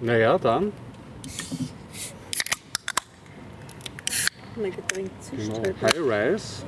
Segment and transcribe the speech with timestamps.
[0.00, 0.72] Naja, dann.
[4.56, 5.62] Mein Getränk zischt Genau.
[5.62, 5.82] halt.
[5.82, 5.98] High
[6.32, 6.62] Rise.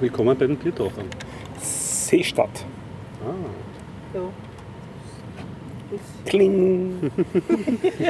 [0.00, 1.06] Willkommen bei den Biertauchern.
[1.60, 2.64] Seestadt.
[3.24, 3.34] Ah.
[4.14, 4.20] Ja.
[6.26, 7.00] Kling.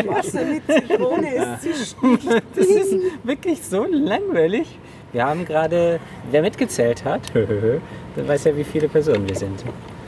[0.07, 1.96] Wasser mit Zitrone ist zischt.
[2.55, 2.95] Das ist
[3.25, 4.79] wirklich so langweilig.
[5.12, 7.80] Wir haben gerade, wer mitgezählt hat, der
[8.29, 9.65] weiß ja, wie viele Personen wir sind.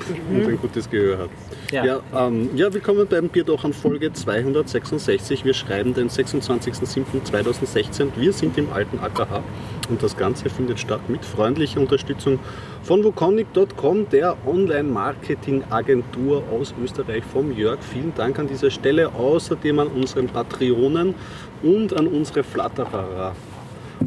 [0.08, 1.30] Und ein gutes Gehör hat.
[1.70, 1.84] Ja.
[1.84, 5.45] Ja, ähm, ja willkommen beim Biertauchern Folge 266.
[5.45, 8.10] Wir schreiben den 26.07.2016.
[8.16, 9.42] Wir sind im alten AKH
[9.88, 12.41] und das Ganze findet statt mit freundlicher Unterstützung
[12.82, 17.78] von wukonic.com, der Online-Marketing-Agentur aus Österreich vom Jörg.
[17.82, 19.14] Vielen Dank an dieser Stelle.
[19.14, 21.14] Außerdem an unseren Patreonen
[21.62, 23.34] und an unsere Flatterer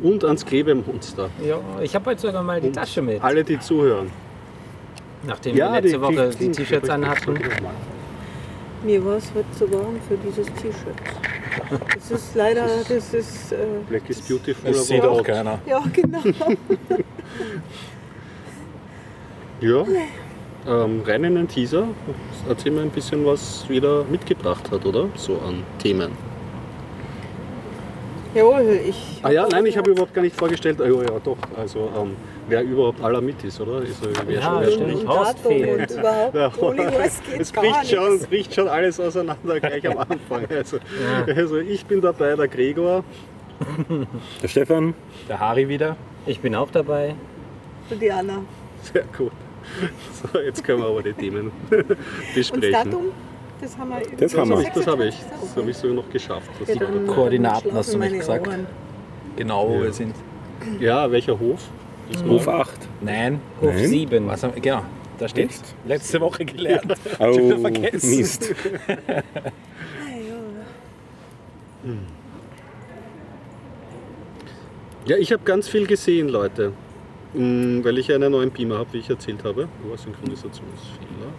[0.02, 1.30] und ans Klebemonster.
[1.46, 3.24] Ja, ich habe heute sogar mal die Und Tasche mit.
[3.24, 4.12] Alle, die zuhören.
[5.26, 7.40] Nachdem wir letzte Woche die, T-Shirts anhatten.
[8.84, 10.96] Mir war es heute zu warm für dieses T-Shirt.
[11.96, 13.52] Das ist leider, das ist.
[13.54, 13.58] Äh,
[13.88, 14.72] Black is beautiful.
[14.72, 15.60] Das aber sieht auch keiner.
[15.66, 16.20] ja, genau.
[19.62, 19.86] Ja,
[20.68, 21.88] ähm, rein in den Teaser.
[22.50, 25.08] Erzähl mal ein bisschen, was jeder mitgebracht hat, oder?
[25.16, 26.12] So an Themen.
[28.36, 29.22] Jawohl, ich.
[29.24, 30.82] Ah ja, nein, ich habe überhaupt gar nicht vorgestellt.
[30.82, 31.38] Ah, ja, ja, doch.
[31.56, 33.82] Also, ähm, wer überhaupt aller mit ist, oder?
[33.84, 33.88] Äh,
[34.28, 35.92] wer Ja, schon, wer schon Horst fehlt.
[35.92, 36.36] überhaupt.
[36.36, 40.46] Ja, Ohne was geht es bricht schon, bricht schon alles auseinander gleich am Anfang.
[40.50, 40.78] Also,
[41.28, 43.04] also ich bin dabei, der Gregor.
[44.42, 44.94] Der Stefan.
[45.30, 45.96] Der Harry wieder.
[46.26, 47.16] Ich bin auch dabei.
[47.90, 48.40] Und die Anna.
[48.82, 49.32] Sehr gut.
[50.34, 51.98] So, jetzt können wir aber die Themen Und das
[52.36, 52.72] besprechen.
[52.72, 53.06] Datum,
[53.62, 54.02] das haben wir.
[54.18, 54.72] Das haben wir.
[54.74, 55.16] Das habe ich.
[55.42, 56.50] Das habe ich sogar noch geschafft.
[56.60, 58.48] Das Ja, Koordinaten hast du nicht gesagt.
[58.48, 58.68] Ohren.
[59.38, 59.82] Genau, wo Ja.
[59.84, 60.16] wir sind.
[60.80, 61.60] Ja, welcher Hof?
[62.28, 62.72] Hof 8.
[63.02, 63.42] Nein.
[63.62, 63.88] Hof Nein.
[63.88, 64.28] 7.
[64.28, 64.84] Was haben, genau,
[65.18, 65.76] da steht Echt?
[65.86, 66.94] letzte Woche gelernt.
[67.20, 68.18] Oh, Schon wieder vergessen.
[68.18, 68.56] Mist.
[68.88, 68.94] Ah,
[69.46, 69.52] ja.
[75.06, 76.72] Ja, ich habe ganz viel gesehen, Leute.
[77.34, 79.68] Mm, Weil ich einen neuen Beamer habe, wie ich erzählt habe.
[79.92, 81.34] Oh, Synchronisationsfehler.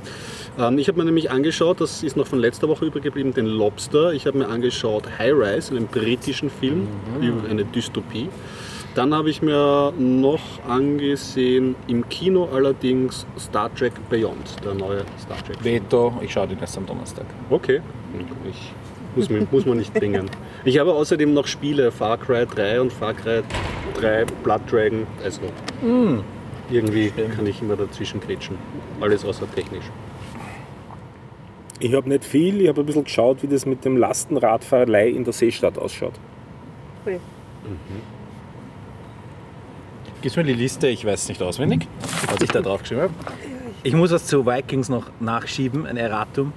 [0.58, 3.46] Ähm, ich habe mir nämlich angeschaut, das ist noch von letzter Woche übrig geblieben, den
[3.46, 4.12] Lobster.
[4.12, 6.88] Ich habe mir angeschaut High Rise, einen britischen Film
[7.20, 8.28] über eine Dystopie.
[8.94, 15.36] Dann habe ich mir noch angesehen, im Kino allerdings Star Trek Beyond, der neue Star
[15.44, 15.56] Trek.
[15.64, 17.26] Veto, ich schaue den erst am Donnerstag.
[17.50, 17.80] Okay,
[18.48, 18.72] ich
[19.16, 20.30] muss, muss man nicht bringen.
[20.64, 23.42] Ich habe außerdem noch Spiele, Far Cry 3 und Far Cry
[24.00, 25.06] 3 Blood Dragon.
[25.24, 25.40] Also
[26.70, 28.56] irgendwie kann ich immer dazwischen grätschen.
[29.00, 29.84] Alles außer technisch.
[31.80, 35.24] Ich habe nicht viel, ich habe ein bisschen geschaut, wie das mit dem Lastenradfahrerlei in
[35.24, 36.14] der Seestadt ausschaut.
[37.04, 37.18] Ui.
[40.24, 41.86] Gibst mir die Liste, ich weiß es nicht auswendig,
[42.30, 43.12] was ich da drauf geschrieben habe.
[43.82, 46.54] Ich muss was zu Vikings noch nachschieben, ein Erratum.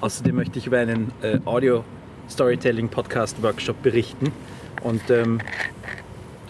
[0.00, 4.32] Außerdem möchte ich über einen äh, Audio-Storytelling-Podcast-Workshop berichten
[4.82, 5.40] und ähm,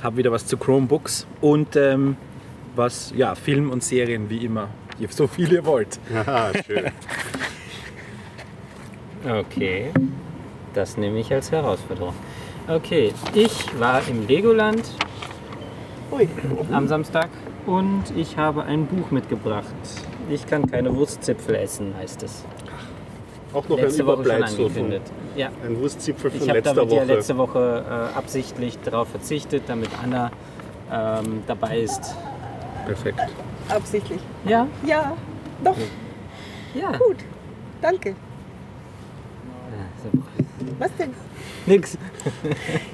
[0.02, 2.16] habe wieder was zu Chromebooks und ähm,
[2.74, 4.70] was, ja, Film und Serien wie immer.
[5.10, 6.00] So viel ihr wollt.
[6.14, 6.86] Haha, schön.
[9.28, 9.90] Okay,
[10.72, 12.14] das nehme ich als Herausforderung.
[12.66, 14.84] Okay, ich war im Legoland
[16.12, 16.28] Ui.
[16.72, 17.28] am Samstag
[17.66, 19.65] und ich habe ein Buch mitgebracht.
[20.28, 22.44] Ich kann keine Wurstzipfel essen, heißt es.
[23.53, 24.93] Auch noch letzte ein Überbleibsel von.
[25.37, 27.15] Ja, ein Wurstzipfel von ich habe letzter damit ja Woche.
[27.15, 27.84] letzte Woche
[28.15, 30.31] äh, absichtlich darauf verzichtet, damit Anna
[30.93, 32.15] ähm, dabei ist.
[32.87, 33.21] Perfekt.
[33.69, 34.21] Absichtlich.
[34.44, 35.16] Ja, Ja,
[35.65, 35.77] doch,
[36.75, 36.91] ja.
[36.97, 37.16] gut.
[37.82, 38.15] Danke.
[40.78, 41.10] Was denn?
[41.66, 41.98] Nix.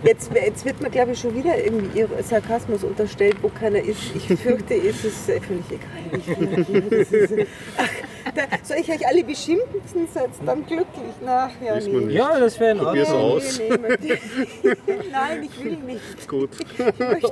[0.02, 3.98] Jetzt, jetzt wird mir, glaube ich, schon wieder irgendwie ihr Sarkasmus unterstellt, wo keiner ist.
[4.14, 6.86] Ich fürchte, es ist äh, völlig egal.
[6.92, 7.46] Ich ist, äh,
[7.76, 7.88] ach,
[8.34, 10.86] da, soll ich euch alle beschimpfen, seid dann glücklich?
[11.24, 11.88] Nach, ja, nee.
[11.88, 12.12] nicht.
[12.12, 13.32] Ja, das wäre in Probier's Ordnung.
[13.36, 13.58] aus.
[13.58, 14.74] Nee, nee,
[15.12, 16.28] Nein, ich will nicht.
[16.28, 16.50] Gut.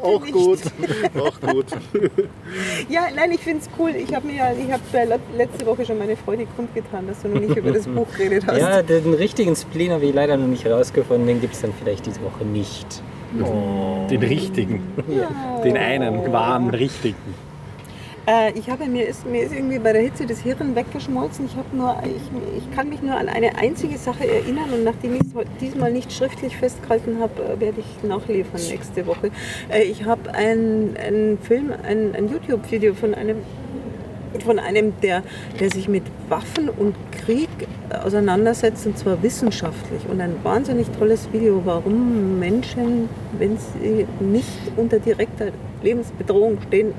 [0.03, 0.33] Auch nicht.
[0.33, 0.61] gut.
[1.19, 1.66] Auch gut.
[2.89, 3.91] Ja, nein, ich finde es cool.
[3.97, 7.41] Ich habe mir ja, ich habe letzte Woche schon meine Freude kundgetan, dass du noch
[7.41, 8.59] nicht über das Buch geredet hast.
[8.59, 10.65] Ja, den richtigen Spleen habe ich leider noch nicht
[11.24, 11.26] herausgefunden.
[11.26, 13.03] Den gibt es dann vielleicht diese Woche nicht.
[14.10, 14.82] Den richtigen.
[15.09, 15.60] Ja.
[15.65, 17.34] Den einen wahren richtigen.
[18.26, 21.44] Äh, ich habe mir ist, mir ist irgendwie bei der Hitze das Hirn weggeschmolzen.
[21.47, 25.16] Ich, habe nur, ich, ich kann mich nur an eine einzige Sache erinnern und nachdem
[25.16, 29.30] ich es diesmal nicht schriftlich festgehalten habe, äh, werde ich nachliefern nächste Woche.
[29.68, 33.38] Äh, ich habe einen, einen Film, ein, ein YouTube-Video von einem
[34.42, 35.22] von einem, der,
[35.60, 36.95] der sich mit Waffen und
[37.25, 37.48] Krieg
[38.04, 40.03] auseinandersetzt, und zwar wissenschaftlich.
[40.10, 43.09] Und ein wahnsinnig tolles Video, warum Menschen,
[43.39, 45.48] wenn sie nicht unter direkter
[45.83, 46.92] Lebensbedrohung stehen,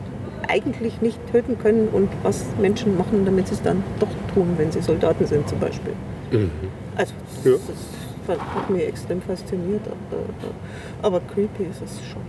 [0.48, 4.72] eigentlich nicht töten können und was Menschen machen, damit sie es dann doch tun, wenn
[4.72, 5.94] sie Soldaten sind zum Beispiel.
[6.96, 7.52] Also Ja.
[7.54, 7.62] das,
[8.28, 12.22] das hat mich extrem fasziniert, aber, aber creepy ist es schon.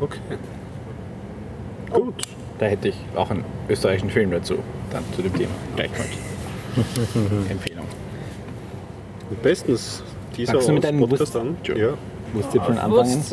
[0.00, 0.18] Okay.
[1.92, 2.00] Oh.
[2.04, 2.24] Gut.
[2.58, 4.56] Da hätte ich auch einen österreichischen Film dazu,
[4.90, 5.52] dann zu dem Thema.
[5.76, 6.06] Gleich mal.
[7.50, 7.86] Empfehlung.
[9.42, 10.02] Bestens.
[10.36, 11.56] Dieser Fangst du mit deinem Podcast an.
[11.64, 11.94] Ja.
[12.32, 13.24] Musst du schon anfangen?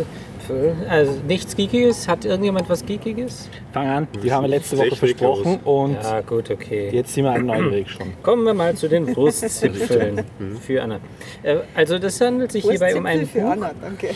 [0.90, 2.08] Also nichts Geekiges.
[2.08, 3.50] Hat irgendjemand was Geekiges?
[3.74, 4.08] Fang an.
[4.24, 6.90] Die haben wir letzte Woche versprochen und Ja, gut, okay.
[6.92, 8.14] jetzt sind wir alle neugierig schon.
[8.24, 10.24] Kommen wir mal zu den Wurstzipfeln
[10.62, 11.00] für Anna.
[11.44, 14.10] Äh, Also das handelt sich hierbei um ein für Buch Anna, danke.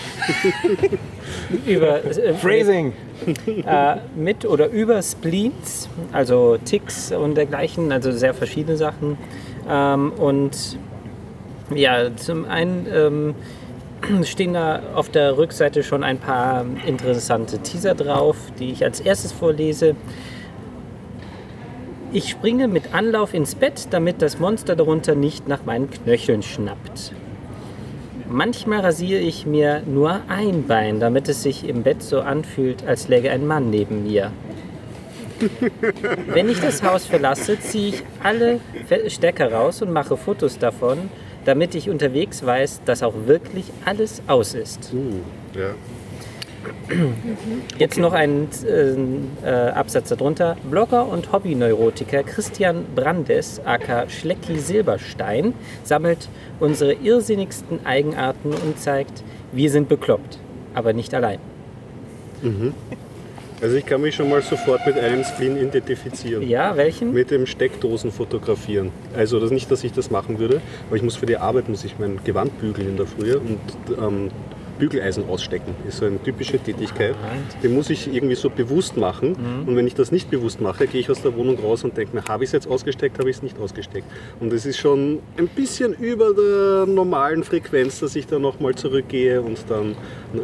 [1.66, 2.94] über äh, Phrasing!
[3.48, 9.18] äh, mit oder über Spleens, also Ticks und dergleichen, also sehr verschiedene Sachen.
[9.70, 10.78] Ähm, und
[11.76, 13.36] ja, zum einen ähm,
[14.24, 19.32] stehen da auf der Rückseite schon ein paar interessante Teaser drauf, die ich als erstes
[19.32, 19.96] vorlese.
[22.12, 27.14] Ich springe mit Anlauf ins Bett, damit das Monster darunter nicht nach meinen Knöcheln schnappt.
[28.28, 33.08] Manchmal rasiere ich mir nur ein Bein, damit es sich im Bett so anfühlt, als
[33.08, 34.32] läge ein Mann neben mir.
[36.28, 38.60] Wenn ich das Haus verlasse, ziehe ich alle
[39.08, 41.10] Stecker raus und mache Fotos davon,
[41.46, 44.92] damit ich unterwegs weiß, dass auch wirklich alles aus ist.
[44.94, 45.74] Uh, ja.
[47.78, 50.58] Jetzt noch ein äh, äh, Absatz darunter.
[50.70, 55.54] Blogger und Hobbyneurotiker Christian Brandes, aka Schlecki Silberstein,
[55.84, 56.28] sammelt
[56.60, 60.40] unsere irrsinnigsten Eigenarten und zeigt, wir sind bekloppt,
[60.74, 61.40] aber nicht allein.
[63.62, 66.48] Also ich kann mich schon mal sofort mit einem Spleen identifizieren.
[66.48, 67.14] Ja, welchen?
[67.14, 68.92] Mit dem Steckdosen fotografieren.
[69.16, 71.84] Also das nicht, dass ich das machen würde, aber ich muss für die Arbeit muss
[71.84, 73.60] ich mein Gewand bügeln in der Früh und
[74.02, 74.32] ähm,
[74.80, 75.76] Bügeleisen ausstecken.
[75.88, 77.16] Ist so eine typische Tätigkeit.
[77.62, 79.36] Den muss ich irgendwie so bewusst machen.
[79.68, 82.16] Und wenn ich das nicht bewusst mache, gehe ich aus der Wohnung raus und denke
[82.16, 84.08] mir, habe ich es jetzt ausgesteckt, habe ich es nicht ausgesteckt.
[84.40, 89.42] Und es ist schon ein bisschen über der normalen Frequenz, dass ich da nochmal zurückgehe
[89.42, 89.96] und dann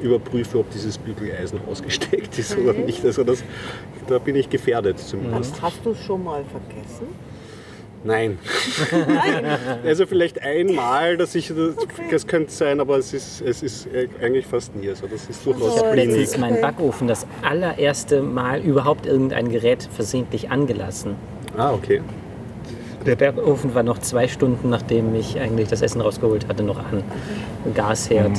[0.01, 3.03] überprüfe, ob dieses Bügeleisen ausgesteckt ist oder nicht.
[3.05, 3.43] Also das,
[4.07, 5.61] da bin ich gefährdet zumindest.
[5.61, 7.07] Hast du es schon mal vergessen?
[8.05, 8.37] Nein.
[9.85, 11.75] Also vielleicht einmal, dass ich das,
[12.09, 13.87] das könnte sein, aber es ist, es ist
[14.21, 14.89] eigentlich fast nie.
[14.89, 16.17] Also das ist durchaus Oh, Klinik.
[16.17, 21.15] Letztens mein Backofen das allererste Mal überhaupt irgendein Gerät versehentlich angelassen.
[21.57, 22.01] Ah, okay.
[23.05, 27.03] Der Backofen war noch zwei Stunden, nachdem ich eigentlich das Essen rausgeholt hatte, noch an.
[27.73, 28.31] Gasherd.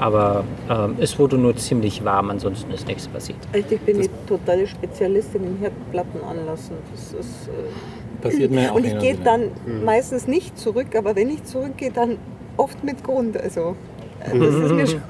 [0.00, 3.38] Aber ähm, es wurde nur ziemlich warm, ansonsten ist nichts passiert.
[3.52, 6.76] Echt, ich bin die totale Spezialistin im Herdplatten anlassen.
[6.92, 7.52] Das ist, äh,
[8.24, 9.50] Passiert mir auch und ich gehe dann
[9.84, 12.16] meistens nicht zurück, aber wenn ich zurückgehe, dann
[12.56, 13.36] oft mit Grund.
[13.36, 13.76] Also,
[14.20, 15.02] äh, das ist mir schon,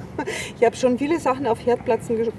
[0.59, 2.31] ich habe schon viele Sachen auf Herdplatten gesch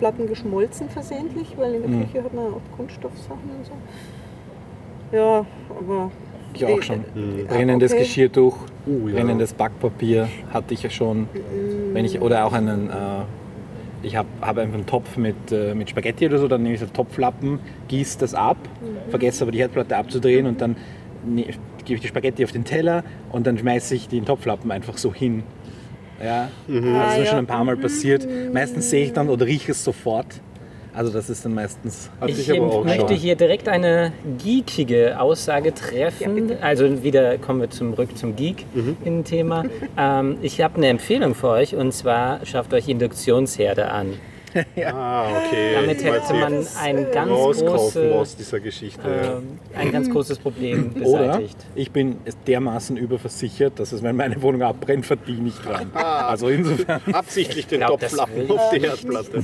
[0.00, 5.16] Platten geschmolzen versehentlich, weil in der Küche hat man auch Kunststoffsachen und so.
[5.16, 6.10] Ja, aber.
[6.52, 7.04] Ich auch schon.
[7.16, 8.02] Äh, Brennendes okay.
[8.02, 9.14] Geschirrtuch, Uh, ja.
[9.14, 11.28] brennendes Backpapier hatte ich ja schon.
[11.92, 12.92] Wenn ich, oder auch einen, äh,
[14.04, 16.80] ich habe hab einfach einen Topf mit, äh, mit Spaghetti oder so, dann nehme ich
[16.80, 17.58] so Topflappen,
[17.88, 18.56] gieße das ab,
[19.08, 20.76] vergesse aber die Herdplatte abzudrehen und dann
[21.26, 21.46] ne,
[21.84, 25.12] gebe ich die Spaghetti auf den Teller und dann schmeiße ich den Topflappen einfach so
[25.12, 25.42] hin.
[26.22, 28.26] Ja, das ist mir Ah, schon ein paar Mal passiert.
[28.52, 30.40] Meistens sehe ich dann oder rieche es sofort.
[30.94, 33.16] Also das ist dann meistens Ich ich aber auch möchte schon.
[33.16, 34.12] hier direkt eine
[34.42, 36.52] geekige Aussage treffen.
[36.60, 38.96] also wieder kommen wir zurück zum Geek Mhm.
[39.04, 39.64] in Thema.
[39.98, 44.14] ähm, ich habe eine Empfehlung für euch und zwar schafft euch Induktionsherde an.
[44.86, 45.74] Ah, okay.
[45.74, 49.02] Damit hätte man ein ganz, rauskaufen große, aus dieser Geschichte.
[49.02, 49.36] ja.
[49.38, 51.56] ähm, ein ganz großes Problem Oder beseitigt.
[51.74, 55.90] ich bin dermaßen überversichert, dass es, wenn meine Wohnung abbrennt, verdiene ich dran.
[55.94, 57.00] Also insofern.
[57.12, 59.42] Absichtlich den glaub, das Topflappen auf die Herdplatte.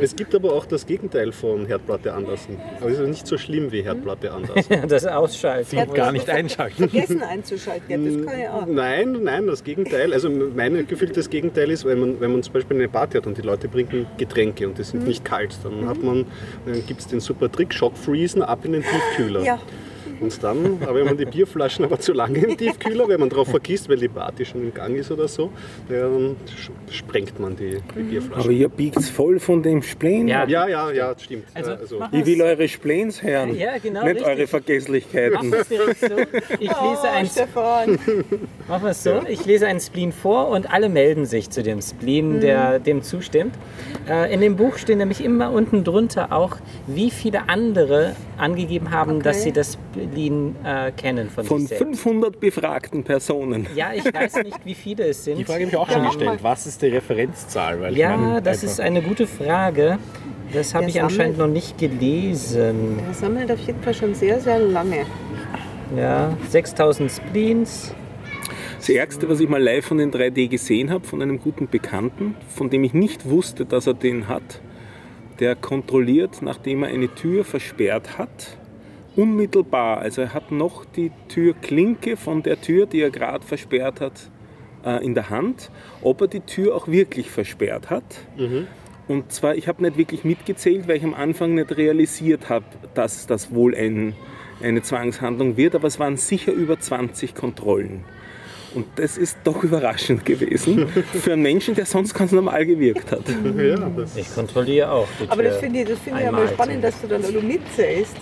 [0.00, 2.56] Es gibt aber auch das Gegenteil von Herdplatte anlassen.
[2.80, 4.76] Aber es ist nicht so schlimm wie Herdplatte anlassen.
[4.90, 5.78] Das Ausschalten.
[5.78, 6.88] Und gar nicht einschalten.
[6.88, 8.66] Vergessen einzuschalten, ja, das kann ich auch.
[8.66, 10.12] Nein, nein, das Gegenteil.
[10.12, 13.36] Also mein gefühltes Gegenteil ist, wenn man, wenn man zum Beispiel eine Party hat und
[13.36, 14.29] die Leute trinken Getränke
[14.66, 16.26] und die sind nicht kalt, dann hat man,
[16.66, 19.42] dann gibt es den super Trick, Schock freezen, ab in den Tiefkühler.
[19.42, 19.58] Ja.
[20.20, 23.48] Und dann, aber wenn man die Bierflaschen aber zu lange im Tiefkühler, wenn man darauf
[23.48, 25.50] vergisst, weil die Party schon im Gang ist oder so,
[25.88, 26.36] dann
[26.90, 28.50] sprengt man die, die Aber Bierflaschen.
[28.52, 30.28] ihr biegt voll von dem Spleen.
[30.28, 30.46] Ja.
[30.46, 31.44] Ja, ja, ja, das stimmt.
[31.54, 34.26] Also, also Ich will eure Spleens hören, Ja, genau, nicht richtig.
[34.26, 35.34] eure Vergesslichkeiten.
[35.34, 36.06] Machen wir es direkt so.
[36.58, 37.98] Ich lese Oh, ein Stefan.
[38.68, 39.22] Machen wir es so.
[39.28, 43.54] Ich lese einen Spleen vor und alle melden sich zu dem Spleen, der dem zustimmt.
[44.08, 49.22] Äh, in dem Buch stehen nämlich immer unten drunter auch, wie viele andere angegeben haben,
[49.22, 49.78] dass sie das
[50.10, 51.84] Spleen äh, kennen von, Von sich selbst.
[52.02, 53.66] 500 befragten Personen.
[53.74, 55.38] Ja, ich weiß nicht, wie viele es sind.
[55.38, 56.38] Die Frage habe ich auch schon gestellt.
[56.42, 57.80] Was ist die Referenzzahl?
[57.80, 59.98] Weil ich ja, meine, das einfach- ist eine gute Frage.
[60.52, 62.98] Das habe ich sammelt- anscheinend noch nicht gelesen.
[63.06, 65.06] Er sammelt auf jeden Fall schon sehr, sehr lange.
[65.96, 67.94] Ja, 6000 Spleens.
[68.88, 72.70] Ärgste, was ich mal live von den 3D gesehen habe, von einem guten Bekannten, von
[72.70, 74.60] dem ich nicht wusste, dass er den hat,
[75.38, 78.58] der kontrolliert, nachdem er eine Tür versperrt hat,
[79.16, 84.30] unmittelbar, also er hat noch die Türklinke von der Tür, die er gerade versperrt hat,
[84.84, 85.70] äh, in der Hand,
[86.02, 88.04] ob er die Tür auch wirklich versperrt hat.
[89.08, 92.64] Und zwar, ich habe nicht wirklich mitgezählt, weil ich am Anfang nicht realisiert habe,
[92.94, 94.14] dass das wohl ein,
[94.62, 98.04] eine Zwangshandlung wird, aber es waren sicher über 20 Kontrollen.
[98.72, 103.22] Und das ist doch überraschend gewesen für einen Menschen, der sonst ganz normal gewirkt hat.
[103.56, 105.08] Ja, das Ich kontrolliere auch.
[105.20, 107.24] Die Aber das finde ich, das finde ich ja mal einmal spannend, dass du dann
[107.24, 108.16] auch mitzählst.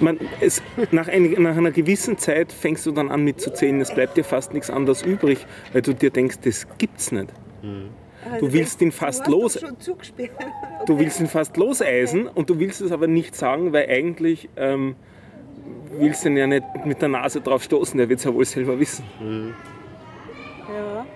[0.00, 4.16] Man, es, nach, ein, nach einer gewissen Zeit fängst du dann an mitzuzählen, es bleibt
[4.16, 7.28] dir fast nichts anderes übrig, weil du dir denkst, das gibt's nicht.
[8.40, 9.58] Du willst ihn fast los-.
[10.86, 14.96] Du willst ihn fast loseisen und du willst es aber nicht sagen, weil eigentlich ähm,
[15.98, 18.44] willst du ihn ja nicht mit der Nase drauf stoßen, der wird es ja wohl
[18.44, 19.04] selber wissen.
[20.68, 21.06] Ja.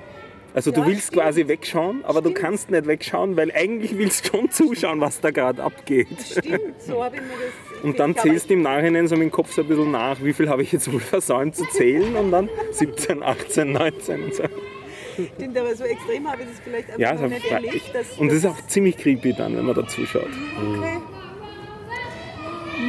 [0.54, 1.22] Also du Ja, willst stimmt.
[1.22, 5.30] quasi wegschauen, aber du kannst nicht wegschauen, weil eigentlich willst du schon zuschauen, was da
[5.30, 6.08] gerade abgeht.
[6.20, 7.67] Stimmt, so habe ich mir das.
[7.82, 10.32] Und dann zählst du im Nachhinein so mit dem Kopf so ein bisschen nach, wie
[10.32, 14.42] viel habe ich jetzt wohl versäumt zu zählen und dann 17, 18, 19 und so.
[14.44, 17.94] ich- Stimmt, aber so extrem habe ich das vielleicht einfach Ja, noch so, nicht erlebt.
[17.94, 20.28] Dass, und das ist auch ziemlich creepy dann, wenn man da zuschaut.
[20.76, 20.98] Okay.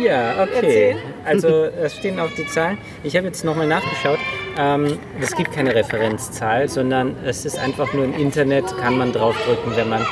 [0.03, 0.51] Ja, okay.
[0.55, 0.95] Erzähl.
[1.25, 2.77] Also es stehen auch die Zahlen.
[3.03, 4.19] Ich habe jetzt nochmal nachgeschaut.
[4.57, 9.75] Ähm, es gibt keine Referenzzahl, sondern es ist einfach nur im Internet, kann man draufdrücken,
[9.75, 10.05] wenn man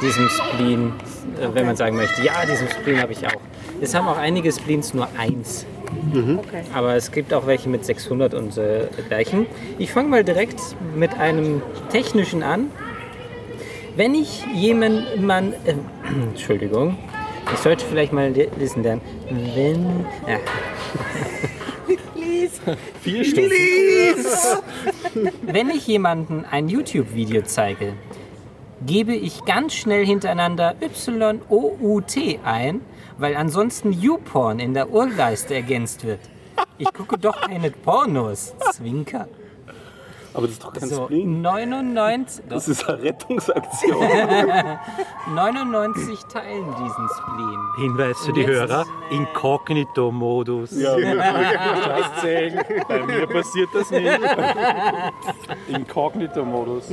[0.00, 0.92] diesem Spleen,
[1.40, 3.40] äh, wenn man sagen möchte, ja, diesen Spleen habe ich auch.
[3.80, 5.66] Es haben auch einige Spleens nur eins,
[6.12, 6.62] okay.
[6.74, 9.46] aber es gibt auch welche mit 600 und äh, dergleichen.
[9.78, 10.58] Ich fange mal direkt
[10.94, 12.70] mit einem technischen an.
[13.96, 15.74] Wenn ich jemanden, äh,
[16.30, 16.96] Entschuldigung,
[17.52, 19.00] ich sollte vielleicht mal le- lesen lernen.
[19.54, 20.38] Wenn, ja,
[22.14, 22.60] Please.
[23.02, 23.50] Vier Stunden.
[25.42, 27.92] wenn ich jemanden ein YouTube-Video zeige,
[28.84, 32.80] gebe ich ganz schnell hintereinander Y-O-U-T ein,
[33.18, 36.20] weil ansonsten YouPorn in der Urleiste ergänzt wird.
[36.78, 38.54] Ich gucke doch keine Pornos.
[38.72, 39.28] Zwinker.
[40.34, 41.40] Aber das ist doch kein So, Spleen.
[41.40, 43.96] 99, Das ist eine Rettungsaktion.
[45.34, 47.58] 99 teilen diesen Spleen.
[47.78, 50.70] Hinweis für die Hörer, Inkognito-Modus.
[51.84, 52.60] Scheißzählen.
[52.86, 54.06] Bei mir passiert das nicht.
[55.68, 56.90] Inkognito-Modus.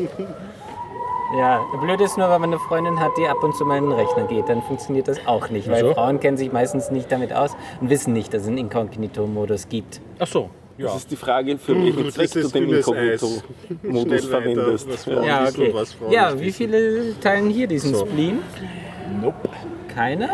[1.35, 3.85] Ja, blöd ist nur, wenn man eine Freundin hat, die ab und zu mal in
[3.85, 5.93] den Rechner geht, dann funktioniert das auch nicht, weil Wieso?
[5.95, 9.99] Frauen kennen sich meistens nicht damit aus und wissen nicht, dass es einen Inkognito-Modus gibt.
[10.19, 10.49] Ach so.
[10.77, 10.87] Ja.
[10.87, 12.73] Das ist die Frage, für welchen das Zweck du den.
[12.75, 15.05] Inkognito-Modus verwendest.
[15.07, 15.23] Ja.
[15.23, 15.73] Ja, okay.
[16.11, 18.05] Ja, wie viele teilen hier diesen So.
[18.05, 18.39] Spleen?
[19.21, 19.49] Nope.
[19.93, 20.29] Keiner?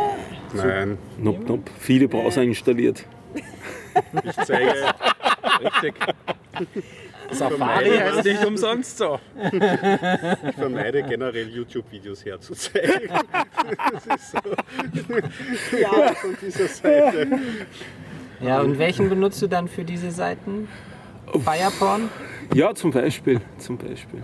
[0.53, 1.71] Nein, Nope, nope.
[1.79, 3.05] Viele Browser installiert.
[4.23, 4.73] ich zeige,
[5.63, 5.93] Richtig.
[7.31, 9.19] Safari heißt nicht umsonst so.
[9.51, 13.09] ich vermeide generell YouTube-Videos herzuzeigen.
[13.91, 15.77] Das ist so.
[15.77, 17.27] Ja, von dieser Seite.
[18.41, 20.67] Ja, und welchen benutzt du dann für diese Seiten?
[21.43, 22.09] Fireporn?
[22.53, 23.41] Ja, zum Beispiel.
[23.57, 24.23] Zum Beispiel.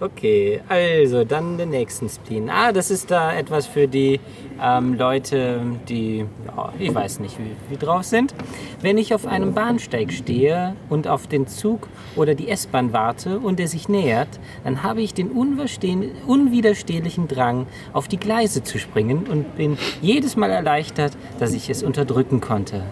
[0.00, 2.50] Okay, also dann den nächsten Spleen.
[2.50, 4.18] Ah, das ist da etwas für die
[4.60, 8.34] ähm, Leute, die, ja, ich weiß nicht, wie, wie drauf sind.
[8.80, 13.60] Wenn ich auf einem Bahnsteig stehe und auf den Zug oder die S-Bahn warte und
[13.60, 14.28] er sich nähert,
[14.64, 20.50] dann habe ich den unwiderstehlichen Drang, auf die Gleise zu springen und bin jedes Mal
[20.50, 22.82] erleichtert, dass ich es unterdrücken konnte.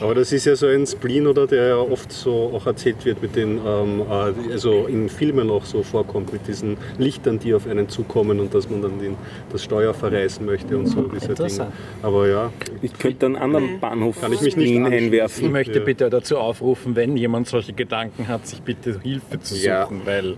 [0.00, 3.22] Aber das ist ja so ein Spleen, oder der ja oft so auch erzählt wird
[3.22, 7.66] mit den, ähm, äh, also in Filmen auch so vorkommt, mit diesen Lichtern, die auf
[7.66, 9.14] einen zukommen und dass man dann den,
[9.50, 11.72] das Steuer verreißen möchte und so diese Dinge.
[12.02, 14.92] Aber ja, Ich könnte einen anderen Bahnhof Kann ich mich nicht anschließen.
[14.92, 15.52] Ich einwerfen.
[15.52, 19.88] möchte bitte dazu aufrufen, wenn jemand solche Gedanken hat, sich bitte Hilfe zu suchen, Ja.
[20.04, 20.36] weil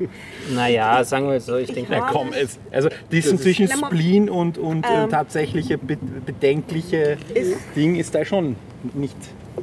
[0.54, 4.56] Naja, sagen wir es so, ich denke, na komm, es, also diesen zwischen Spleen und,
[4.56, 5.10] und äh, Ähm.
[5.10, 8.56] tatsächliche be bedenkliche Ist- Ding ist da schon
[8.94, 9.16] nicht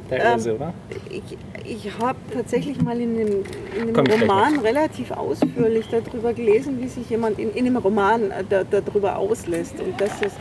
[0.08, 0.74] teilweise, oder?
[1.10, 1.22] Ich,
[1.64, 3.44] ich habe tatsächlich mal in einem,
[3.74, 8.44] in einem Roman relativ ausführlich darüber gelesen, wie sich jemand in, in einem Roman äh,
[8.48, 10.32] da, darüber auslässt und dass es,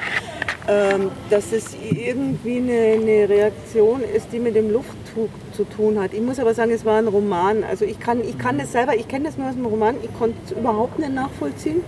[0.68, 6.14] ähm, dass es irgendwie eine, eine Reaktion ist, die mit dem Luftzug zu tun hat.
[6.14, 7.64] Ich muss aber sagen, es war ein Roman.
[7.64, 10.14] Also ich kann, ich kann das selber, ich kenne das nur aus dem Roman, ich
[10.18, 11.82] konnte es überhaupt nicht nachvollziehen.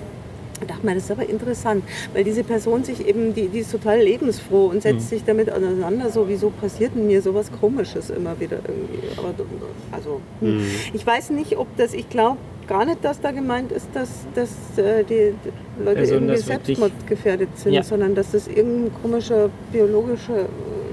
[0.62, 1.84] Ich dachte mir, das ist aber interessant,
[2.14, 6.10] weil diese Person sich eben, die, die ist total lebensfroh und setzt sich damit auseinander,
[6.10, 9.08] so wieso passiert mir sowas Komisches immer wieder irgendwie.
[9.18, 9.34] Aber
[9.92, 10.62] also, hm.
[10.94, 12.38] ich weiß nicht, ob das, ich glaube
[12.68, 17.50] gar nicht, dass da gemeint ist, dass, dass äh, die, die Leute Also, irgendwie selbstmordgefährdet
[17.58, 17.84] sind, Ja.
[17.84, 20.48] sondern dass das irgendein komischer biologischer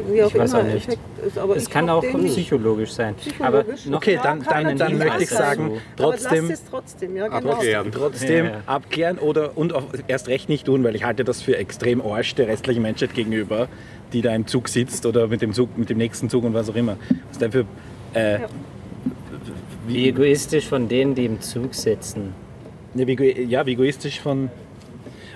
[0.08, 0.76] wie auch Ich weiß immer auch nicht.
[0.88, 1.38] Effekt ist.
[1.38, 2.32] Aber Es kann auch den nicht.
[2.34, 3.14] psychologisch sein.
[3.40, 3.86] Aber Psychologisch.
[3.86, 5.44] noch Okay, Ja, dann, dann, dann möchte ich sagen.
[5.70, 7.52] sagen, Aber trotzdem trotzdem, ja genau.
[7.52, 7.92] Abklären.
[7.92, 8.60] Trotzdem Ja, ja.
[8.66, 12.34] abklären oder und auch erst recht nicht tun, weil ich halte das für extrem Arsch
[12.34, 13.68] der restlichen Menschheit gegenüber,
[14.12, 16.68] die da im Zug sitzt oder mit dem Zug, mit dem nächsten Zug und was
[16.70, 16.96] auch immer.
[17.30, 17.64] Was dafür
[18.14, 18.46] äh, Ja.
[19.86, 22.32] wie egoistisch von denen, die im Zug sitzen.
[22.94, 24.50] ne, wie, ja, wie egoistisch von.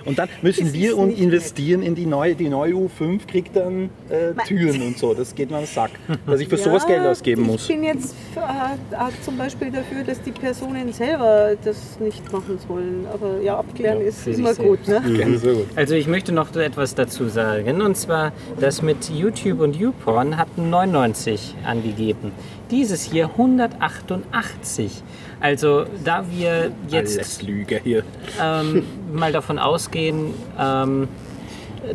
[0.05, 3.25] Und dann müssen Das wir ist uns nicht investieren in die neue, die neue U5
[3.27, 5.13] kriegt dann äh, Türen und so.
[5.13, 5.91] Das geht mir am Sack.
[6.25, 7.63] Dass ich für sowas Geld ausgeben muss.
[7.63, 12.59] Ich bin jetzt äh, äh, zum Beispiel dafür, dass die Personen selber das nicht machen
[12.67, 13.05] sollen.
[13.13, 14.87] Aber ja, abklären ist für sich immer gut.
[14.87, 15.01] Ne?
[15.17, 15.67] Ja, gut.
[15.75, 17.81] Also ich möchte noch etwas dazu sagen.
[17.81, 22.31] Und zwar, das mit YouTube und YouPorn hatten 99 angegeben.
[22.71, 25.03] Dieses hier 188.
[25.41, 28.03] Also da wir jetzt Alles Lüge hier.
[28.41, 31.07] ähm, mal davon ausgehen, ähm,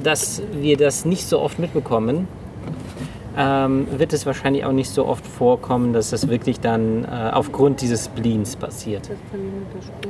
[0.03, 2.27] dass wir das nicht so oft mitbekommen,
[3.37, 7.81] ähm, wird es wahrscheinlich auch nicht so oft vorkommen, dass das wirklich dann äh, aufgrund
[7.81, 9.11] dieses Spleens passiert.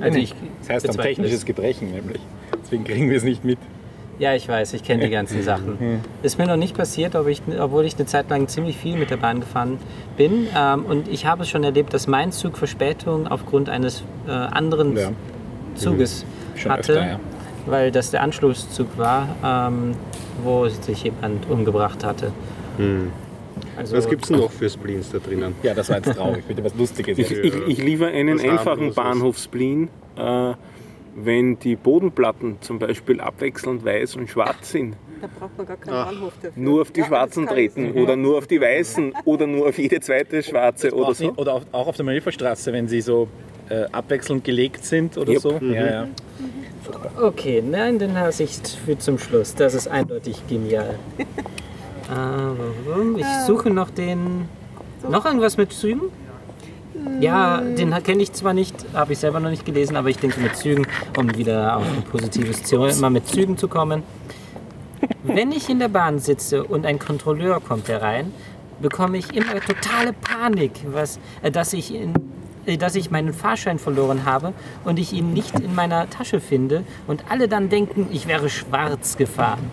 [0.01, 1.45] Also ich Das heißt, bezweifle technisches es.
[1.47, 2.21] Gebrechen nämlich.
[2.63, 3.59] Deswegen kriegen wir es nicht mit.
[4.19, 6.01] Ja, ich weiß, ich kenne die ganzen Sachen.
[6.23, 9.11] Ist mir noch nicht passiert, aber ich, obwohl ich eine Zeit lang ziemlich viel mit
[9.11, 9.79] der Bahn gefahren
[10.17, 10.47] bin.
[10.57, 14.97] Ähm, und ich habe es schon erlebt, dass mein Zug Verspätung aufgrund eines äh, anderen
[14.97, 15.11] Ja.
[15.75, 16.25] Zuges
[16.57, 17.21] Schon hatte, öfter, ja.
[17.67, 19.97] weil das der Anschlusszug war, ähm,
[20.45, 22.33] wo sich jemand umgebracht hatte.
[23.77, 25.55] Also, Was gibt es noch für Spleens da drinnen?
[25.63, 26.45] Ja, das war jetzt traurig.
[26.45, 27.19] Bitte was Lustiges.
[27.19, 28.95] Ich, ich, ich liefere einen einfachen.
[28.95, 30.53] Bahnhofsplin, äh,
[31.17, 34.97] wenn die Bodenplatten zum Beispiel abwechselnd weiß und schwarz sind.
[35.21, 36.07] Da braucht man gar keinen Ach.
[36.07, 36.63] Bahnhof dafür.
[36.63, 37.95] Nur auf die Ja, schwarzen das treten ich.
[37.97, 41.27] oder nur auf die weißen oder nur auf jede zweite schwarze oder Brauchst so.
[41.29, 43.29] nicht- Oder auch auf der Manöverstraße, wenn sie so
[43.71, 45.41] äh, abwechselnd gelegt sind oder Yep.
[45.41, 45.53] so.
[45.63, 46.09] Ja, ja.
[47.23, 49.55] Okay, nein, in der Sicht für zum Schluss.
[49.55, 50.99] Das ist eindeutig genial.
[52.15, 54.47] Ähm, ich suche noch den.
[55.09, 56.03] Noch irgendwas mit Zügen?
[57.21, 60.41] Ja, den kenne ich zwar nicht, habe ich selber noch nicht gelesen, aber ich denke
[60.41, 64.03] mit Zügen, um wieder auf ein positives Thema immer mit Zügen zu kommen.
[65.23, 68.33] Wenn ich in der Bahn sitze und ein Kontrolleur kommt herein,
[68.81, 72.15] bekomme ich immer totale Panik, was, äh, dass, ich in,
[72.67, 74.53] äh, dass ich meinen Fahrschein verloren habe
[74.85, 79.17] und ich ihn nicht in meiner Tasche finde und alle dann denken, ich wäre schwarz
[79.17, 79.71] gefahren.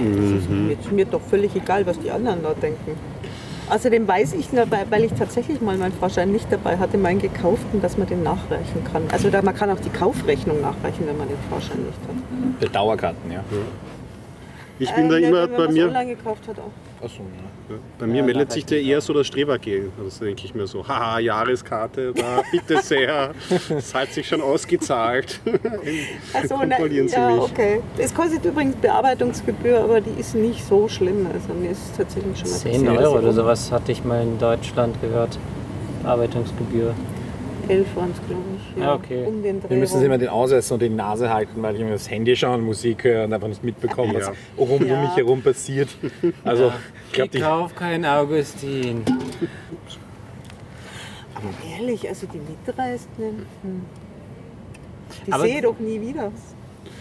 [0.00, 2.96] Mir ist mir doch völlig egal, was die anderen da denken.
[3.70, 7.80] Außerdem weiß ich, nur, weil ich tatsächlich mal meinen Fahrschein nicht dabei hatte, meinen gekauften,
[7.80, 9.02] dass man den nachreichen kann.
[9.10, 12.60] Also da, man kann auch die Kaufrechnung nachreichen, wenn man den Fahrschein nicht hat.
[12.60, 13.42] Für Dauerkarten, ja.
[14.78, 15.86] Ich bin da Äh, ja, immer bei mir.
[15.86, 17.04] online gekauft hat auch.
[17.04, 17.74] Achso, ja.
[17.74, 19.90] Ja, Bei mir meldet sich der eher so das Strebergel.
[20.02, 23.30] Also denke ich mir so, haha, Jahreskarte, da, bitte sehr,
[23.70, 25.40] das hat sich schon ausgezahlt.
[26.34, 27.40] Achso, Kontrollieren Sie ja, mich.
[27.42, 27.80] okay.
[27.96, 31.26] Es kostet übrigens Bearbeitungsgebühr, aber die ist nicht so schlimm.
[31.32, 34.22] Also mir ist tatsächlich schon mal 10 passiert, dass Euro oder sowas hatte ich mal
[34.22, 35.38] in Deutschland gehört.
[36.02, 36.94] Bearbeitungsgebühr.
[37.68, 38.53] 11 waren es, glaube ich.
[38.76, 39.24] Ja, okay.
[39.26, 40.00] Um den Dreh Wir müssen rum.
[40.00, 42.62] sie immer den Ausweis und die Nase halten, weil ich immer das Handy schaue und
[42.62, 44.32] Musik höre und einfach nicht mitbekomme, was Ja.
[44.58, 45.00] rund um Ja.
[45.02, 45.88] mich herum passiert.
[46.44, 46.72] Also,
[47.08, 49.02] ich glaube, die, kauf kein Augustin.
[51.34, 53.82] Aber ehrlich, also die Mitreisenden, hm.
[55.26, 56.32] die Aber- sehe ich doch nie wieder.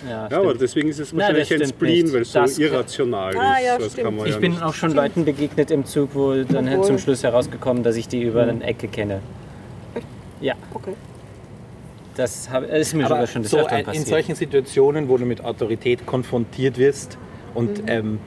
[0.08, 0.62] Ja, Ja, aber stimmt.
[0.62, 2.14] deswegen ist es Nein, wahrscheinlich das ein stimmt Spleen, nicht.
[2.14, 3.66] weil es so Das- irrational Ah, ist.
[3.66, 4.06] ja, das stimmt.
[4.06, 6.98] kann man ja ich bin auch schon Leuten begegnet im Zug, wo dann Obwohl- zum
[7.00, 9.22] Schluss herausgekommen, dass ich die über eine Ecke kenne.
[10.42, 10.94] Ja, Okay.
[12.16, 14.08] Das hab, ist mir aber sogar schon des so Öfteren ein, in passiert.
[14.08, 17.18] solchen Situationen, wo du mit Autorität konfrontiert wirst
[17.54, 18.20] und ähm,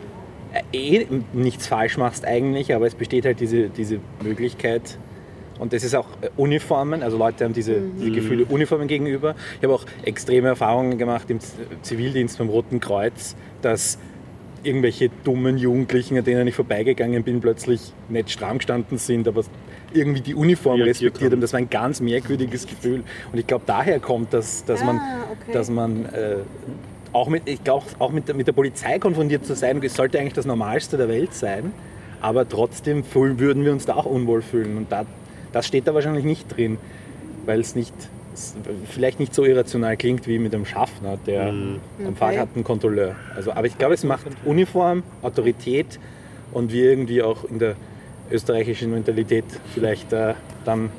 [0.72, 4.98] eh nichts falsch machst eigentlich, aber es besteht halt diese, diese Möglichkeit,
[5.58, 9.34] und das ist auch äh, Uniformen, also Leute haben diese, diese Gefühle Uniformen gegenüber.
[9.56, 11.38] Ich habe auch extreme Erfahrungen gemacht im
[11.82, 13.98] Zivildienst beim Roten Kreuz, dass
[14.62, 19.44] irgendwelche dummen Jugendlichen, an denen ich vorbeigegangen bin, plötzlich nicht stramm gestanden sind, aber
[19.96, 21.40] irgendwie die Uniform Reagiert respektiert haben.
[21.40, 23.02] Das war ein ganz merkwürdiges Gefühl.
[23.32, 25.52] Und ich glaube, daher kommt, dass, dass man, Ah, okay.
[25.52, 26.36] dass man äh,
[27.12, 30.18] auch, mit, ich glaub, auch mit, der, mit der Polizei konfrontiert zu sein, das sollte
[30.18, 31.72] eigentlich das Normalste der Welt sein.
[32.20, 34.76] Aber trotzdem fühlen- würden wir uns da auch unwohl fühlen.
[34.76, 35.04] Und da,
[35.52, 36.78] das steht da wahrscheinlich nicht drin,
[37.46, 37.94] weil es nicht
[38.90, 42.12] vielleicht nicht so irrational klingt wie mit einem Schaffner, der am Okay.
[42.16, 43.14] Fahrkartenkontrolleur.
[43.34, 45.98] Also, aber ich glaube, es macht Uniform, Autorität
[46.52, 47.76] und wir irgendwie auch in der
[48.30, 50.34] österreichischen Mentalität vielleicht äh,
[50.64, 50.90] dann ein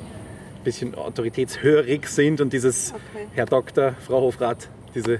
[0.64, 3.26] bisschen autoritätshörig sind und dieses Okay.
[3.34, 5.14] Herr Doktor, Frau Hofrat, diese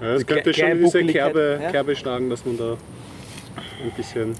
[0.00, 1.70] Ja, das könnte schon diese Kerbe, ja.
[1.70, 2.76] Kerbe schlagen, dass man da
[3.82, 4.34] ein bisschen.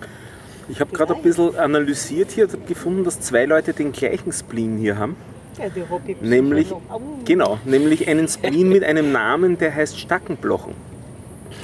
[0.69, 4.79] Ich habe gerade ein bisschen analysiert hier und gefunden, dass zwei Leute den gleichen Spleen
[4.79, 5.17] hier haben.
[5.59, 7.01] Ja, die Nämlich, Au.
[7.25, 10.75] genau, nämlich einen Spleen mit einem Namen, der heißt Stackenblochen.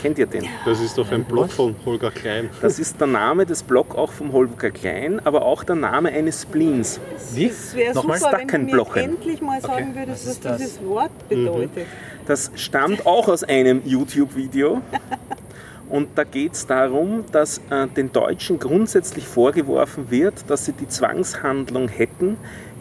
[0.01, 0.47] Kennt ihr den?
[0.65, 2.51] Das ist doch ein Blog von Holger Klein.
[2.63, 6.43] Das ist der Name des Blog auch vom Holger Klein, aber auch der Name eines
[6.43, 7.01] Spleens.
[7.35, 7.47] Wie?
[7.47, 8.19] Es wäre Nochmal?
[8.19, 10.57] super, wenn du mir endlich mal sagen würdest, was, ist das?
[10.57, 11.87] dieses Wort bedeutet.
[12.27, 14.81] Das stammt auch aus einem YouTube-Video.
[15.91, 20.87] Und da geht es darum, dass äh, den Deutschen grundsätzlich vorgeworfen wird, dass sie die
[20.87, 22.37] Zwangshandlung hätten,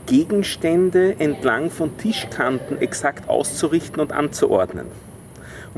[0.06, 4.86] Gegenstände entlang von Tischkanten exakt auszurichten und anzuordnen.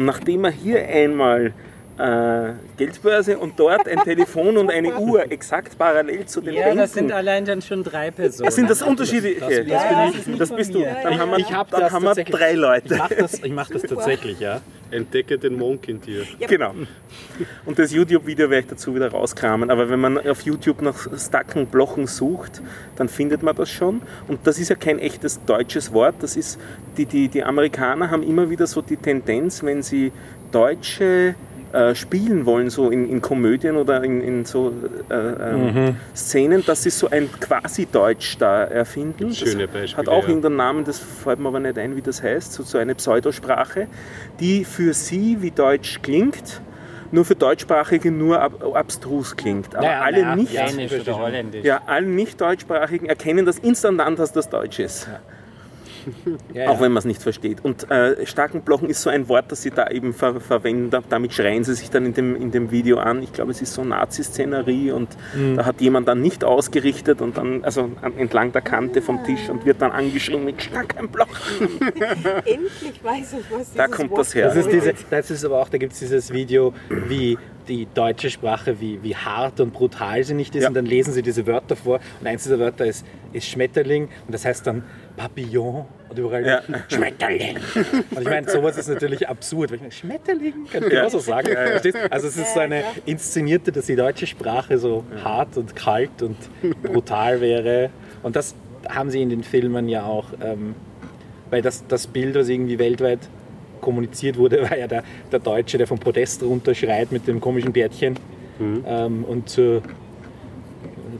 [0.01, 1.53] Und nachdem er hier einmal
[2.01, 6.77] äh, Geldbörse und dort ein Telefon und eine Uhr exakt parallel zu den Ja, Bänken
[6.79, 8.49] das sind allein dann schon drei Personen.
[8.51, 9.39] sind das unterschiedliche.
[9.39, 10.11] das bin Ja, ich.
[10.11, 10.79] das ist nicht Das von bist du.
[11.03, 12.95] Dann haben wir, Ich hab dann das haben wir drei Ich Leute.
[12.97, 14.61] mache das, ich mach das tatsächlich, ja.
[14.89, 16.23] Entdecke den Monk in dir.
[16.47, 16.73] Genau.
[17.65, 19.69] Und das YouTube-Video werde ich dazu wieder rauskramen.
[19.71, 22.61] Aber wenn man auf YouTube nach Stackenblochen sucht,
[22.97, 24.01] dann findet man das schon.
[24.27, 26.15] Und das ist ja kein echtes deutsches Wort.
[26.19, 26.59] Das ist,
[26.97, 30.11] die, die, die Amerikaner haben immer wieder so die Tendenz, wenn sie
[30.51, 31.35] deutsche
[31.73, 34.73] äh, spielen wollen, so in, in Komödien oder in, in so
[35.09, 39.33] äh, ähm, Szenen, dass sie so ein Quasi-Deutsch da erfinden.
[39.33, 40.29] Schöne das Beispiele, hat auch ja.
[40.29, 43.87] irgendeinen Namen, das fällt mir aber nicht ein, wie das heißt, so, so eine Pseudosprache,
[44.39, 46.61] die für sie wie Deutsch klingt,
[47.11, 49.75] nur für Deutschsprachige nur ab, abstrus klingt.
[49.75, 50.53] Aber Naja, alle naja, nicht,
[51.63, 55.07] ja, alle nicht Deutschsprachigen erkennen das instant an, dass das Deutsch ist.
[55.07, 55.19] ja,
[56.67, 57.63] Auch wenn man es nicht versteht.
[57.63, 60.89] Und äh, Starkenblochen ist so ein Wort, das sie da eben ver verwenden.
[60.89, 63.21] Da- Damit schreien sie sich dann in dem, in dem Video an.
[63.23, 65.09] Ich glaube, es ist so Nazi-Szenerie und
[65.55, 69.49] da hat jemand dann nicht ausgerichtet und dann, also an, entlang der Kante vom Tisch
[69.49, 71.31] und wird dann angeschrien mit Starkenblochen.
[72.45, 74.47] Endlich weiß ich, was dieses Da kommt Wort das her.
[74.47, 77.37] Das ist, diese, das ist aber auch, da gibt es dieses Video, wie
[77.67, 80.63] die deutsche Sprache, wie, wie hart und brutal sie nicht ist.
[80.63, 80.69] Ja.
[80.69, 81.99] Und dann lesen sie diese Wörter vor.
[82.19, 84.03] Und eins dieser Wörter ist, ist Schmetterling.
[84.25, 84.83] Und das heißt dann
[85.17, 85.85] Papillon.
[86.09, 86.61] Und überall Ja.
[86.89, 87.57] Schmetterling.
[88.11, 89.69] Und ich meine, sowas ist natürlich absurd.
[89.71, 90.53] Weil ich meine, Schmetterling?
[90.71, 91.05] Kann ich Ja.
[91.05, 91.47] auch so sagen.
[91.47, 91.97] Verstehst?
[92.09, 96.35] Also es ist so eine inszenierte, dass die deutsche Sprache so hart und kalt und
[96.83, 97.89] brutal wäre.
[98.23, 98.55] Und das
[98.89, 100.75] haben sie in den Filmen ja auch ähm,
[101.49, 103.19] weil das, das Bild, was irgendwie weltweit
[103.81, 108.15] kommuniziert wurde, war ja der, der Deutsche, der vom Podest runterschreit mit dem komischen Bärtchen
[108.59, 109.81] ähm, und zu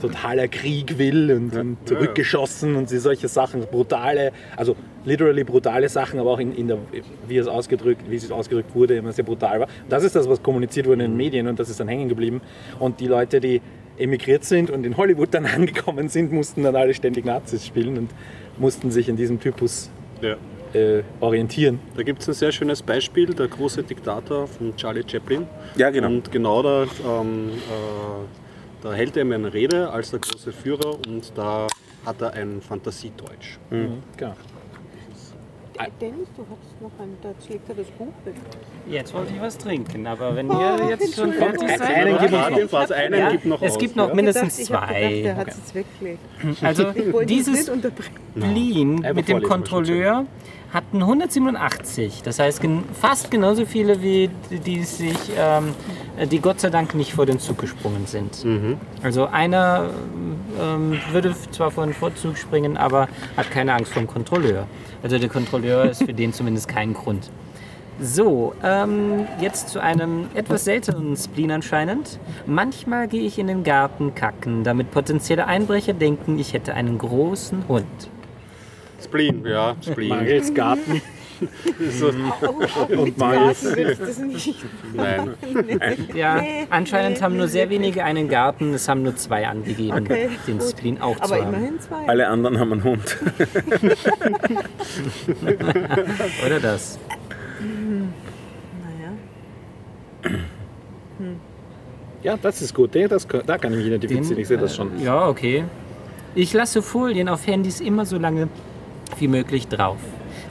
[0.02, 6.20] totaler Krieg will und, und zurückgeschossen und sie solche Sachen, brutale, also literally brutale Sachen,
[6.20, 6.78] aber auch in, in der,
[7.28, 9.68] wie es ausgedrückt, wie es ausgedrückt wurde, immer sehr brutal war.
[9.84, 12.10] Und das ist das, was kommuniziert wurde in den Medien und das ist dann hängen
[12.10, 12.42] geblieben.
[12.80, 13.62] Und die Leute, die
[13.98, 18.10] emigriert sind und in Hollywood dann angekommen sind, mussten dann alle ständig Nazis spielen und
[18.58, 19.90] mussten sich in diesem Typus
[20.22, 20.36] Ja.
[20.74, 21.80] äh, orientieren.
[21.96, 25.46] Da gibt es ein sehr schönes Beispiel, der große Diktator von Charlie Chaplin.
[25.76, 26.08] Ja, genau.
[26.08, 28.51] Und genau da, ähm, äh,
[28.82, 31.68] da hält er ihm eine Rede als der große Führer und da
[32.06, 33.58] hat er ein Fantasiedeutsch.
[33.70, 34.36] Genau.
[36.00, 37.30] Dennis, du hast noch ein, da
[37.76, 38.08] das Buch.
[38.88, 42.20] Jetzt wollte ich was trinken, aber wenn ihr jetzt schon fertig Einen seid.
[42.20, 42.72] gibt es Warte, noch.
[42.72, 44.14] warte, einen Ja, gibt noch es aus, gibt noch ja.
[44.14, 45.36] mindestens ich hab gedacht, der zwei.
[45.36, 46.20] hat es jetzt weggelegt.
[46.62, 47.72] Also Ich wollte dieses.
[48.38, 50.26] Spleen mit dem Kontrolleur
[50.74, 52.24] hatten 187.
[52.24, 55.74] Das heißt gen fast genauso viele wie die, die sich, ähm,
[56.30, 58.44] die Gott sei Dank nicht vor den Zug gesprungen sind.
[59.04, 59.90] Also einer
[60.60, 64.68] ähm, würde zwar vor den Vorzug springen, aber hat keine Angst vor dem Kontrolleur.
[65.04, 67.30] Also der Kontrolleur ist für den zumindest kein Grund.
[68.00, 72.20] So, ähm, jetzt zu einem etwas seltenen Spleen anscheinend.
[72.48, 77.68] Manchmal gehe ich in den Garten kacken, damit potenzielle Einbrecher denken, ich hätte einen großen
[77.68, 77.86] Hund.
[79.04, 80.10] Spleen, ja, Spleen.
[80.10, 81.02] Mangels Garten.
[81.42, 84.56] Und Mangels- würde ich das nicht.
[84.94, 85.32] Nein.
[86.16, 90.60] Ja, anscheinend haben nur sehr wenige einen Garten, es haben nur zwei angegeben, Okay, den
[90.60, 90.70] gut.
[90.70, 91.54] Spleen auch Aber zu haben.
[91.56, 92.08] immerhin zwei.
[92.08, 93.18] Alle anderen haben einen Hund.
[96.46, 97.00] Oder das?
[98.84, 99.12] Naja.
[102.24, 102.92] Ja, das ist gut.
[102.96, 104.40] Das, da kann ich mich identifizieren.
[104.40, 105.00] Ich sehe das schon.
[105.00, 105.64] Äh, ja, okay.
[106.36, 108.48] Ich lasse Folien auf Handys immer so lange
[109.20, 110.00] wie möglich drauf.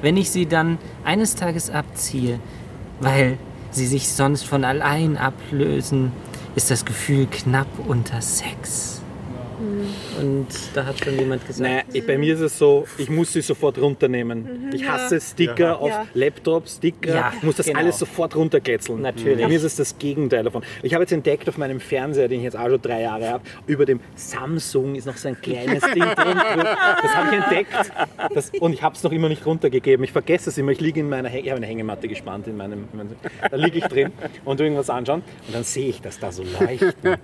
[0.02, 2.40] Wenn ich sie dann eines Tages abziehe,
[3.00, 3.38] weil
[3.70, 6.12] sie sich sonst von allein ablösen,
[6.54, 8.99] ist das Gefühl knapp unter Sex.
[10.20, 13.32] Und da hat schon jemand gesagt, Naja, ich, bei mir ist es so, ich muss
[13.32, 14.70] sie sofort runternehmen.
[14.72, 16.06] Ich hasse Sticker auf Ja.
[16.14, 17.14] Laptops, Sticker.
[17.14, 17.78] Ja, ich muss das genau.
[17.78, 19.00] alles sofort runterkletzeln.
[19.00, 19.40] Natürlich.
[19.40, 20.62] Bei mir ist es das Gegenteil davon.
[20.82, 23.44] Ich habe jetzt entdeckt auf meinem Fernseher, den ich jetzt auch schon drei Jahre habe,
[23.66, 26.38] über dem Samsung ist noch so ein kleines Ding drin.
[27.02, 27.92] Das habe ich entdeckt.
[28.34, 30.04] Das, und ich habe es noch immer nicht runtergegeben.
[30.04, 30.72] Ich vergesse es immer.
[30.72, 32.88] Ich liege in meiner ich habe eine Hängematte gespannt in meinem.
[32.92, 33.10] In meinem
[33.50, 34.12] da liege ich drin
[34.44, 35.22] und irgendwas anschauen.
[35.46, 37.16] Und dann sehe ich das da so leuchten.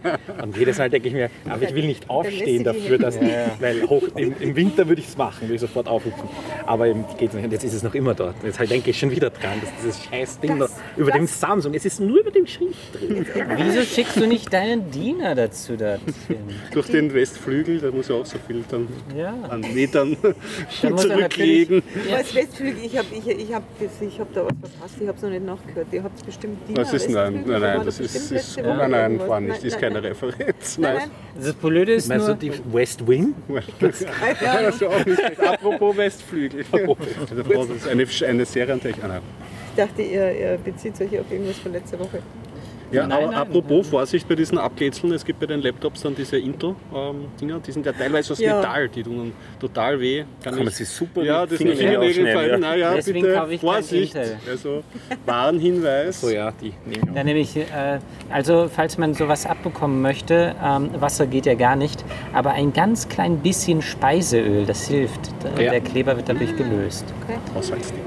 [0.42, 2.85] Und jedes Mal denke ich mir, aber ich will nicht aufstehen davor.
[2.86, 3.18] Ich würde das,
[3.60, 6.28] weil hoch, im, im Winter würde ich es machen, würde ich sofort aufhüpfen.
[6.66, 7.44] Aber eben geht nicht.
[7.44, 8.34] Und jetzt ist es noch immer dort.
[8.44, 11.22] Jetzt halt denke ich schon wieder dran, dass dieses scheiß Ding Das- noch über dem
[11.22, 13.26] das- Samsung, es ist nur über dem Schrift drin.
[13.56, 16.38] Wieso schickst du nicht deinen Diener dazu dorthin?
[16.72, 19.34] Durch den Westflügel, da muss ja auch so viel dann Ja.
[19.48, 20.28] an Metern Da
[20.88, 21.82] er zurücklegen.
[22.08, 22.16] Ja.
[22.16, 25.16] Als Westflügel, ich habe ich, ich hab, das- ich hab da was verpasst, ich habe
[25.16, 25.86] es noch nicht nachgehört.
[25.92, 28.76] Ihr habt bestimmt die Das ist nein, nein, da nein, das bestimmt ist, ist Woche
[28.76, 30.04] nein, nein, war nicht, Nein, ist nein, keine nein.
[30.04, 30.78] Referenz.
[30.78, 31.08] Nein, Nein.
[31.36, 31.44] nein.
[31.44, 33.34] Das Blöde ist nur, die West Wing?
[33.48, 35.40] Ja, Also auch nicht schlecht.
[35.40, 36.64] Apropos Westflügel.
[36.72, 38.46] Das ist eine, eine.
[39.02, 39.20] Ah, nein.
[39.76, 42.22] Ich dachte, ihr, ihr bezieht euch auf irgendwas von letzter Woche.
[42.92, 46.14] Ja, Nein, aber nein, apropos Vorsicht bei diesen Abketzeln, es gibt bei den Laptops dann
[46.14, 48.56] diese Intel-Dinger, die sind ja teilweise aus Ja.
[48.58, 50.24] Metall, die tun total weh.
[50.42, 52.50] Kann Kann man sich super ja, die das sind Fingernägel fallen.
[52.50, 52.58] ja.
[52.58, 54.16] Naja, Deswegen bitte kaufe ich Vorsicht.
[54.48, 54.84] Also
[55.24, 56.20] Warnhinweis.
[56.20, 57.98] So ja, die nehme ich nämlich, äh,
[58.30, 63.08] also falls man sowas abbekommen möchte, ähm, Wasser geht ja gar nicht, aber ein ganz
[63.08, 65.20] klein bisschen Speiseöl, das hilft.
[65.56, 65.70] Der, Ja.
[65.72, 67.04] der Kleber wird dadurch gelöst.
[67.54, 67.98] Haushaltstipp.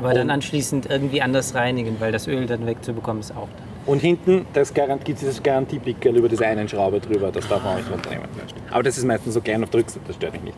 [0.00, 3.90] Aber dann anschließend irgendwie anders reinigen, weil das Öl dann wegzubekommen ist auch da.
[3.90, 7.78] Und hinten gibt es dieses Garantiepickel über diese einen Schraube drüber, das darf man auch
[7.78, 8.26] nicht runternehmen.
[8.70, 10.56] Aber das ist meistens so klein auf der Rückseite, das stört mich nicht.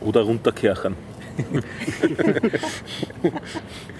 [0.00, 0.96] Oder runterkerchern.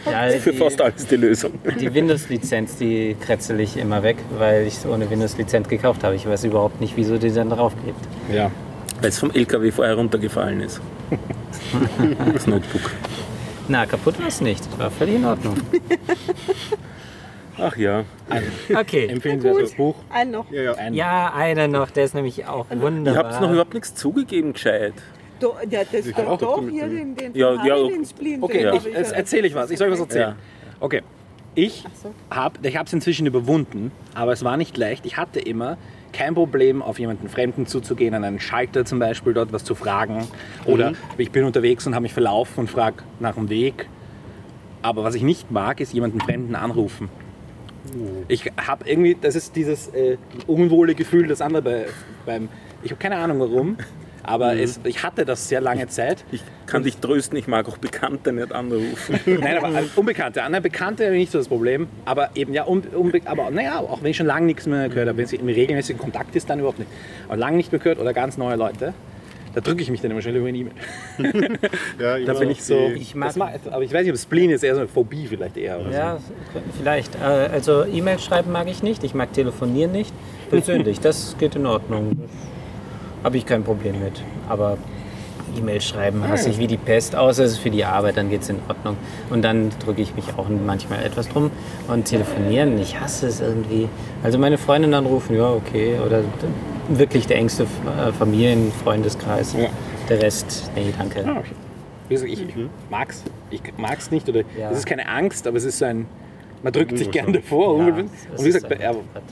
[0.07, 1.53] Ja, Für die, fast alles die Lösung.
[1.79, 6.15] die Windows-Lizenz, die kretzel ich immer weg, weil ich es ohne Windows-Lizenz gekauft habe.
[6.15, 7.99] Ich weiß überhaupt nicht, wieso die dann draufklebt.
[8.33, 8.51] Ja.
[9.01, 10.81] Weil es vom LKW vorher runtergefallen ist.
[12.33, 12.91] Das Notebook.
[13.71, 14.67] Na, kaputt war es nicht.
[14.67, 15.55] Das war völlig in Ordnung.
[17.57, 18.05] Ach ja.
[18.75, 19.07] Okay.
[19.07, 19.95] Empfehlenswertes Buch.
[20.09, 20.51] Ein noch.
[20.51, 20.73] Ja, ja.
[20.75, 23.33] Ein Ja, einer noch, der ist nämlich auch Ihr wunderbar.
[23.33, 24.95] habt noch überhaupt nichts zugegeben, gescheit.
[25.39, 28.39] Do, ja, das Ich doch, doch hier den, den Ja, ja, okay.
[28.41, 28.91] Okay, den ich, ja.
[29.13, 29.71] erzähle ich was.
[29.71, 30.31] Ich soll euch was erzählen.
[30.31, 30.37] Ja.
[30.81, 31.03] Okay.
[31.55, 32.13] Ich so.
[32.29, 35.07] habe ich es inzwischen überwunden, aber es war nicht leicht.
[35.07, 35.79] Ich hatte immer
[36.13, 40.27] kein Problem, auf jemanden Fremden zuzugehen, an einen Schalter zum Beispiel, dort was zu fragen.
[40.65, 43.89] Oder ich bin unterwegs und habe mich verlaufen und frage nach dem Weg.
[44.83, 47.09] Aber was ich nicht mag, ist jemanden Fremden anrufen.
[48.29, 51.87] Ich habe irgendwie, das ist dieses äh, unwohle Gefühl, das andere bei,
[52.27, 52.49] beim,
[52.83, 53.77] ich habe keine Ahnung warum,
[54.31, 56.25] aber es, ich hatte das sehr lange Zeit.
[56.31, 59.19] Ich kann dich trösten, ich mag auch Bekannte nicht anrufen.
[59.27, 60.43] Nein, aber äh, Unbekannte.
[60.43, 61.89] Andere Bekannte habe ich nicht so das Problem.
[62.05, 65.09] Aber eben, ja, unbe unbe aber naja, auch wenn ich schon lange nichts mehr gehört
[65.09, 66.91] habe, wenn es im regelmäßigen Kontakt ist, dann überhaupt nicht.
[67.27, 68.95] Aber lange nicht mehr gehört oder ganz neue Leute,
[69.53, 70.73] da drücke ich mich dann immer schnell über eine E-Mail.
[71.99, 72.91] Ja, Da bin ich so.
[72.95, 75.57] Ich mag- mag, aber ich weiß nicht, ob Spleen ist eher so eine Phobie vielleicht
[75.57, 75.81] eher.
[75.81, 76.19] Oder Ja,
[76.79, 77.17] vielleicht.
[77.17, 80.15] Äh, Also E-Mail schreiben mag ich nicht, ich mag telefonieren nicht.
[80.51, 82.29] Persönlich, das geht in Ordnung.
[83.23, 84.23] Habe ich kein Problem mit.
[84.49, 84.79] Aber
[85.57, 88.43] E-Mail schreiben hasse ich wie die Pest, außer es ist für die Arbeit, dann geht
[88.43, 88.97] es in Ordnung.
[89.31, 91.51] Und dann drücke ich mich auch manchmal etwas drum.
[91.89, 93.89] Und telefonieren, ich hasse es irgendwie.
[94.23, 95.99] Also meine Freundin anrufen, ja, okay.
[96.05, 96.23] Oder
[96.89, 99.55] wirklich der engste äh, Familien-, Freundeskreis.
[99.55, 99.69] Ja.
[100.09, 101.23] Der Rest, nee, danke.
[101.23, 101.53] Ja, okay.
[102.09, 102.43] Wie gesagt, ich
[102.91, 103.23] mag's.
[103.51, 104.29] Ich mag's nicht.
[104.29, 104.71] Oder Ja.
[104.71, 106.07] es ist keine Angst, aber es ist so ein.
[106.63, 107.79] Man drückt sich gerne davor.
[107.79, 108.75] Ja, es und wie gesagt,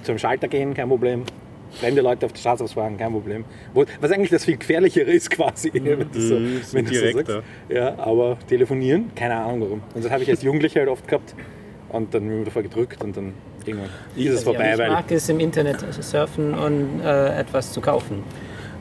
[0.03, 1.25] zum Schalter gehen, kein Problem.
[1.73, 3.45] Fremde Leute auf der Straße ausfragen, kein Problem.
[4.01, 7.33] Was eigentlich das viel gefährlichere ist quasi, wenn du so, Mhm, wenn du so sagst.
[7.69, 9.83] Ja, aber telefonieren, keine Ahnung warum.
[9.95, 11.35] Und das habe ich als Jugendlicher halt oft gehabt.
[11.91, 13.33] Und dann bin ich davor gedrückt und dann
[13.65, 14.73] irgendwann ist es vorbei.
[14.73, 18.23] ich mag es im Internet surfen und äh, etwas zu kaufen.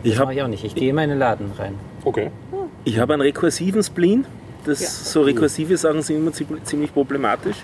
[0.03, 0.63] Das Ich mache ich auch nicht.
[0.63, 1.75] Ich gehe in meine Laden rein.
[2.03, 2.31] Okay.
[2.83, 4.25] Ich habe einen rekursiven Spleen.
[4.65, 4.87] Das, Ja.
[4.89, 7.57] So rekursive Sachen sind immer ziemlich ziemlich problematisch.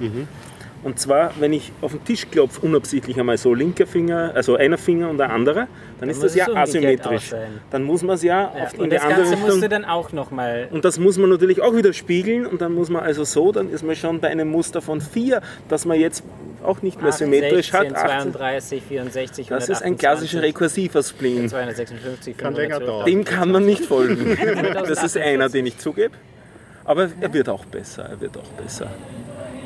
[0.84, 4.78] Und zwar, wenn ich auf den Tisch klopfe, unabsichtlich einmal so linker Finger, also einer
[4.78, 5.68] Finger und der andere,
[6.00, 7.32] dann ist muss das ja asymmetrisch.
[7.72, 9.54] Dann muss man es ja, Ja, auf, in und die das andere Ganze musst du
[9.54, 9.70] Richtung.
[9.70, 10.68] dann auch nochmal.
[10.72, 13.70] Und das muss man natürlich auch wieder spiegeln und dann muss man also so, dann
[13.70, 16.24] ist man schon bei einem Muster von 4, das man jetzt
[16.64, 17.88] auch nicht mehr symmetrisch hat.
[17.90, 18.34] 16, 18.
[18.34, 21.48] 32, 64, Das ist ein 128, klassischer rekursiver Spleen.
[21.50, 22.86] 256, Kann länger 512.
[22.88, 23.06] dauern.
[23.06, 24.38] Dem kann man nicht folgen.
[24.88, 26.16] Das ist einer, den ich zugebe.
[26.86, 28.04] Aber er wird auch besser.
[28.10, 28.88] Er wird auch besser.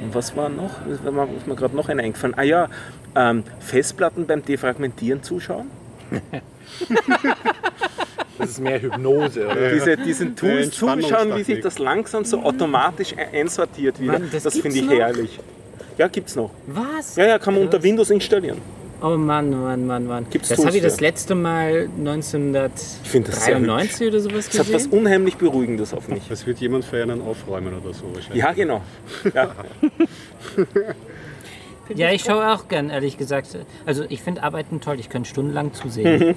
[0.01, 0.85] Und was war noch?
[0.85, 0.93] Mir
[1.37, 2.35] ist mir gerade noch einer eingefallen.
[2.37, 2.69] Ah ja,
[3.15, 5.67] ähm, Festplatten beim Defragmentieren zuschauen.
[8.37, 9.71] Das ist mehr Hypnose, oder?
[9.71, 14.13] Diese, diesen Tools zuschauen, wie sich das langsam so automatisch e- einsortiert wieder.
[14.13, 14.93] Mann, das das finde ich noch?
[14.93, 15.39] herrlich.
[15.97, 16.51] Ja, gibt's noch.
[16.67, 17.15] Was?
[17.15, 18.61] Ja, ja, kann man unter Windows installieren.
[19.01, 20.25] Oh Mann, Mann, Mann, Mann.
[20.29, 21.87] Gibt's das habe ich das letzte Mal
[23.03, 24.99] finde das sehr 1993 oder sowas Es hat was gesehen.
[24.99, 26.23] unheimlich Beruhigendes auf mich.
[26.27, 28.43] Das wird jemand für einen aufräumen oder so wahrscheinlich.
[28.43, 28.81] Ja, genau.
[29.33, 29.51] Ja.
[31.95, 33.57] Ja, ich schaue auch gern, ehrlich gesagt.
[33.85, 36.35] Also ich finde Arbeiten toll, ich könnte stundenlang zusehen.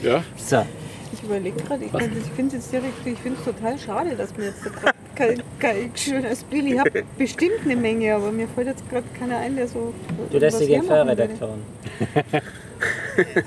[0.00, 0.22] Ja?
[0.36, 0.64] So.
[1.12, 4.44] Ich überlege gerade, ich, ich finde es direkt, ich finde es total schade, dass mir
[4.44, 4.70] jetzt da
[5.14, 6.66] kein, kein schöner Spiel.
[6.72, 9.92] Ich habe bestimmt eine Menge, aber mir fällt jetzt gerade keiner ein, der so.
[10.30, 10.82] Du lässt dich würde.
[10.84, 11.60] Feuerredakteurin.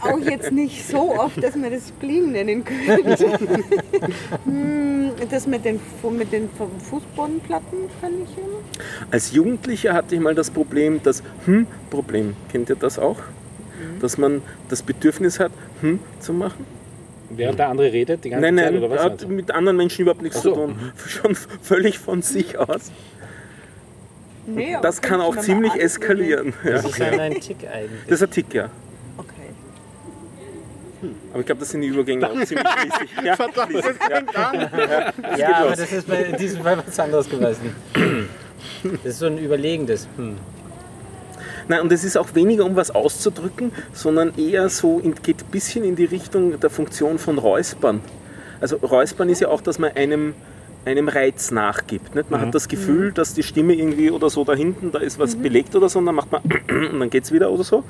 [0.01, 3.15] auch jetzt nicht so oft, dass man das Spleen nennen könnte.
[4.45, 5.79] Hm, das mit den,
[6.17, 8.59] mit den Fu- Fußbodenplatten kann ich immer.
[9.11, 12.35] Als Jugendlicher hatte ich mal das Problem, das Hm-Problem.
[12.51, 13.17] Kennt ihr das auch?
[14.01, 15.51] Dass man das Bedürfnis hat,
[15.81, 16.65] Hm zu machen?
[17.29, 19.03] Während der andere redet, die ganze Nein, Zeit, nein, oder was?
[19.03, 19.27] hat du?
[19.27, 20.49] mit anderen Menschen überhaupt nichts so.
[20.53, 20.91] zu tun.
[21.07, 22.91] Schon völlig von sich aus.
[24.47, 26.53] Nee, Das kann auch ziemlich eskalieren.
[26.63, 28.01] Das ist dann ein Tick eigentlich.
[28.07, 28.69] Das ist ein Tick, ja.
[29.17, 29.31] Okay.
[31.31, 33.09] Aber ich glaube, das sind die Übergänge auch ziemlich fließig.
[33.23, 35.13] Ja, fließig, ja.
[35.37, 37.75] Ja, aber das ist bei in diesem Fall was anderes gewesen.
[38.83, 40.07] Das ist so ein überlegendes.
[40.17, 40.37] Hm.
[41.67, 45.51] Nein, und es ist auch weniger, um was auszudrücken, sondern eher so, in, geht ein
[45.51, 48.01] bisschen in die Richtung der Funktion von Räuspern.
[48.61, 50.35] Also Räuspern ist ja auch, dass man einem,
[50.85, 52.15] einem Reiz nachgibt.
[52.15, 52.29] Nicht?
[52.29, 55.35] Man hat das Gefühl, dass die Stimme irgendwie oder so da hinten, da ist was
[55.35, 56.41] belegt oder so, und dann macht man
[56.91, 57.83] und dann geht es wieder oder so.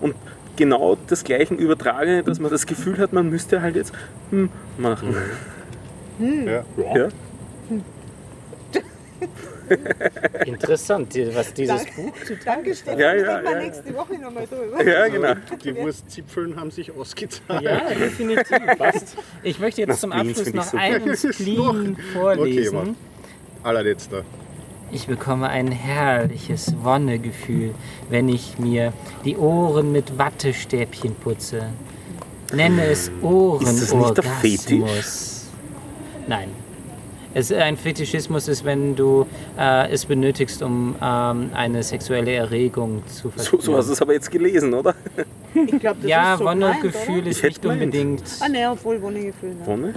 [0.00, 0.14] Und
[0.56, 3.92] genau das gleiche Übertragene, dass man das Gefühl hat, man müsste halt jetzt
[4.30, 5.14] hm machen.
[6.18, 6.64] Ja.
[6.94, 7.08] Ja?
[10.46, 12.02] Interessant, was dieses Danke.
[12.02, 12.98] Buch zu Danke, Stefan.
[12.98, 13.58] Ja, ja, ja.
[13.58, 14.84] nächste Woche nochmal drüber.
[14.84, 15.34] Ja, genau.
[15.64, 17.62] Die Wurstzipfeln haben sich ausgezahlt.
[17.62, 18.58] Ja, definitiv.
[18.78, 19.16] Passt.
[19.42, 20.78] Ich möchte jetzt Das zum Abschluss noch super.
[20.82, 22.74] einen Spleen Okay, vorlesen.
[22.76, 22.94] warte.
[23.62, 24.24] Allerletzter.
[24.92, 27.74] Ich bekomme ein herrliches Wonnegefühl,
[28.08, 28.92] wenn ich mir
[29.24, 31.68] die Ohren mit Wattestäbchen putze.
[32.52, 35.48] Nenne es Ist das nicht der Ohrenorgasmus.
[36.26, 36.48] Nein.
[37.32, 39.26] Es, ein Fetischismus ist, wenn du
[39.58, 43.62] äh, es benötigst, um ähm, eine sexuelle Erregung zu So, verspüren.
[43.62, 44.94] so hast du es aber jetzt gelesen, oder?
[45.54, 47.82] Ich glaube, das ja, ist so Wonnegefühl ist nicht gemeint.
[47.82, 48.22] unbedingt.
[48.40, 49.50] Ah, ne, obwohl Wonnegefühl.
[49.50, 49.66] Ne.
[49.66, 49.94] Wonne?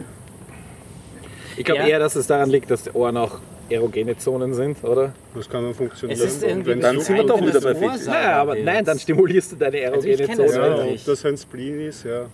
[1.58, 1.88] Ich glaube Ja.
[1.88, 5.14] eher, dass es daran liegt, dass die Ohren auch erogene Zonen sind, oder?
[5.36, 6.20] Das kann dann funktionieren.
[6.20, 8.06] Es ist irgendwie Und wenn Dann sind wir doch dann wieder bei Fetisch.
[8.08, 10.68] Naja, aber nein, dann stimulierst du deine Also erogene kenn das Zone.
[10.68, 12.26] Ja, ob das ein Spleen ist, ja.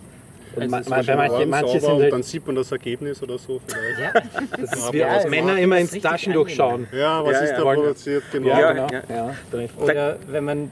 [0.56, 3.60] Und Also man, man, manche, manche sauber halt, dann sieht man das Ergebnis oder so
[3.66, 4.00] vielleicht.
[4.00, 4.20] Ja,
[4.56, 6.88] das ist wie es Männer immer ins Taschen durchschauen.
[6.92, 7.56] Ja, was Ja, ist ja.
[7.56, 8.24] da produziert?
[8.32, 8.48] Genau.
[8.48, 9.02] Ja, genau.
[9.08, 9.34] ja.
[9.78, 10.70] Oder wenn man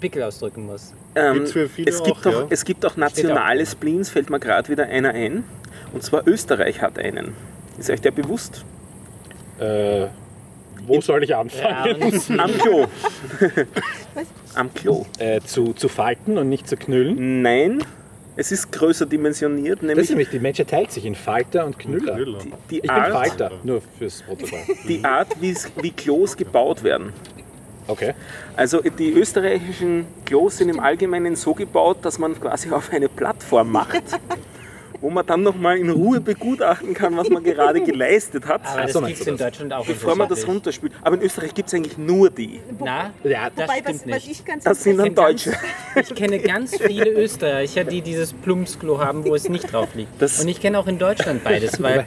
[0.00, 0.92] Pickel ausdrücken muss.
[1.14, 4.40] Ähm, Gibt's für viele es, gibt auch, auch, es gibt auch nationale Spleens, fällt mir
[4.40, 5.44] gerade wieder einer ein.
[5.92, 7.34] Und zwar Österreich hat einen.
[7.78, 8.64] Ist euch der bewusst?
[9.58, 10.06] Äh,
[10.86, 12.20] wo soll ich anfangen?
[12.38, 12.86] Am Klo.
[14.54, 15.06] Am Klo.
[15.18, 17.42] Äh, zu, zu falten und nicht zu knüllen.
[17.42, 17.82] Nein,
[18.40, 21.78] es ist größer dimensioniert, Das ist nämlich nämlich, die Menschheit teilt sich in Falter und
[21.78, 22.14] Knüller.
[22.14, 22.38] Knüller.
[22.38, 24.60] die, die, Ich bin Art, Falter, nur fürs Protokoll.
[24.88, 27.12] die Art, wie Klos gebaut werden.
[27.86, 28.14] Okay.
[28.56, 33.72] Also die österreichischen Klos sind im Allgemeinen so gebaut, dass man quasi auf eine Plattform
[33.72, 34.02] macht,
[35.00, 38.92] wo man dann nochmal in Ruhe begutachten kann, was man gerade geleistet hat, Aber das
[38.92, 39.46] so gibt es in das?
[39.46, 39.86] Deutschland auch.
[39.86, 40.92] bevor man das runterspült.
[41.02, 42.60] Aber in Österreich gibt es eigentlich nur die.
[42.78, 44.30] Na, Ja, das Wobei, stimmt was, was nicht.
[44.30, 45.52] ich ganz Das sind dann Deutsche.
[46.00, 50.20] Ich kenne ganz viele Österreicher, die dieses Plumpsklo haben, wo es nicht drauf liegt.
[50.20, 52.04] Das- Und ich kenne auch in Deutschland beides, weil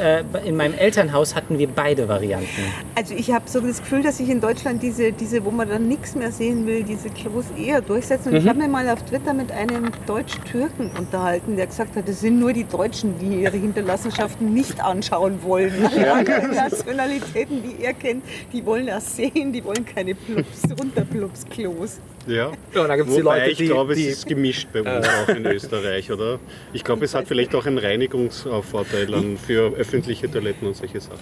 [0.00, 2.46] äh, in meinem Elternhaus hatten wir beide Varianten.
[2.94, 5.88] Also ich habe so das Gefühl, dass sich in Deutschland diese, diese wo man dann
[5.88, 8.30] nichts mehr sehen will, diese Klos eher durchsetzen.
[8.32, 12.20] Und ich habe mir mal auf Twitter mit einem Deutsch-Türken unterhalten, der gesagt hat, es
[12.20, 15.72] sind nur die Deutschen, die ihre Hinterlassenschaften nicht anschauen wollen.
[15.86, 21.98] Alle anderen Nationalitäten, die er kennt, die wollen das sehen, die wollen keine Plups, Runterplups-Klos.
[22.26, 22.50] Ja.
[22.74, 25.06] Ja, dann gibt's die Wobei Leute, ich die- glaube, es die- ist gemischt bei uns
[25.08, 26.38] auch in Österreich, oder?
[26.72, 29.08] Ich glaube, es hat vielleicht auch einen Reinigungsvorteil
[29.46, 31.18] für öffentliche Toiletten und solche Sachen.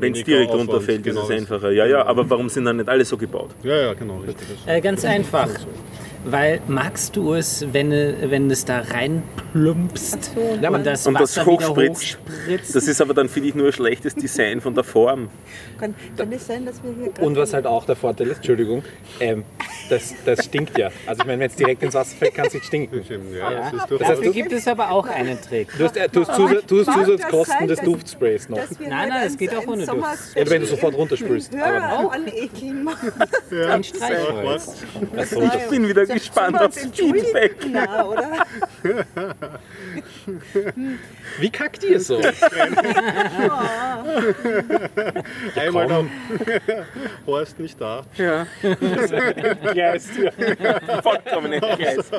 [0.00, 1.22] Wenn es direkt Aufwand, runterfällt, genau.
[1.22, 1.72] ist es einfacher.
[1.72, 3.50] Ja, ja, aber warum sind dann nicht alle so gebaut?
[3.64, 4.46] Ja, ja, genau, richtig.
[4.66, 5.48] Äh, ganz einfach.
[6.24, 11.18] Weil magst du es, wenn, äh, wenn es da reinplumpst Ja, man- und das und
[11.18, 12.18] das hochspritzt.
[12.18, 12.74] hochspritzt?
[12.74, 15.30] Das ist aber dann, finde ich, nur ein schlechtes Design von der Form.
[15.78, 17.24] Kann, kann es sein, dass wir hier.
[17.24, 18.82] Und was halt auch der Vorteil ist, Entschuldigung,
[19.20, 19.44] ähm,
[19.88, 20.90] das, das stinkt ja.
[21.06, 23.02] Also ich meine, wenn es direkt ins Wasser fällt, kann es nicht stinken.
[23.38, 24.00] Ja, das ist heißt.
[24.00, 25.68] Dafür gibt es aber auch einen Trick.
[25.78, 28.58] Du hast, äh, du hast, Zusatz, du hast das Zusatzkosten sein, des Duftsprays noch.
[28.58, 30.08] Nein, heute nein, es geht auch ohne Duft.
[30.34, 31.54] Ja, wenn du sofort runterspülst.
[31.54, 33.12] im Aber Hörer anekeln machen.
[33.50, 34.74] ja, Ein Streichholz.
[35.16, 36.96] Ich bin wieder gespannt Sollen wir aufs?
[36.96, 37.56] Feedback.
[37.70, 38.46] Na, oder?
[41.40, 42.20] wie kackt ihr so?
[45.56, 46.04] Einmal da.
[47.26, 48.04] Horst nicht da.
[48.16, 48.46] Ja,
[49.74, 50.30] ja, ist ja.
[51.02, 52.12] vollkommen entgleist.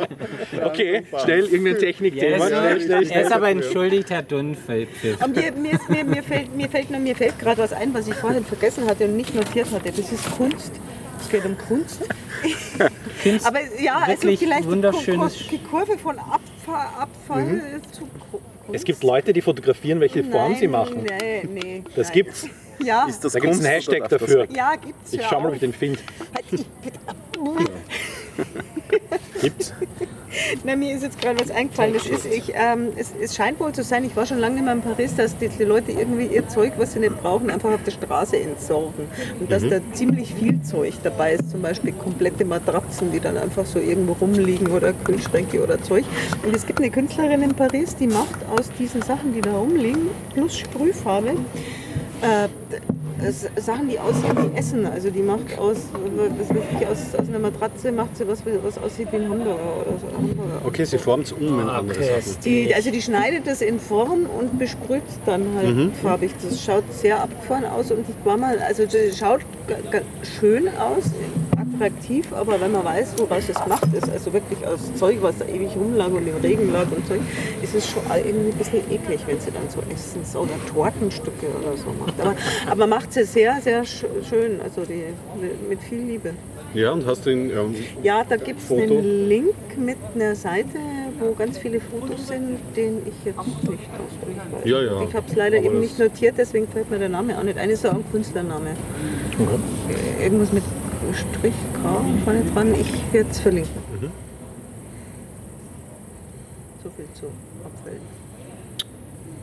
[0.63, 2.45] Okay, schnell irgendein Er Technikthema.
[2.45, 3.23] ist, Schnell, schnell, er schnell.
[3.25, 4.19] ist aber entschuldigt, Herr.
[4.31, 8.07] Und mir, mir, mir, mir fällt, mir fällt, nur- mir fällt gerade was ein, was
[8.07, 9.89] ich vorhin vergessen hatte und nicht notiert hatte.
[9.91, 10.73] Das ist Kunst.
[11.29, 12.01] Es geht um Kunst.
[13.45, 18.01] Aber ja, also wirklich vielleicht die, wunderschönes- die Kurve von Abfall, Abfall zu
[18.31, 18.45] Kunst.
[18.71, 21.03] Es gibt Leute, die fotografieren, welche Form sie Nein, machen.
[21.21, 21.83] Nee, nee.
[21.95, 22.13] Das nein.
[22.13, 22.47] gibt's.
[22.83, 24.47] Ja, Ist das Da gibt es einen Hashtag dafür.
[24.51, 25.99] ja, gibt's Ich ja schau mal, ob ich den finde.
[29.41, 29.73] Gibt's?
[30.63, 31.95] Na, mir ist jetzt gerade was eingefallen.
[31.95, 34.65] Es, ist, ich, ähm, es, es scheint wohl zu sein, ich war schon lange nicht
[34.65, 37.71] mehr in Paris, dass die, die Leute irgendwie ihr Zeug, was sie nicht brauchen, einfach
[37.71, 39.07] auf der Straße entsorgen.
[39.39, 43.65] Und dass da ziemlich viel Zeug dabei ist, zum Beispiel komplette Matratzen, die dann einfach
[43.65, 46.05] so irgendwo rumliegen oder Kühlschränke oder Zeug.
[46.45, 50.09] Und es gibt eine Künstlerin in Paris, die macht aus diesen Sachen, die da rumliegen,
[50.33, 51.33] plus Sprühfarbe,
[52.21, 52.47] äh,
[53.59, 54.85] Sachen, die aussehen wie Essen.
[54.85, 55.77] Also die macht aus,
[56.37, 59.81] was weiß ich, aus, aus einer Matratze macht sie was, was aussieht wie ein Hamburger
[59.81, 60.17] oder so.
[60.17, 60.61] Hamburger.
[60.65, 62.41] Okay, sie formt es um in andere Sachen.
[62.45, 66.31] Die, also die schneidet das in Form und besprüht dann halt farbig.
[66.41, 69.41] Das schaut sehr abgefahren aus und ich war mal, also das schaut
[70.39, 71.11] schön aus,
[71.59, 75.45] attraktiv, aber wenn man weiß, woraus es gemacht ist, also wirklich aus Zeug, was da
[75.45, 77.19] ewig rumlag und im Regen lag und Zeug,
[77.61, 81.77] ist es schon irgendwie ein bisschen eklig, wenn sie dann so essen oder Tortenstücke oder
[81.77, 82.19] so macht.
[82.19, 82.35] Aber,
[82.71, 85.03] aber macht sie sehr, sehr sch- schön, also die,
[85.67, 86.31] mit viel Liebe.
[86.73, 90.77] Ja, und hast du ihn, ähm, Ja, da gibt es einen Link mit einer Seite,
[91.19, 94.65] wo ganz viele Fotos sind, den ich jetzt nicht weiß.
[94.65, 95.01] Ja, ja.
[95.01, 97.57] Ich habe es leider Aber eben nicht notiert, deswegen fällt mir der Name auch nicht
[97.57, 97.71] ein.
[97.71, 98.69] Ist auch ein Künstlername.
[100.21, 100.63] Irgendwas mit
[101.13, 102.73] Strich K vorne dran.
[102.75, 103.81] Ich werde es verlinken.
[104.01, 104.11] Mhm.
[106.83, 107.25] So viel zu
[107.65, 108.01] Abfällen.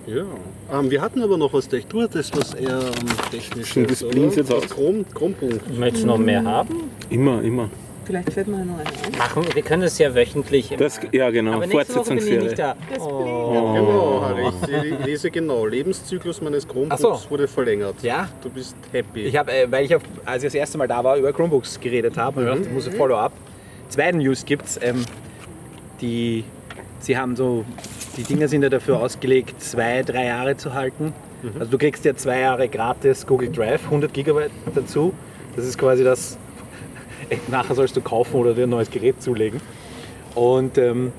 [0.06, 0.78] ja.
[0.78, 4.32] Ähm, wir hatten aber noch was, du hattest was eher ähm, technisches, Sind die Spleens
[4.32, 4.42] oder?
[4.42, 4.68] jetzt aus?
[4.68, 5.78] Chrom, Chrompunkt.
[5.78, 6.84] Möchtest du noch mehr haben?
[7.10, 7.68] Immer, immer.
[8.07, 9.18] Vielleicht fällt mir noch einer ein.
[9.18, 10.70] Machen, wir können es ja wöchentlich.
[10.70, 10.78] immer.
[10.78, 11.54] Das, ja, genau.
[11.54, 12.76] Aber nächste Woche bin ich nicht da.
[12.88, 13.72] Das Oh.
[13.74, 15.66] Genau, Harry, ich lese genau.
[15.66, 17.30] Lebenszyklus meines Chromebooks so.
[17.30, 17.96] wurde verlängert.
[18.02, 18.28] Ja.
[18.42, 19.22] Du bist happy.
[19.22, 21.80] Ich habe, äh, weil ich, auf, als ich das erste Mal da war, über Chromebooks
[21.80, 22.62] geredet habe, mhm.
[22.62, 23.32] ich muss ein Follow-up.
[23.88, 24.78] Zweiten News gibt's.
[24.80, 25.04] Ähm,
[26.00, 26.44] die,
[27.00, 27.64] sie haben so,
[28.16, 31.12] die Dinger sind ja dafür ausgelegt, zwei, drei Jahre zu halten.
[31.59, 35.12] Also du kriegst ja zwei Jahre gratis Google Drive, 100 Gigabyte dazu.
[35.54, 36.38] Das ist quasi das,
[37.48, 39.60] nachher sollst du kaufen oder dir ein neues Gerät zulegen.
[40.34, 41.12] Und ähm,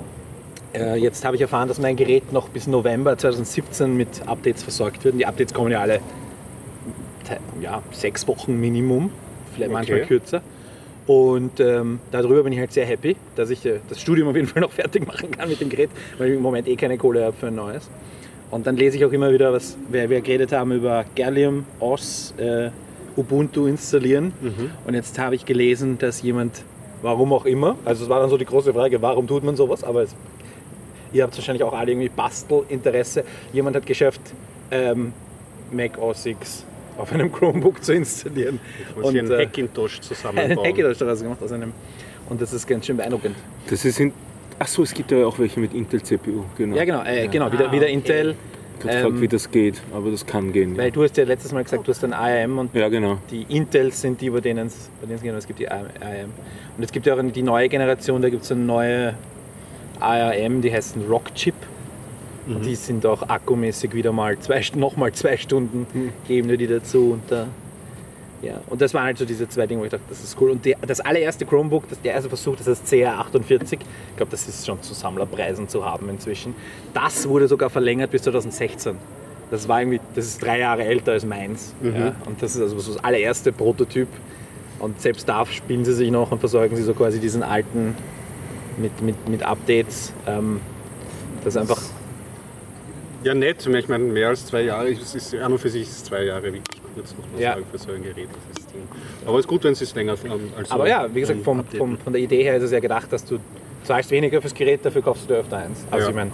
[0.74, 5.04] äh, jetzt habe ich erfahren, dass mein Gerät noch bis November 2017 mit Updates versorgt
[5.04, 5.14] wird.
[5.14, 6.00] Und die Updates kommen ja alle
[7.62, 9.12] ja, sechs Wochen Minimum,
[9.54, 10.08] vielleicht manchmal Okay.
[10.08, 10.42] kürzer.
[11.08, 14.48] Und ähm, darüber bin ich halt sehr happy, dass ich äh, das Studium auf jeden
[14.48, 17.24] Fall noch fertig machen kann mit dem Gerät, weil ich im Moment eh keine Kohle
[17.24, 17.90] habe für ein neues.
[18.52, 22.34] Und dann lese ich auch immer wieder, was wir, wir geredet haben über Gallium OS
[22.38, 22.70] äh,
[23.18, 24.32] Ubuntu installieren.
[24.86, 26.62] Und jetzt habe ich gelesen, dass jemand,
[27.02, 29.84] warum auch immer, also es war dann so die große Frage, warum tut man sowas,
[29.84, 30.16] aber es,
[31.12, 33.24] ihr habt wahrscheinlich auch alle irgendwie Bastelinteresse.
[33.54, 34.22] Jemand hat geschafft,
[34.72, 35.14] ähm,
[35.72, 36.64] Mac OS X
[36.98, 38.60] auf einem Chromebook zu installieren.
[38.96, 40.68] Und einen äh, Hackintosh einen zusammenbauen.
[40.68, 41.74] Hackintosh daraus gemacht aus einem.
[42.30, 43.36] Und das ist ganz schön beeindruckend.
[43.70, 44.12] Das ist in,
[44.60, 46.76] ach so, es gibt ja auch welche mit Intel CPU, genau.
[46.76, 47.94] Ja, genau, äh, genau wieder, Ah, wieder okay.
[47.94, 48.36] Intel.
[48.80, 50.76] Ich hab gefragt, ähm, wie das geht, aber das kann gehen.
[50.76, 53.18] Ja, Weil du hast ja letztes Mal gesagt, du hast ein ARM und ja genau.
[53.32, 54.90] die Intels sind die, bei denen es
[55.22, 55.32] geht.
[55.32, 55.88] Und es gibt die ARM.
[56.78, 59.14] Und es gibt ja auch die neue Generation, da gibt es eine neue
[60.00, 61.56] ARM, die heißt ein Rockchip.
[62.48, 65.86] Und die sind auch akkumäßig wieder mal zwei, nochmal zwei Stunden,
[66.30, 67.12] geben wir die dazu.
[67.12, 67.48] Und, da,
[68.42, 68.62] ja.
[68.68, 70.52] und das waren halt so diese zwei Dinge, wo ich dachte, das ist cool.
[70.52, 73.74] Und die, das allererste Chromebook, das, der erste Versuch, das ist CR48.
[73.74, 76.56] Ich glaube, das ist schon zu Sammlerpreisen zu haben inzwischen.
[76.94, 78.96] Das wurde sogar verlängert bis 2016.
[79.50, 81.74] Das war irgendwie, das ist drei Jahre älter als meins.
[81.82, 82.16] Ja.
[82.26, 84.08] Und das ist also so das allererste Prototyp.
[84.80, 87.96] Und selbst da spielen sie sich noch und versorgen sie so quasi diesen alten
[88.78, 90.14] mit, mit, mit Updates.
[90.28, 90.60] Ähm,
[91.44, 91.82] das ist einfach
[93.24, 93.66] Ja, nett.
[93.66, 96.24] Ich meine, mehr als zwei Jahre, es ist, an und für sich ist es zwei
[96.24, 96.64] Jahre wirklich
[96.98, 97.54] kurz, muss man Ja.
[97.54, 98.28] sagen, für so ein Gerät.
[98.54, 98.70] Das ist.
[99.26, 101.44] Aber es ist gut, wenn es es länger ähm, als so Aber ja, wie gesagt,
[101.44, 103.38] vom, vom, von der Idee her ist es ja gedacht, dass du
[103.84, 105.86] zahlst weniger fürs Gerät, dafür kaufst du dir öfter eins.
[105.92, 106.10] Also Ja.
[106.10, 106.32] ich meine,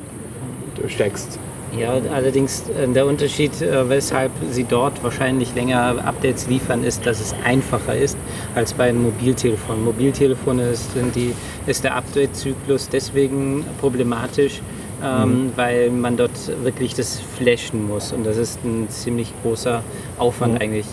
[0.82, 1.38] du steigst.
[1.80, 7.20] Ja, allerdings äh, der Unterschied, äh, weshalb sie dort wahrscheinlich länger Updates liefern, ist, dass
[7.20, 8.16] es einfacher ist
[8.53, 9.84] als bei einem Mobiltelefon.
[9.84, 11.34] Mobiltelefone ist, sind die,
[11.66, 14.61] ist der Update-Zyklus deswegen problematisch,
[15.04, 16.32] ähm, weil man dort
[16.64, 19.82] wirklich das flashen muss und das ist ein ziemlich großer
[20.18, 20.86] Aufwand eigentlich.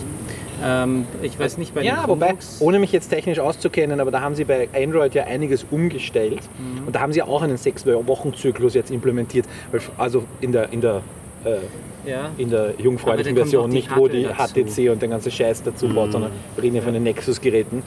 [0.63, 4.35] Ähm, ich weiß nicht, bei Ja, wobei, ohne mich jetzt technisch auszukennen, aber da haben
[4.35, 6.87] sie bei Android ja einiges umgestellt Mhm.
[6.87, 9.45] und da haben sie auch einen sechs Wochen Zyklus jetzt implementiert.
[9.71, 11.01] Weil- Also in der, in der
[11.43, 11.55] äh,
[12.09, 14.53] ja, in der jungfräulichen Version, nicht wo die dazu.
[14.53, 17.81] HTC und der ganze Scheiß dazu baut, sondern wir reden ja von den Nexus-Geräten.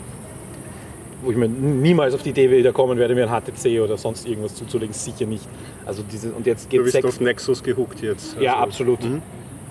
[1.25, 4.27] Wo ich mir niemals auf die Idee wieder kommen werde, mir ein HTC oder sonst
[4.27, 5.47] irgendwas zuzulegen, sicher nicht.
[5.87, 7.07] Also diese, und jetzt Du geht bist sechs.
[7.07, 8.37] auf Nexus gehuckt jetzt.
[8.41, 8.99] Ja, Also, absolut.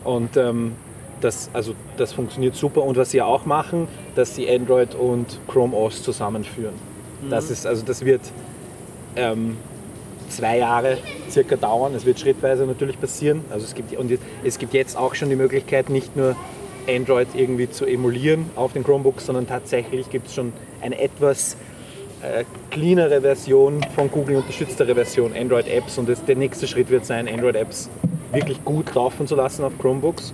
[0.04, 0.74] Und ähm,
[1.22, 2.84] das, also, das funktioniert super.
[2.84, 6.74] Und was sie ja auch machen, dass sie Android und Chrome OS zusammenführen.
[7.30, 8.20] Das ist, also das wird
[9.16, 9.56] ähm,
[10.28, 10.98] zwei Jahre
[11.30, 11.94] circa dauern.
[11.96, 13.46] Es wird schrittweise natürlich passieren.
[13.50, 14.12] Also es gibt, und
[14.44, 16.36] es gibt jetzt auch schon die Möglichkeit, nicht nur
[16.90, 20.52] Android irgendwie zu emulieren auf den Chromebooks, sondern tatsächlich gibt es schon
[20.84, 21.56] eine etwas
[22.22, 27.06] äh, cleanere Version von Google unterstütztere Version Android Apps und das, der nächste Schritt wird
[27.06, 27.90] sein, Android Apps
[28.32, 30.34] wirklich gut laufen zu lassen auf Chromebooks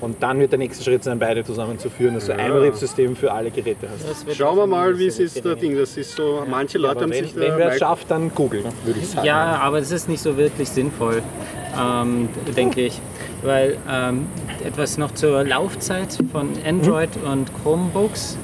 [0.00, 3.50] und dann wird der nächste Schritt sein, beide zusammenzuführen, dass du ein Betriebssystem für alle
[3.50, 4.28] Geräte hast.
[4.28, 5.76] Das Schauen wir mal, wie es ist, der Ding.
[5.76, 8.62] Das ist so, manche Leute Aber haben wenn, sich wenn wer es schafft, dann Google,
[8.84, 9.26] würde ich sagen.
[9.26, 11.22] Ja, aber es ist nicht so wirklich sinnvoll,
[11.76, 13.00] ähm, denke ich.
[13.42, 14.26] Weil ähm,
[14.64, 18.36] etwas noch zur Laufzeit von Android und Chromebooks.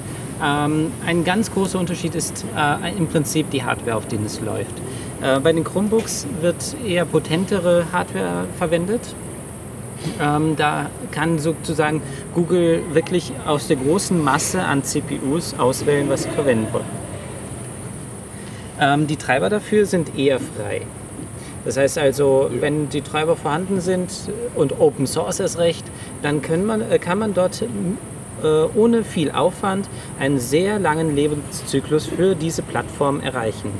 [0.43, 4.73] Ähm, ein ganz großer Unterschied ist äh, im Prinzip die Hardware, auf denen es läuft.
[5.21, 9.01] Äh, bei den Chromebooks wird eher potentere Hardware verwendet.
[10.21, 12.01] Ähm, da kann sozusagen
[12.35, 16.85] Google wirklich aus der großen Masse an CPUs auswählen, was sie verwenden wollen.
[18.79, 20.81] Ähm, die Treiber dafür sind eher frei.
[21.65, 24.11] Das heißt also, wenn die Treiber vorhanden sind
[24.55, 25.83] und Open Source ist recht,
[26.21, 27.63] dann man, äh, kann man dort
[28.75, 33.71] ohne viel Aufwand einen sehr langen Lebenszyklus für diese Plattform erreichen.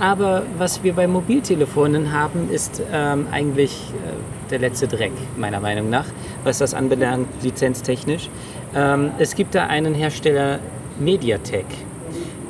[0.00, 5.90] Aber was wir bei Mobiltelefonen haben, ist ähm, eigentlich äh, der letzte Dreck, meiner Meinung
[5.90, 6.06] nach,
[6.44, 8.28] was das anbelangt, lizenztechnisch.
[8.74, 10.58] Ähm, es gibt da einen Hersteller,
[10.98, 11.66] MediaTek,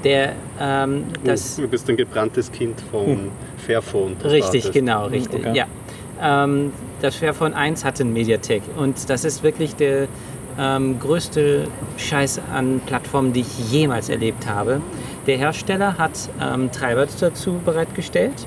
[0.04, 1.56] der ähm, das.
[1.56, 4.16] Du bist ein gebranntes Kind vom Fairphone.
[4.22, 4.72] das Richtig, wartest.
[4.72, 5.46] genau, richtig.
[5.46, 5.54] okay.
[5.54, 5.66] Ja.
[6.22, 10.06] Ähm, das Fairphone 1 hatte ein MediaTek und das ist wirklich der
[10.58, 14.80] ähm, größte Scheiß an Plattformen, die ich jemals erlebt habe.
[15.26, 18.46] Der Hersteller hat ähm, Treiber dazu bereitgestellt,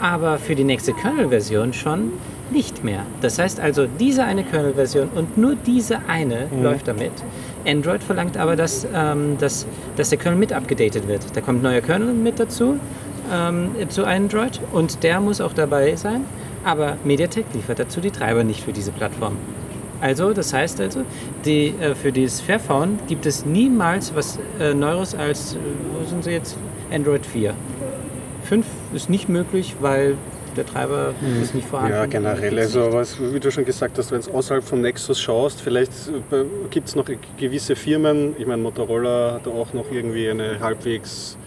[0.00, 2.12] aber für die nächste Kernel-Version schon
[2.50, 3.02] nicht mehr.
[3.20, 7.12] Das heißt also, diese eine Kernel-Version und nur diese eine läuft damit.
[7.66, 9.66] Android verlangt aber, dass, ähm, dass,
[9.96, 11.24] dass der Kernel mit abgedatet wird.
[11.34, 12.78] Da kommt neuer Kernel mit dazu
[13.32, 16.24] ähm, zu Android und der muss auch dabei sein.
[16.64, 19.36] Aber MediaTek liefert dazu die Treiber nicht für diese Plattform.
[20.00, 21.02] Also, das heißt also,
[21.44, 25.58] die, äh, für dieses Fairphone gibt es niemals was äh, Neueres als, äh,
[25.92, 26.56] wo sind sie jetzt?
[26.92, 27.54] Android 4.
[28.44, 30.16] 5 ist nicht möglich, weil
[30.56, 31.94] der Treiber ist nicht vorhanden.
[31.94, 32.58] Ja, generell.
[32.58, 35.92] Also, was, wie du schon gesagt hast, wenn du außerhalb vom Nexus schaust, vielleicht
[36.70, 37.04] gibt es noch
[37.38, 38.34] gewisse Firmen.
[38.36, 41.38] Ich meine, Motorola hat auch noch irgendwie eine halbwegs,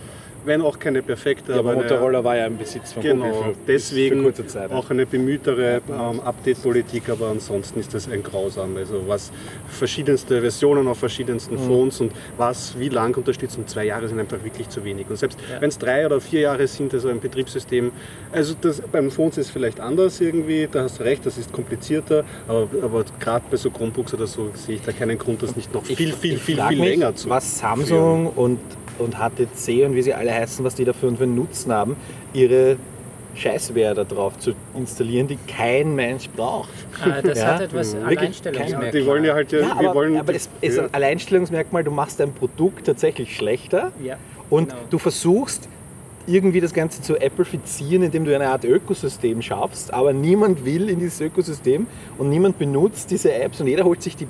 [0.45, 3.59] wenn auch keine perfekte, Ja, aber Motorola war ja im Besitz von Genau, Google für,
[3.67, 4.71] deswegen für kurze Zeit.
[4.71, 8.75] auch eine bemühtere ähm, Update-Politik, aber ansonsten ist das ein grausam.
[8.77, 9.31] Also was
[9.69, 11.67] verschiedenste Versionen auf verschiedensten Mhm.
[11.67, 15.07] Phones und was wie lang unterstützt und zwei Jahre sind einfach wirklich zu wenig.
[15.09, 17.91] Und selbst wenn es drei oder vier Jahre sind, also ein Betriebssystem,
[18.31, 21.51] also das, beim Phones ist es vielleicht anders irgendwie, da hast du recht, das ist
[21.51, 25.55] komplizierter, aber, aber gerade bei so Chromebooks oder so sehe ich da keinen Grund, das
[25.55, 28.59] nicht noch viel, viel, viel, frag viel mich, länger zu Was Samsung und,
[28.99, 31.95] und HTC und wie sie alle heißen, was die dafür für einen Nutzen haben,
[32.33, 32.77] ihre
[33.35, 36.69] Scheißware da drauf zu installieren, die kein Mensch braucht.
[37.03, 38.91] Äh, das Ja, hat etwas wirklich Alleinstellungsmerkmal.
[38.91, 41.91] Die wollen ja halt, ja, Ja, wir aber, wollen, aber es ist ein Alleinstellungsmerkmal, du
[41.91, 44.17] machst dein Produkt tatsächlich schlechter Ja,
[44.49, 44.81] und genau.
[44.89, 45.67] du versuchst
[46.25, 50.99] irgendwie das Ganze zu appleifizieren, indem du eine Art Ökosystem schaffst, aber niemand will in
[50.99, 51.85] dieses Ökosystem
[52.17, 54.27] und niemand benutzt diese Apps und jeder holt sich die,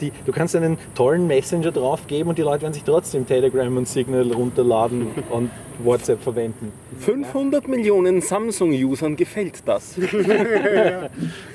[0.00, 3.88] die du kannst einen tollen Messenger draufgeben und die Leute werden sich trotzdem Telegram und
[3.88, 5.50] Signal runterladen und
[5.82, 6.72] WhatsApp verwenden.
[7.00, 9.96] 500 Millionen Samsung-Usern gefällt das.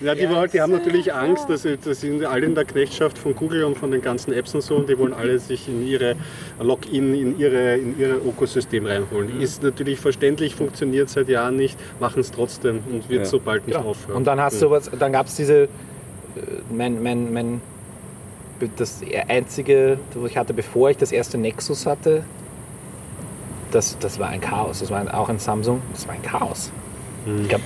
[0.02, 2.66] Ja, die, wollen- die haben natürlich Angst, dass sie, dass sie sind alle in der
[2.66, 5.68] Knechtschaft von Google und von den ganzen Apps und so und die wollen alle sich
[5.68, 6.16] in ihre
[6.62, 9.40] Login, in ihre, in ihre Ökosystem reinholen.
[9.42, 13.26] Ist natürlich verständlich, funktioniert seit Jahren nicht, machen es trotzdem und wird Ja.
[13.26, 13.84] so bald nicht Ja.
[13.84, 14.18] aufhören.
[14.18, 15.68] Und dann hast du was, dann gab es diese, äh,
[16.74, 17.62] mein, mein, mein,
[18.78, 22.24] das einzige, was ich hatte, bevor ich das erste Nexus hatte,
[23.72, 24.80] das, das war ein Chaos.
[24.80, 26.72] Das war ein, auch ein Samsung, das war ein Chaos.
[27.44, 27.64] Ich glaube,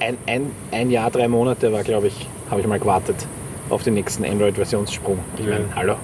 [0.00, 3.14] ein, ein, ein Jahr, drei Monate war, glaube ich, habe ich mal gewartet
[3.68, 5.18] auf den nächsten Android-Versionssprung.
[5.38, 5.52] Ich Ja.
[5.52, 5.94] meine, hallo,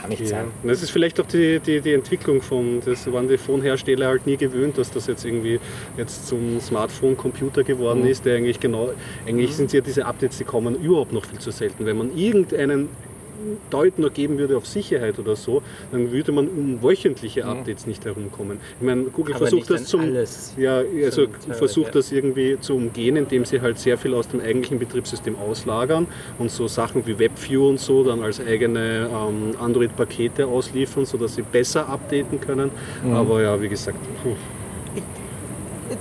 [0.00, 0.26] kann nicht Ja.
[0.28, 0.44] sein.
[0.62, 4.26] Und Das ist vielleicht auch die, die, die Entwicklung von, das waren die Phone-Hersteller halt
[4.26, 5.58] nie gewöhnt, dass das jetzt irgendwie
[5.96, 8.08] jetzt zum Smartphone-Computer geworden Mhm.
[8.08, 8.90] ist, der eigentlich genau,
[9.26, 11.86] eigentlich sind ja diese Updates, die kommen überhaupt noch viel zu selten.
[11.86, 12.88] Wenn man irgendeinen
[13.70, 15.62] Deut nur geben würde auf Sicherheit oder so,
[15.92, 18.58] dann würde man um wöchentliche Updates nicht herumkommen.
[18.80, 20.02] Ich meine, Google Aber versucht das zum
[20.56, 24.40] ja, also Zum versucht das irgendwie zu umgehen, indem sie halt sehr viel aus dem
[24.40, 26.06] eigentlichen Betriebssystem auslagern
[26.38, 31.42] und so Sachen wie WebView und so dann als eigene ähm, Android-Pakete ausliefern, sodass sie
[31.42, 32.70] besser updaten können.
[33.12, 34.36] Aber ja, wie gesagt, hm,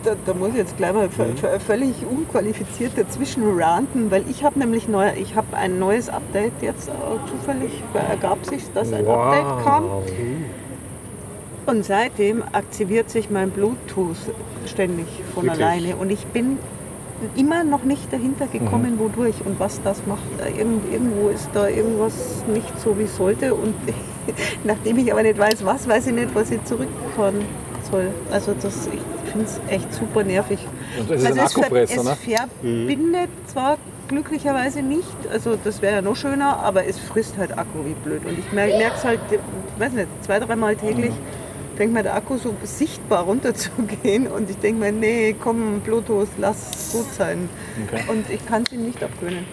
[0.04, 4.58] Da, da muss ich jetzt gleich mal v- völlig unqualifiziert dazwischen ranten, weil ich habe
[4.60, 6.92] nämlich neu, ich habe ein neues Update jetzt äh,
[7.30, 7.72] zufällig
[8.10, 9.84] ergab sich, dass ein Update kam
[11.68, 14.16] und seitdem aktiviert sich mein Bluetooth
[14.68, 15.64] ständig von Wirklich?
[15.64, 15.96] alleine.
[15.96, 16.58] Und ich bin
[17.36, 20.22] immer noch nicht dahinter gekommen, wodurch und was das macht.
[20.58, 23.56] Irgend, irgendwo ist da irgendwas nicht so wie sollte.
[23.56, 23.74] Und
[24.64, 27.42] nachdem ich aber nicht weiß, was, weiß ich nicht, was ich zurückfahren
[27.90, 28.10] Zoll.
[28.32, 29.00] Also das, ich
[29.36, 30.60] finde es echt super nervig.
[31.00, 32.16] Und es ist ein also es, ver- Akkupresser, es ne?
[32.16, 33.78] verbindet zwar
[34.08, 38.24] glücklicherweise nicht, also das wäre ja noch schöner, aber es frisst halt Akku wie blöd.
[38.26, 41.12] Und ich merke es halt, ich weiß nicht, zwei, dreimal täglich
[41.76, 46.70] fängt mir der Akku so sichtbar runterzugehen und ich denke mir, nee, komm, Bluetooth, lass
[46.74, 47.50] es gut sein.
[47.88, 48.04] Okay.
[48.08, 49.46] Und ich kann es ihm nicht abgewöhnen.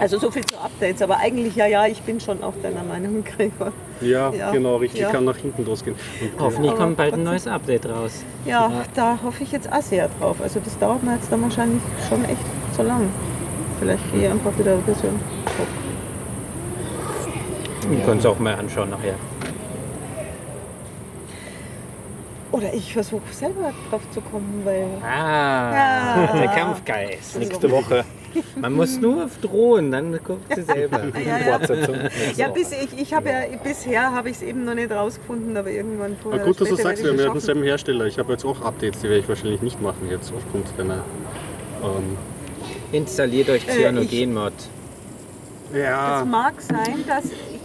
[0.00, 3.24] Also so viel zu Updates, aber eigentlich ja, ja, ich bin schon auch deiner Meinung,
[3.36, 3.72] Gregor.
[4.00, 4.50] Ja, Ja.
[4.52, 5.00] genau, richtig.
[5.00, 5.10] Ja.
[5.10, 5.96] Kann nach hinten losgehen.
[6.20, 8.24] Und, Hoffentlich kommt bald ein neues Update raus.
[8.44, 10.36] Ja, da hoffe ich jetzt auch sehr drauf.
[10.42, 12.38] Also das dauert mir jetzt dann wahrscheinlich schon echt
[12.76, 13.08] so lang.
[13.80, 15.66] Vielleicht gehe ich einfach wieder ein bisschen hoch.
[17.90, 19.14] Wir können es auch mal anschauen nachher.
[22.50, 24.86] Oder ich versuche selber drauf zu kommen, weil.
[25.02, 26.36] Ah, Ja.
[26.38, 27.38] der Kampfgeist.
[27.38, 28.04] Nächste Woche
[28.60, 31.02] Man muss nur auf drohen, dann guckt sie selber.
[31.26, 32.10] Ja, ja.
[32.36, 35.70] Ja, bis ich, ich habe ja bisher habe ich es eben noch nicht rausgefunden, aber
[35.70, 36.44] irgendwann vorher.
[36.44, 38.06] gut, dass du sagst, wir haben es denselben Hersteller.
[38.06, 41.04] Ich habe jetzt auch Updates, die werde ich wahrscheinlich nicht machen jetzt aufgrund deiner.
[41.82, 42.16] Ähm,
[42.92, 44.52] Installiert euch Äh, Cyanogen-Mod.
[45.72, 47.60] Es ja, mag sein, dass ich.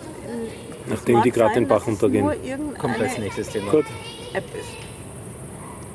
[0.87, 2.29] Nachdem die gerade den Bach untergehen.
[2.77, 3.71] Kommt als nächstes Thema.
[3.71, 3.85] Gut.
[4.33, 4.69] App ist.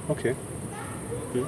[0.09, 0.35] okay.
[1.31, 1.45] Okay.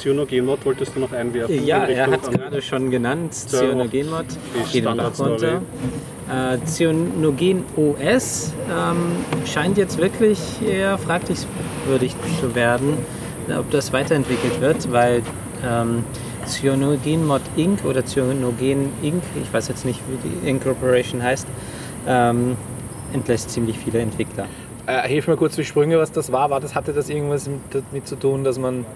[0.00, 1.64] Cyanogen-Mod wolltest du noch einwerfen?
[1.64, 4.26] Ja, er hat es gerade schon genannt, Cyanogen-Mod.
[4.72, 5.62] die Geht noch runter.
[6.30, 8.96] Äh, Cyanogen OS ähm,
[9.46, 12.98] scheint jetzt wirklich eher fragwürdig zu werden,
[13.48, 15.22] ob das weiterentwickelt wird, weil
[15.66, 16.04] ähm,
[16.46, 17.84] Cyanogen Mod Inc.
[17.84, 21.46] oder Cyanogen Inc., ich weiß jetzt nicht, wie die Incorporation heißt,
[22.06, 22.56] ähm,
[23.12, 24.46] entlässt ziemlich viele Entwickler.
[24.86, 26.50] Äh, hilf mir kurz die Sprünge, was das war.
[26.50, 28.86] war das, hatte das irgendwas mit, damit zu tun, dass man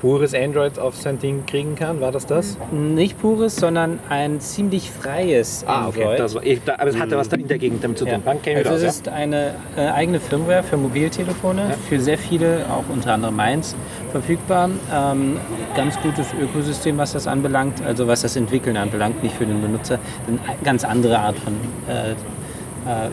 [0.00, 2.00] pures Android auf sein Ding kriegen kann?
[2.00, 2.56] War das das?
[2.70, 6.06] Nicht pures, sondern ein ziemlich freies Android.
[6.06, 8.04] Ah, Das war, ich, da, aber es hatte was da in der Gegend damit zu
[8.04, 8.22] tun.
[8.24, 8.56] Ja.
[8.56, 13.36] Also es ist eine äh, eigene Firmware für Mobiltelefone, für sehr viele, auch unter anderem
[13.36, 13.74] meins,
[14.12, 14.70] verfügbar.
[14.94, 15.36] Ähm,
[15.76, 19.98] ganz gutes Ökosystem, was das anbelangt, also was das Entwickeln anbelangt, nicht für den Benutzer.
[20.26, 21.54] Eine ganz andere Art von
[21.88, 22.12] äh,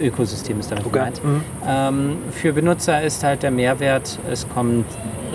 [0.01, 0.93] äh, Ökosystem ist damit Okay.
[0.99, 1.21] gemeint.
[1.67, 4.85] Ähm, für Benutzer ist halt der Mehrwert, es kommt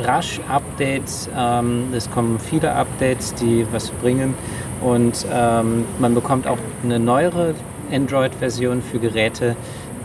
[0.05, 4.34] rasch Updates, ähm, es kommen viele Updates, die was bringen
[4.82, 7.55] und ähm, man bekommt auch eine neuere
[7.92, 9.57] Android-Version für Geräte,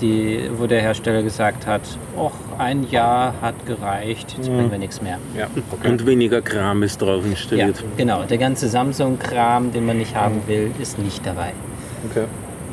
[0.02, 1.82] die, wo der Hersteller gesagt hat,
[2.18, 5.18] och, ein Jahr hat gereicht, jetzt bringen wir nichts mehr.
[5.36, 5.42] ja.
[5.42, 5.48] ja.
[5.72, 5.90] Okay.
[5.90, 7.84] Und weniger Kram ist drauf Ja, installiert.
[7.96, 8.24] genau.
[8.24, 11.54] Der ganze Samsung-Kram, den man nicht haben will, ist nicht dabei.
[12.10, 12.26] okay.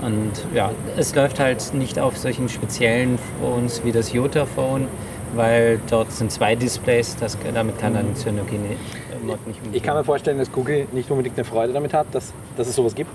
[0.05, 4.89] Und ja, es läuft halt nicht auf solchen speziellen Phones wie das Jota-Phone,
[5.35, 9.75] weil dort sind zwei Displays, das, damit kann dann Cyanogen-Mod nicht umgehen.
[9.75, 12.77] Ich kann mir vorstellen, dass Google nicht unbedingt eine Freude damit hat, dass, dass es
[12.77, 13.15] sowas gibt.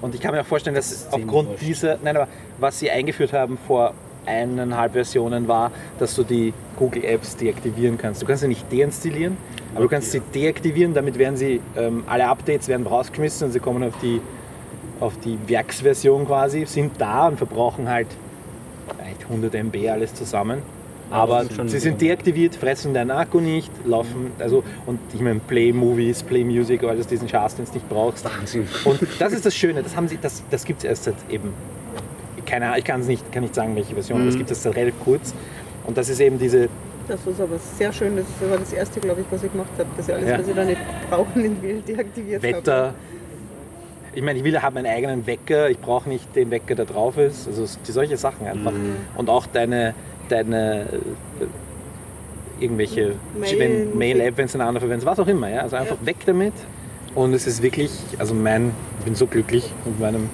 [0.00, 1.62] Und ich kann mir auch vorstellen, dass ziemlich aufgrund wurscht.
[1.62, 2.28] dieser, nein, aber
[2.58, 3.92] was sie eingeführt haben vor
[4.26, 8.22] eineinhalb Versionen war, dass du die Google Apps deaktivieren kannst.
[8.22, 9.36] Du kannst sie nicht deinstallieren,
[9.74, 13.60] aber du kannst sie deaktivieren, damit werden sie, ähm, alle Updates werden rausgeschmissen und sie
[13.60, 14.20] kommen auf die,
[15.00, 18.08] auf die Werksversion quasi, sind da und verbrauchen halt
[18.88, 20.62] vielleicht 100 MB alles zusammen.
[21.10, 26.22] Aber sie sind deaktiviert, fressen deinen Akku nicht, laufen, also, und ich meine, Play Movies,
[26.22, 28.24] Play Music, alles diesen Schatz, den du nicht brauchst.
[28.24, 28.68] Wahnsinn.
[28.84, 31.52] Und das ist das Schöne, das, haben sie, das, das gibt es erst seit eben,
[32.46, 34.62] keine Ahnung, ich kann es nicht, kann nicht sagen, welche Version, aber es gibt es
[34.62, 35.34] seit relativ kurz.
[35.86, 36.68] Und das ist eben diese,
[37.08, 38.16] Das ist aber sehr schön.
[38.16, 39.88] Das war das erste, glaube ich, was ich gemacht habe.
[39.96, 40.38] Dass ich alles, Ja.
[40.38, 42.94] was ich da nicht brauchen will, deaktiviert Wetter.
[44.12, 47.16] Ich meine, ich will haben meinen eigenen Wecker, ich brauche nicht den Wecker, der drauf
[47.16, 47.46] ist.
[47.46, 48.72] Also die solche Sachen einfach.
[49.16, 49.94] Und auch deine,
[50.30, 50.82] deine
[51.40, 55.48] äh, irgendwelche Mail- wenn- Mail-App, wenn es eine andere verwendet, was auch immer.
[55.48, 55.60] Ja?
[55.62, 56.52] Also einfach weg damit.
[57.14, 58.70] Und es ist wirklich, also mein,
[59.00, 60.28] ich bin so glücklich mit meinem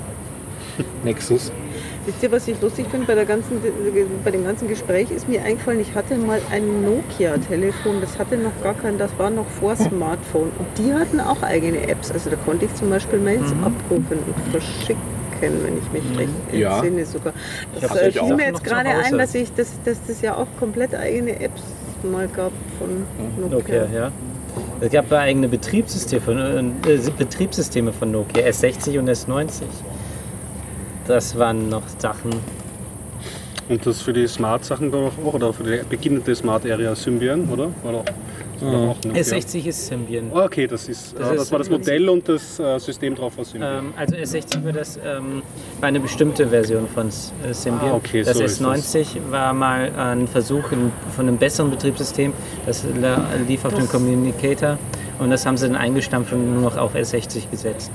[1.05, 1.51] Nexus.
[2.05, 3.61] Wisst ihr, was ich lustig finde bei, der ganzen,
[4.25, 5.11] bei dem ganzen Gespräch?
[5.11, 9.31] Ist mir eingefallen, ich hatte mal ein Nokia-Telefon, das hatte noch gar kein, das war
[9.31, 10.51] noch vor Smartphone.
[10.59, 12.13] Und die hatten auch eigene Apps.
[12.13, 15.03] Also da konnte ich zum Beispiel Mails abrufen und verschicken,
[15.41, 16.77] wenn ich mich recht Ja.
[16.77, 17.33] entsinne sogar.
[17.81, 20.37] Das äh, ich fiel auch mir jetzt gerade ein, dass, ich, dass, dass das ja
[20.37, 21.63] auch komplett eigene Apps
[22.03, 23.05] mal gab von
[23.41, 23.85] Nokia.
[23.85, 24.13] Nokia, ja.
[24.81, 29.63] Es gab eigene Betriebssysteme von, äh, Betriebssysteme von Nokia, S60 und S90.
[31.07, 32.31] Das waren noch Sachen.
[33.69, 37.71] Und das für die Smart-Sachen dann auch, oder für die beginnende Smart-Area Symbian, oder?
[37.83, 38.05] war doch
[38.61, 39.13] Nokia.
[39.13, 40.31] S60 ist Symbian.
[40.33, 43.15] Ah, Okay, das, ist, Das das, ist das war das Modell und das äh, System
[43.15, 43.87] drauf war Symbian.
[43.87, 45.43] Ähm, also S60 war das ähm,
[45.81, 47.93] war eine bestimmte Version von äh, Symbian.
[47.93, 52.33] Ah, okay, das so ist S90 war mal ein Versuch in, von einem besseren Betriebssystem.
[52.65, 52.85] Das
[53.47, 54.79] lief auf dem Communicator
[55.19, 57.91] Und das haben sie dann eingestampft und nur noch auf S60 gesetzt.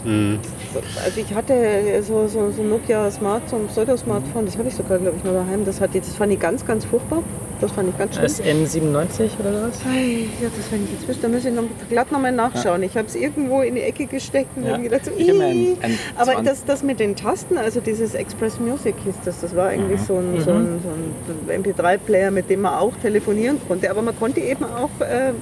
[1.05, 1.53] Also ich hatte
[2.01, 5.33] so, so, so Nokia Smart, so ein Pseudo-Smartphone, das habe ich sogar, glaube ich, noch
[5.33, 5.63] daheim.
[5.63, 7.21] Das, hat, das fand ich ganz, ganz furchtbar.
[7.59, 8.23] Das fand ich ganz schlimm.
[8.23, 9.85] Das N97 oder was?
[9.85, 12.81] Ei, Ja, das wenn ich jetzt wüsste, da muss ich noch, glatt nochmal nachschauen.
[12.81, 14.71] Ich habe es irgendwo in die Ecke gesteckt und Ja.
[14.73, 18.15] habe gedacht, so, Ich ein- ein aber 20 das, das mit den Tasten, also dieses
[18.15, 22.49] Express Music hieß das, das war eigentlich so ein, so ein, so ein MP3-Player, mit
[22.49, 23.91] dem man auch telefonieren konnte.
[23.91, 25.33] Aber man konnte eben auch äh,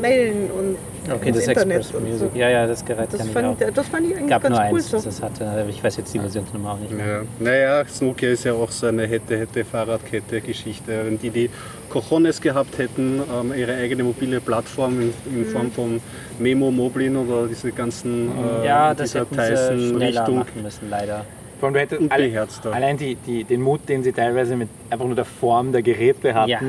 [0.00, 0.76] mailen und
[1.12, 2.30] Okay, ins das Internet Express und Music.
[2.32, 2.38] so.
[2.38, 3.60] Ja, ja, das Gerät Das kann ich fand, auch.
[3.68, 5.00] ich- das fand ich eigentlich gab ganz nur cool eins, so.
[5.00, 7.06] das hatte, aber ich weiß jetzt die Versionsnummer auch nicht mehr.
[7.06, 7.20] Ja.
[7.40, 10.92] Naja, das Nokia ist ja auch so eine hätte, hätte Fahrradkette-Geschichte.
[11.04, 11.50] Wenn die die
[11.90, 15.38] Cojones gehabt hätten, ähm, ihre eigene mobile Plattform in, Mhm.
[15.42, 16.00] in Form von
[16.38, 18.30] Memo, Moblin oder diese ganzen
[18.62, 21.24] äh, Ja, das dieser Tyson-Richtung machen müssen, leider.
[21.60, 24.68] Vor allem, du hättest und alle, allein die, die, den Mut, den sie teilweise mit
[24.90, 26.60] einfach nur der Form der Geräte hatten, Ja.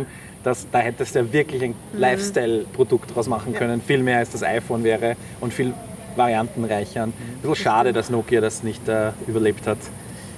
[0.45, 3.81] Das, da hättest du ja wirklich ein Lifestyle-Produkt draus machen können.
[3.81, 5.73] Viel mehr als das iPhone wäre und viel
[6.15, 7.03] variantenreicher.
[7.03, 9.77] Ein bisschen schade, dass Nokia das nicht äh, überlebt hat.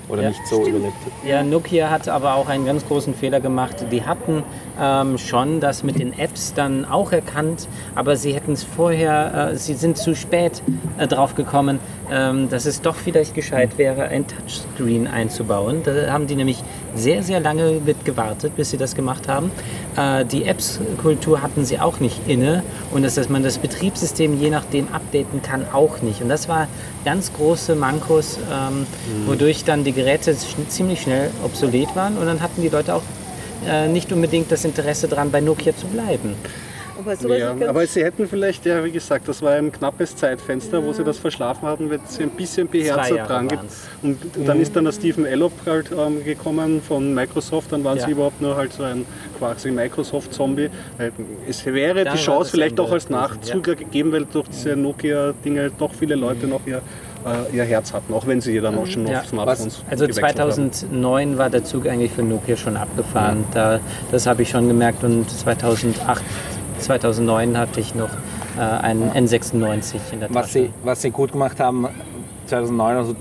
[0.10, 0.30] Oder Ja.
[0.30, 1.30] nicht so überlebt hat.
[1.30, 3.76] Ja, Nokia hat aber auch einen ganz großen Fehler gemacht.
[3.92, 4.44] Die hatten
[4.80, 9.58] ähm, schon das mit den Apps dann auch erkannt, aber sie hätten es vorher, äh,
[9.58, 10.64] sie sind zu spät
[10.98, 11.80] äh, drauf gekommen,
[12.10, 15.82] ähm, dass es doch vielleicht gescheit wäre, ein Touchscreen einzubauen.
[15.84, 16.64] Da haben die nämlich
[16.98, 19.52] sehr, sehr lange mit gewartet, bis sie das gemacht haben.
[19.96, 24.50] Äh, die Apps-Kultur hatten sie auch nicht inne und das, dass man das Betriebssystem je
[24.50, 26.22] nachdem updaten kann, auch nicht.
[26.22, 26.68] Und das war
[27.06, 28.86] ganz große Mankos, ähm,
[29.26, 33.04] wodurch dann die Geräte sch ziemlich schnell obsolet waren und dann hatten die Leute auch
[33.68, 36.36] äh, nicht unbedingt das Interesse daran, bei Nokia zu bleiben.
[37.08, 40.84] Aber sowas Ja, aber sie hätten vielleicht, ja, wie gesagt, das war ein knappes Zeitfenster,
[40.84, 43.60] wo sie das verschlafen hatten, wird sie ein bisschen Zwei beherzt Jahre dran.
[44.04, 48.06] Und dann ist dann der Stephen Elop halt ähm, gekommen von Microsoft, dann waren Ja.
[48.06, 49.06] sie überhaupt nur halt so ein
[49.38, 50.70] quasi Microsoft-Zombie.
[50.98, 51.12] Äh,
[51.48, 55.72] Es wäre Dann die Chance vielleicht auch als gewesen, Nachzügler gegeben, weil durch diese Nokia-Dinge
[55.78, 56.82] doch viele Leute noch ihr,
[57.26, 59.24] äh, ihr Herz hatten, auch wenn sie ja dann auch schon noch Ja.
[59.24, 60.52] Smartphones Also gewechselt haben.
[60.52, 63.46] 2009 war der Zug eigentlich für Nokia schon abgefahren.
[63.54, 63.80] Da,
[64.12, 66.24] das habe ich schon gemerkt und 2008,
[66.80, 68.10] 2009 hatte ich noch
[68.58, 70.52] äh, einen N96 in der Was Tasche.
[70.54, 71.88] sie, was sie gut gemacht haben,
[72.48, 73.16] 2009 also,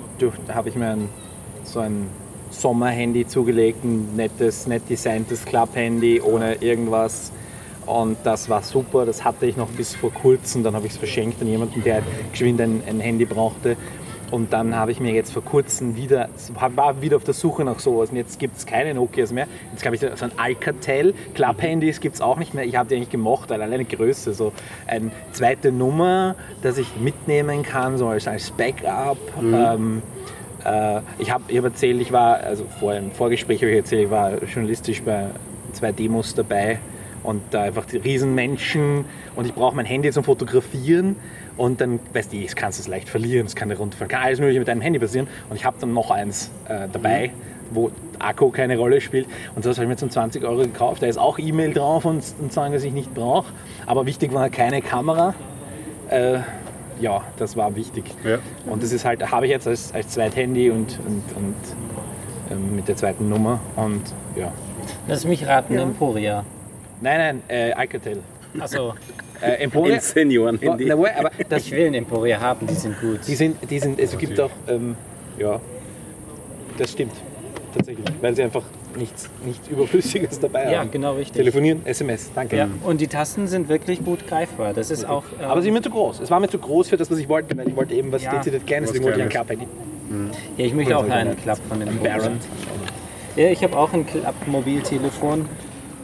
[0.53, 1.09] habe ich mir ein,
[1.65, 2.09] so ein
[2.51, 7.33] Sommerhandy zugelegt, ein nettes, nett designtes Club-Handy ohne irgendwas.
[7.87, 10.65] Und das war super, das hatte ich noch bis vor kurzem.
[10.65, 12.03] Dann habe ich es verschenkt an jemanden, der
[12.33, 13.77] geschwind ein, ein Handy brauchte.
[14.31, 16.29] Und dann habe ich mir jetzt vor kurzem wieder,
[16.75, 18.11] war wieder auf der Suche nach sowas.
[18.11, 19.47] Und jetzt gibt es keine Nokias mehr.
[19.73, 21.15] Jetzt habe ich so ein Alcatel.
[21.35, 22.65] Club-Handys gibt es auch nicht mehr.
[22.65, 24.35] Ich habe die eigentlich gemocht, alleine Größe.
[24.35, 24.53] So
[24.87, 29.19] eine zweite Nummer, dass ich mitnehmen kann, so als, als Backup.
[29.41, 30.03] Ähm,
[30.65, 34.11] äh, ich habe hab erzählt, ich war, also vor im Vorgespräch habe ich erzählt, ich
[34.11, 35.27] war journalistisch bei
[35.73, 36.79] zwei Demos dabei
[37.23, 39.05] und da einfach die Riesenmenschen
[39.35, 41.17] und ich brauche mein Handy zum Fotografieren
[41.57, 44.41] und dann, weißt du, kannst du es leicht verlieren, es kann dir runterfallen, kann alles
[44.41, 47.31] mögliche mit deinem Handy passieren und ich habe dann noch eins äh, dabei,
[47.71, 51.07] wo Akku keine Rolle spielt und das habe ich mir zum 20 Euro gekauft, da
[51.07, 53.53] ist auch E-Mail drauf und, und sagen, dass ich nicht brauche,
[53.87, 55.35] aber wichtig war keine Kamera.
[56.11, 56.39] Äh,
[57.01, 58.05] ja, das war wichtig.
[58.25, 58.39] Ja.
[58.65, 61.55] Und das ist halt, habe ich jetzt als, als Zweithandy und, und, und
[62.51, 63.61] ähm, mit der zweiten Nummer.
[63.77, 64.03] Und
[64.35, 64.51] ja.
[65.07, 65.83] Lass mich raten, Ja.
[65.83, 66.45] Emporia.
[67.03, 68.23] Nein, nein, äh, Alcatel.
[68.59, 68.95] Achso,
[69.41, 69.95] Äh, Emporia.
[69.95, 70.87] Ein Senioren-Handy.
[70.87, 73.21] Na, aber das, ich will einen Emporia haben, die sind gut.
[73.27, 74.97] die sind, die sind, es gibt auch, ähm,
[75.39, 75.61] ja,
[76.79, 77.13] das stimmt.
[77.75, 78.63] Tatsächlich, weil sie einfach
[78.97, 80.91] nichts, nichts Überflüssiges dabei Ja, haben.
[80.91, 81.37] genau richtig.
[81.37, 82.57] Telefonieren, SMS, danke.
[82.57, 84.73] Ja, und die Tasten sind wirklich gut greifbar.
[84.73, 85.25] Das ist auch.
[85.39, 86.21] ähm, Aber sie sind mir zu groß.
[86.21, 88.23] Es war mir zu groß für das, was ich wollte, weil ich wollte eben was
[88.23, 88.35] Ja.
[88.37, 89.49] dezidiert Kleines, deswegen wollte ich ein Kleines.
[89.49, 90.37] Club-Handy.
[90.57, 92.39] ja, ich möchte auch einen Club von den Ein Baron.
[93.37, 95.47] Ja, ich habe auch ein Club-Mobiltelefon.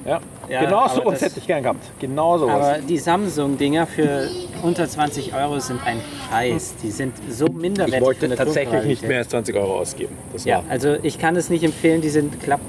[0.05, 1.85] Ja, Ja, genau so was das- hätte ich gern gehabt.
[2.01, 4.29] Genau so Aber die Samsung-Dinger für
[4.63, 6.75] unter 20 Euro sind ein Scheiß.
[6.83, 7.95] Die sind so minderwertig.
[7.97, 10.17] Ich wollte tatsächlich nicht mehr als 20 Euro ausgeben.
[10.33, 12.01] Das Ja, war also ich kann es nicht empfehlen.
[12.01, 12.61] Die sind Klapp,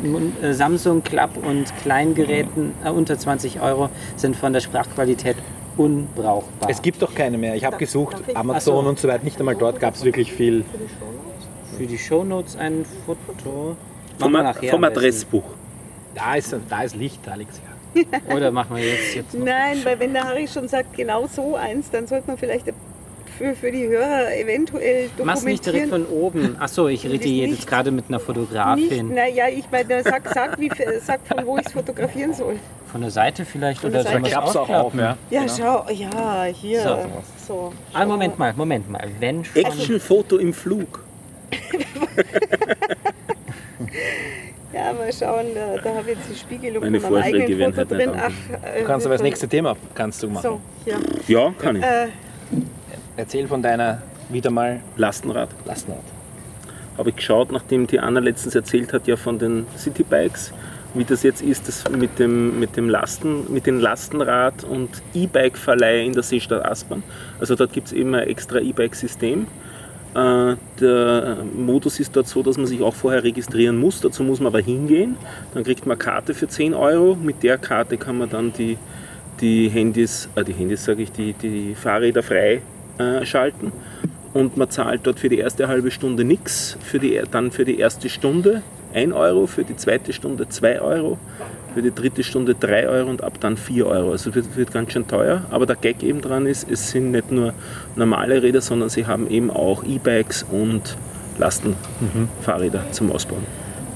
[0.41, 5.37] äh, Samsung Club und Kleingeräten äh, unter 20 Euro sind von der Sprachqualität
[5.75, 6.69] unbrauchbar.
[6.69, 7.55] Es gibt doch keine mehr.
[7.55, 8.89] Ich habe gesucht, Amazon so.
[8.89, 9.23] und so weiter.
[9.23, 10.63] Nicht einmal dort gab es wirklich viel.
[11.77, 13.75] für die Shownotes ein Foto.
[14.19, 14.35] Vom, vom
[14.83, 15.43] am besten.
[16.15, 17.59] Da ist, da ist Licht, Alex.
[18.35, 19.33] Oder machen wir jetzt, jetzt.
[19.33, 22.65] Nein, weil wenn der Harry schon sagt, genau so eins, dann sollte man vielleicht
[23.37, 26.11] für, für die Hörer eventuell Mach's nicht direkt dokumentieren.
[26.11, 26.55] von oben.
[26.59, 29.13] Achso, ich rede Nicht- jetzt gerade mit einer Fotografin.
[29.13, 30.69] Naja, ich meine, sag, sag, wie,
[31.03, 32.57] sag von wo ich es fotografieren soll.
[32.91, 35.17] Von der Seite vielleicht Von oder es Klapp's auch auf, ja.
[35.31, 36.81] Ja, schau, ja, hier.
[36.81, 36.97] So.
[37.47, 37.73] So.
[37.91, 39.07] Ah, Moment mal, Moment mal.
[39.19, 41.03] Wenn schon, Actionfoto im Flug.
[44.73, 47.59] Ja, mal schauen, da, da habe ich jetzt die Spiegelung Meine von meinem Vorschläge eigenen
[47.59, 48.21] werden Foto halt nicht drin.
[48.63, 50.41] Ach, äh, Du kannst aber das von- nächste Thema kannst du machen.
[50.43, 50.97] So, ja.
[51.27, 51.83] Ja, kann ich.
[51.83, 52.07] Äh,
[53.15, 55.49] Erzähl von deiner wieder mal Lastenrad.
[55.65, 56.01] Lastenrad.
[56.97, 60.51] habe ich geschaut, nachdem die Anna letztens erzählt hat, ja von den Citybikes,
[60.95, 66.03] wie das jetzt ist, das mit dem, mit dem Lasten, mit dem Lastenrad und E-Bike-Verleih
[66.05, 67.01] in der Seestadt Aspern.
[67.39, 69.47] Also dort gibt es eben ein extra E-Bike-System.
[70.15, 74.01] Äh, Der Modus ist dort so, dass man sich auch vorher registrieren muss.
[74.01, 75.15] Dazu muss man aber hingehen.
[75.53, 77.15] Dann kriegt man Karte für 10 Euro.
[77.15, 78.77] Mit der Karte kann man dann die,
[79.41, 82.61] die Handys, äh, die Handys sage ich, die, die Fahrräder frei
[82.97, 83.51] äh,
[84.33, 86.77] und man zahlt dort für die erste halbe Stunde nichts,
[87.31, 91.17] dann für die erste Stunde 1 Euro, für die zweite Stunde 2 Euro,
[91.73, 94.11] für die dritte Stunde 3 Euro und ab dann 4 Euro.
[94.11, 97.31] Also wird, wird ganz schön teuer, aber der Gag eben dran ist, es sind nicht
[97.31, 97.53] nur
[97.95, 100.95] normale Räder, sondern sie haben eben auch E-Bikes und
[101.37, 103.43] Lastenfahrräder zum Ausbauen.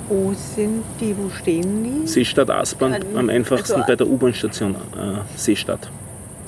[0.10, 2.08] wo sind die, wo stehen die?
[2.08, 5.90] Seestadt Aspern, An- am einfachsten also- bei der U-Bahn-Station äh, Seestadt.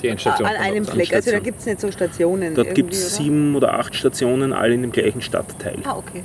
[0.02, 0.48] Die Endstation.
[0.48, 2.54] An einem Fleck, also da gibt es nicht so Stationen.
[2.54, 5.76] Dort gibt es sieben oder acht Stationen, alle in dem gleichen Stadtteil.
[5.84, 6.24] Ah, okay.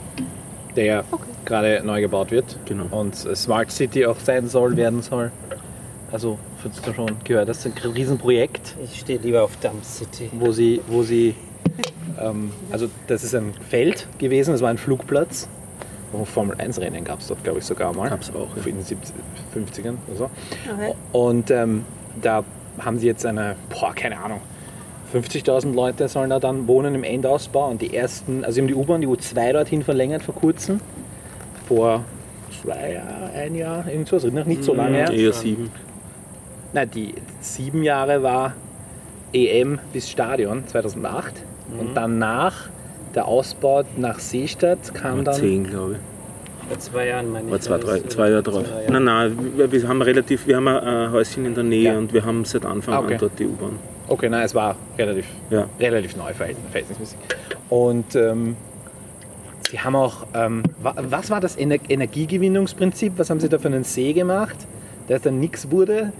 [0.75, 1.23] Der Okay.
[1.45, 2.57] gerade neu gebaut wird.
[2.65, 2.85] Genau.
[2.91, 5.31] Und Smart City auch sein soll, werden soll.
[6.11, 8.75] Also, hast du schon gehört, das ist ein Riesenprojekt.
[8.83, 10.29] Ich stehe lieber auf Dump City.
[10.33, 11.35] wo sie, wo sie
[12.19, 15.47] ähm, also das ist ein Feld gewesen, das war ein Flugplatz.
[16.11, 18.09] Wo Formel 1 Rennen gab es dort, glaube ich, sogar mal.
[18.09, 18.63] Gab's auch, ja.
[18.67, 19.15] In den 70,
[19.53, 20.29] 50ern oder so.
[20.71, 20.93] Okay.
[21.11, 21.83] Und ähm,
[22.21, 22.43] da
[22.79, 24.39] haben sie jetzt eine, boah, keine Ahnung,
[25.13, 28.75] 50.000 Leute sollen da dann wohnen im Endausbau und die ersten, also sie haben die
[28.75, 30.79] U-Bahn, die U2 dorthin verlängert vor kurzem.
[31.67, 32.03] Vor
[32.61, 35.11] zwei Jahren, ein Jahr, irgendwas, noch nicht so lange her.
[35.11, 35.71] Eher sieben.
[36.73, 38.53] Nein, die sieben Jahre war
[39.33, 41.33] EM bis Stadion 2008
[41.79, 42.69] und danach
[43.13, 45.35] der Ausbau nach Seestadt kam War dann.
[45.35, 46.14] zehn, glaube ich.
[46.67, 47.61] Vor zwei Jahren meine ich.
[47.61, 48.63] zwei, war drei, zwei Jahre drauf.
[48.67, 48.91] zwei Jahre.
[48.93, 51.97] Nein, nein, wir, haben relativ, wir haben ein Häuschen in der Nähe Ja.
[51.97, 53.13] und wir haben seit Anfang Ah, okay.
[53.13, 53.79] an dort die U-Bahn.
[54.07, 55.67] Okay, nein, es war relativ, Ja.
[55.79, 57.17] relativ neu verhältnis- verhältnismäßig.
[57.69, 58.55] Und ähm,
[59.69, 63.13] sie haben auch, ähm, wa- was war das Ener Energiegewinnungsprinzip?
[63.17, 64.55] Was haben sie da für einen See gemacht,
[65.09, 66.11] der dann nichts wurde?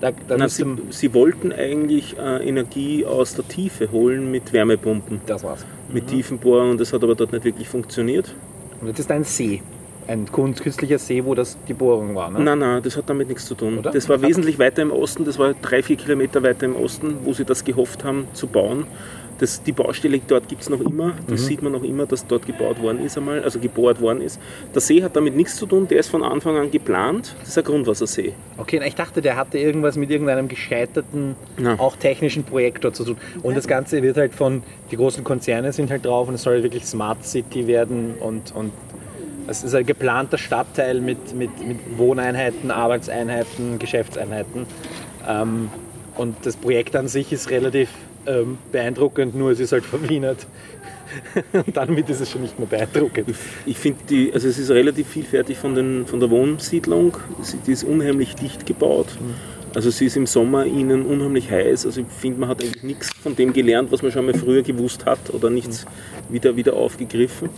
[0.00, 5.20] Da, da Na, sie, sie wollten eigentlich äh, Energie aus der Tiefe holen mit Wärmepumpen,
[5.26, 5.66] das war's.
[5.92, 8.34] mit Tiefenbohren und das hat aber dort nicht wirklich funktioniert.
[8.80, 9.62] Und jetzt ist ein See,
[10.06, 12.30] ein künstlicher See, wo das die Bohrung war.
[12.30, 12.40] Ne?
[12.40, 13.78] Nein, nein, das hat damit nichts zu tun.
[13.78, 13.90] Oder?
[13.90, 17.32] Das war wesentlich weiter im Osten, das war drei, vier Kilometer weiter im Osten, wo
[17.32, 18.86] sie das gehofft haben zu bauen.
[19.40, 22.46] Das, die Baustelle dort gibt es noch immer, das sieht man noch immer, dass dort
[22.46, 24.38] gebaut worden ist einmal, also gebohrt worden ist.
[24.74, 27.58] Der See hat damit nichts zu tun, der ist von Anfang an geplant, das ist
[27.58, 28.34] ein Grundwassersee.
[28.58, 31.80] Okay, ich dachte, der hatte irgendwas mit irgendeinem gescheiterten, Nein.
[31.80, 33.16] auch technischen Projekt dort zu tun.
[33.42, 36.54] Und das Ganze wird halt von, die großen Konzerne sind halt drauf und es soll
[36.54, 38.72] halt wirklich Smart City werden und, und
[39.46, 44.66] es ist ein geplanter Stadtteil mit, mit, mit Wohneinheiten, Arbeitseinheiten, Geschäftseinheiten.
[45.26, 45.70] Ähm,
[46.16, 47.88] und das Projekt an sich ist relativ
[48.26, 50.46] ähm, beeindruckend, nur es ist halt verwienert.
[51.52, 53.34] und damit ist es schon nicht mehr beeindruckend.
[53.66, 53.98] Ich finde,
[54.32, 57.16] also es ist relativ vielfältig von, den, von der Wohnsiedlung.
[57.42, 59.08] Sie- Die ist unheimlich dicht gebaut.
[59.74, 61.86] Also sie ist im Sommer innen unheimlich heiß.
[61.86, 64.62] Also ich finde, man hat eigentlich nichts von dem gelernt, was man schon mal früher
[64.62, 65.84] gewusst hat oder nichts
[66.28, 67.48] wieder, wieder aufgegriffen.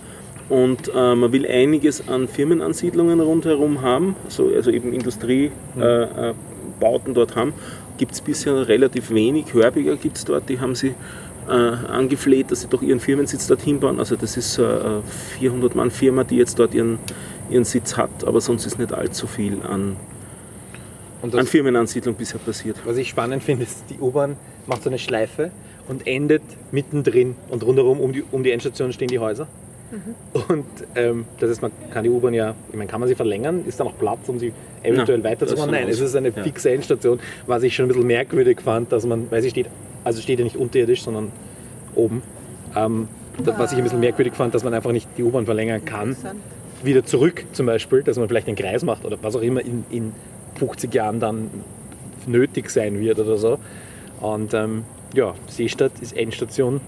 [0.48, 6.34] Und äh, man will einiges an Firmenansiedlungen rundherum haben, so, also eben Industriebauten äh, äh,
[6.80, 7.54] Bauten dort haben.
[7.98, 9.52] Gibt es bisher relativ wenig.
[9.52, 10.94] Hörbiger gibt es dort, die haben sie
[11.48, 13.98] äh, angefleht, dass sie doch ihren Firmensitz dorthin bauen.
[13.98, 15.02] Also das ist eine
[15.40, 16.98] 400-Mann-Firma, die jetzt dort ihren,
[17.50, 19.96] ihren Sitz hat, aber sonst ist nicht allzu viel an,
[21.20, 22.76] Und an das, Firmenansiedlung bisher passiert.
[22.84, 24.36] Was ich spannend finde, ist, die U-Bahn
[24.66, 25.50] macht so eine Schleife
[25.88, 29.46] und endet mittendrin und rundherum um die, um die Endstation stehen die Häuser.
[30.48, 30.64] Und
[30.94, 33.64] ähm, das heißt, man kann die U-Bahn ja, ich meine, kann man sie verlängern?
[33.66, 35.70] Ist da noch Platz, um sie eventuell Na, weiterzufahren?
[35.70, 36.42] das Nein, es ist eine ja.
[36.42, 39.66] fixe Endstation, was ich schon ein bisschen merkwürdig fand, dass man, weil sie steht,
[40.04, 41.30] also steht ja nicht unterirdisch, sondern
[41.94, 42.22] oben.
[42.74, 43.08] Ähm,
[43.44, 46.16] das, was ich ein bisschen merkwürdig fand, dass man einfach nicht die U-Bahn verlängern kann
[46.84, 49.84] wieder zurück zum Beispiel, dass man vielleicht einen Kreis macht oder was auch immer in,
[49.90, 50.12] in
[50.56, 51.50] 50 Jahren dann
[52.26, 53.58] nötig sein wird oder so.
[54.20, 54.84] Und ähm,
[55.14, 56.80] ja, Seestadt ist Endstation,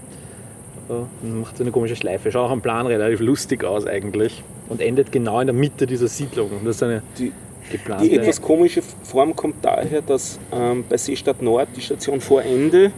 [0.89, 2.31] äh, macht so eine komische Schleife.
[2.31, 6.07] Schaut auch am Plan relativ lustig aus eigentlich und endet genau in der Mitte dieser
[6.07, 6.49] Siedlung.
[6.51, 7.31] Und Das ist eine Die,
[7.71, 8.07] geplante...
[8.07, 12.91] Die etwas komische Form kommt daher, dass ähm, bei Seestadt Nord, die Station vor Ende,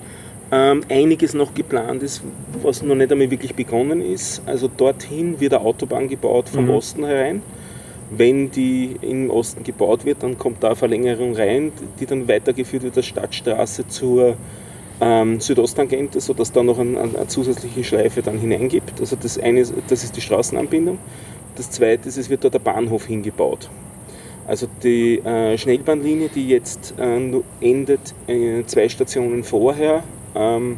[0.52, 2.22] ähm, einiges noch geplant ist,
[2.64, 4.42] was noch nicht einmal wirklich begonnen ist.
[4.46, 6.72] Also dorthin wird eine Autobahn gebaut vom Mhm.
[6.72, 7.42] Osten herein.
[8.10, 12.84] Wenn die im Osten gebaut wird, dann kommt da eine Verlängerung rein, die dann weitergeführt
[12.84, 14.38] wird als Stadtstraße zur
[15.02, 19.00] ähm, Südosttangente, sodass da noch ein, ein, eine zusätzliche Schleife dann hineingibt.
[19.00, 20.98] Also das eine, das ist die Straßenanbindung.
[21.56, 23.70] das zweite ist, es wird dort der Bahnhof hingebaut.
[24.48, 30.04] Also die äh, Schnellbahnlinie, die jetzt äh, endet äh, zwei Stationen vorher
[30.36, 30.78] ähm,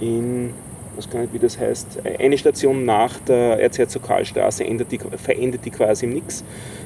[0.00, 0.52] in,
[0.96, 5.64] was kann ich, wie das heißt, eine Station nach der Erzherzog Karlstraße endet die, verendet
[5.64, 6.42] die quasi im Nix,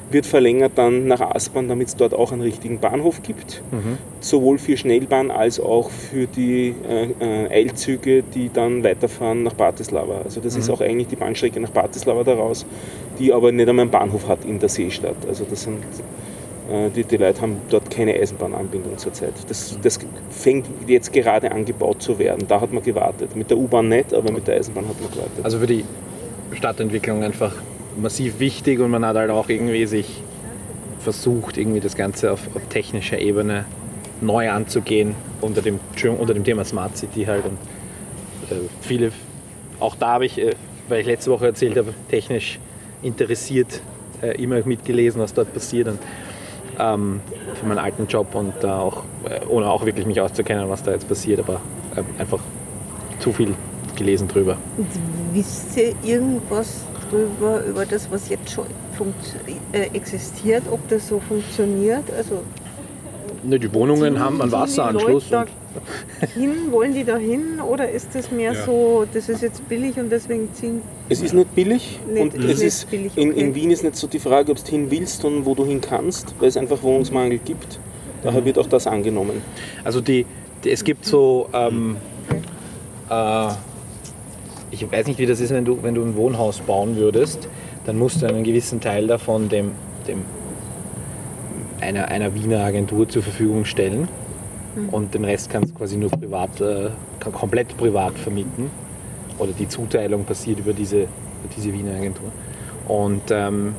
[0.09, 3.61] wird verlängert dann nach Aspern, damit es dort auch einen richtigen Bahnhof gibt,
[4.19, 10.21] sowohl für Schnellbahn als auch für die äh, äh, Eilzüge, die dann weiterfahren nach Bratislava.
[10.23, 12.65] Also das ist auch eigentlich die Bahnstrecke nach Bratislava daraus,
[13.19, 15.15] die aber nicht einmal einen Bahnhof hat in der Seestadt.
[15.27, 15.77] Also das sind
[16.95, 19.33] die, die Leute haben dort keine Eisenbahnanbindung zurzeit.
[19.47, 19.99] Das, das
[20.29, 22.47] fängt jetzt gerade an gebaut zu werden.
[22.47, 23.35] Da hat man gewartet.
[23.35, 25.43] Mit der U-Bahn nicht, aber mit der Eisenbahn hat man gewartet.
[25.43, 25.83] Also für die
[26.53, 27.53] Stadtentwicklung einfach
[27.99, 30.23] massiv wichtig und man hat halt auch irgendwie sich
[30.99, 33.65] versucht, irgendwie das Ganze auf, auf technischer Ebene
[34.21, 35.79] neu anzugehen unter dem,
[36.17, 37.43] unter dem Thema Smart City halt.
[37.45, 37.57] Und
[38.49, 39.11] äh, viele,
[39.79, 40.51] auch da habe ich, äh,
[40.87, 42.59] weil ich letzte Woche erzählt habe, technisch
[43.01, 43.81] interessiert
[44.21, 45.87] äh, immer mitgelesen, was dort passiert.
[45.87, 45.99] Und,
[46.81, 47.21] ähm,
[47.55, 50.91] für meinen alten Job und da auch, äh, ohne auch wirklich mich auszukennen, was da
[50.91, 51.61] jetzt passiert, aber
[51.95, 52.39] äh, einfach
[53.19, 53.53] zu viel
[53.95, 54.57] gelesen drüber.
[55.33, 58.65] Wisst ihr irgendwas drüber, über das, was jetzt schon
[59.71, 62.05] äh, existiert, ob das so funktioniert?
[62.15, 62.41] Also
[63.43, 65.29] Ne, die Wohnungen haben einen die Wasseranschluss.
[65.29, 65.51] Leute Und,
[66.21, 69.97] da hin, wollen die da hin oder ist das mehr so, das ist jetzt billig
[69.97, 73.31] und deswegen ziehen Es ist nicht billig Nicht- und ist es nicht ist billig, in,
[73.31, 73.39] okay.
[73.39, 75.81] in Wien ist nicht so die Frage, ob du hin willst und wo du hin
[75.81, 77.79] kannst, weil es einfach Wohnungsmangel gibt.
[78.21, 79.41] Daher wird auch das angenommen.
[79.83, 80.25] also die,
[80.63, 81.97] die, es gibt so, ähm,
[83.09, 83.47] äh,
[84.69, 87.47] ich weiß nicht, wie das ist, wenn du, wenn du ein Wohnhaus bauen würdest,
[87.85, 89.71] dann musst du einen gewissen Teil davon dem,
[90.07, 90.21] dem
[91.81, 94.07] einer, einer Wiener Agentur zur Verfügung stellen.
[94.91, 96.89] Und den Rest kannst du quasi nur privat, äh,
[97.31, 98.71] komplett privat vermieten.
[99.37, 101.09] Oder die Zuteilung passiert über diese, über
[101.55, 102.31] diese Wiener Agentur.
[102.87, 103.75] Und ähm,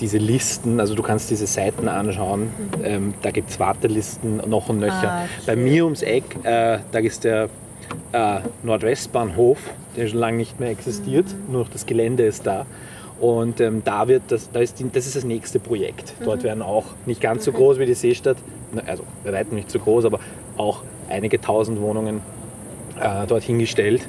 [0.00, 2.50] diese Listen, also du kannst diese Seiten anschauen,
[2.82, 5.10] ähm, da gibt es Wartelisten noch und nöcher.
[5.10, 7.48] Ah, Bei mir ums Eck, äh, da ist der
[8.12, 9.58] äh, Nordwestbahnhof,
[9.96, 12.66] der schon lange nicht mehr existiert, nur noch das Gelände ist da.
[13.22, 16.12] Und ähm, da wird das, da ist die, das ist das nächste Projekt.
[16.24, 18.36] Dort werden auch nicht ganz so groß wie die Seestadt,
[18.84, 20.18] also bei weitem nicht so groß, aber
[20.56, 22.20] auch einige tausend Wohnungen
[23.00, 24.08] äh, dort hingestellt.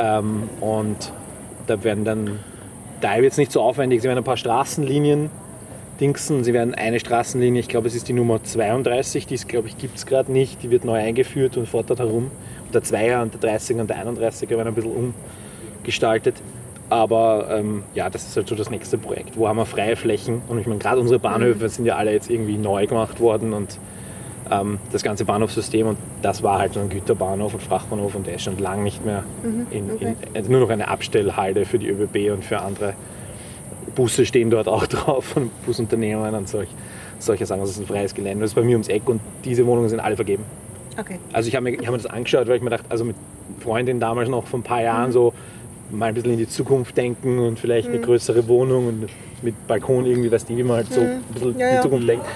[0.00, 1.12] Ähm, und
[1.68, 2.40] da werden dann,
[3.00, 5.30] da wird es nicht so aufwendig, sie werden ein paar Straßenlinien
[6.00, 6.42] dingsen.
[6.42, 9.98] Sie werden eine Straßenlinie, ich glaube es ist die Nummer 32, die glaube ich gibt
[9.98, 12.32] es gerade nicht, die wird neu eingeführt und fährt dort herum.
[12.64, 15.14] Und der 2er und der 30er und der 31er werden ein bisschen
[15.84, 16.34] umgestaltet.
[16.88, 19.36] Aber ähm, ja, das ist halt so das nächste Projekt.
[19.36, 20.42] Wo haben wir freie Flächen?
[20.48, 23.78] Und ich meine, gerade unsere Bahnhöfe sind ja alle jetzt irgendwie neu gemacht worden und
[24.50, 28.36] ähm, das ganze Bahnhofssystem und das war halt so ein Güterbahnhof und Frachtbahnhof und der
[28.36, 29.24] ist schon lange nicht mehr
[29.70, 32.94] in, in, also nur noch eine Abstellhalde für die ÖBB und für andere
[33.96, 36.68] Busse stehen dort auch drauf von Busunternehmen und solch,
[37.18, 37.62] solche Sachen.
[37.62, 38.42] Das ist ein freies Gelände.
[38.42, 40.44] Das ist bei mir ums Eck und diese Wohnungen sind alle vergeben.
[40.98, 41.18] Okay.
[41.32, 43.16] Also ich habe mir, ich hab mir das angeschaut, weil ich mir dachte, also mit
[43.60, 45.34] Freundin damals noch vor ein paar Jahren so
[45.90, 49.08] mal ein bisschen in die Zukunft denken und vielleicht eine größere Wohnung und
[49.42, 51.82] mit Balkon irgendwie, weißt du, wie man halt so ein bisschen Ja, in die ja.
[51.82, 52.26] Zukunft denkt.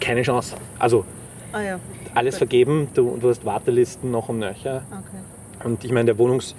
[0.00, 0.56] Keine Chance.
[0.78, 1.04] Also
[1.52, 1.80] Ah ja,
[2.14, 4.82] alles vergeben, du, du hast Wartelisten noch und nöcher.
[4.90, 5.66] okay.
[5.66, 6.54] Und ich meine, der Wohnungs...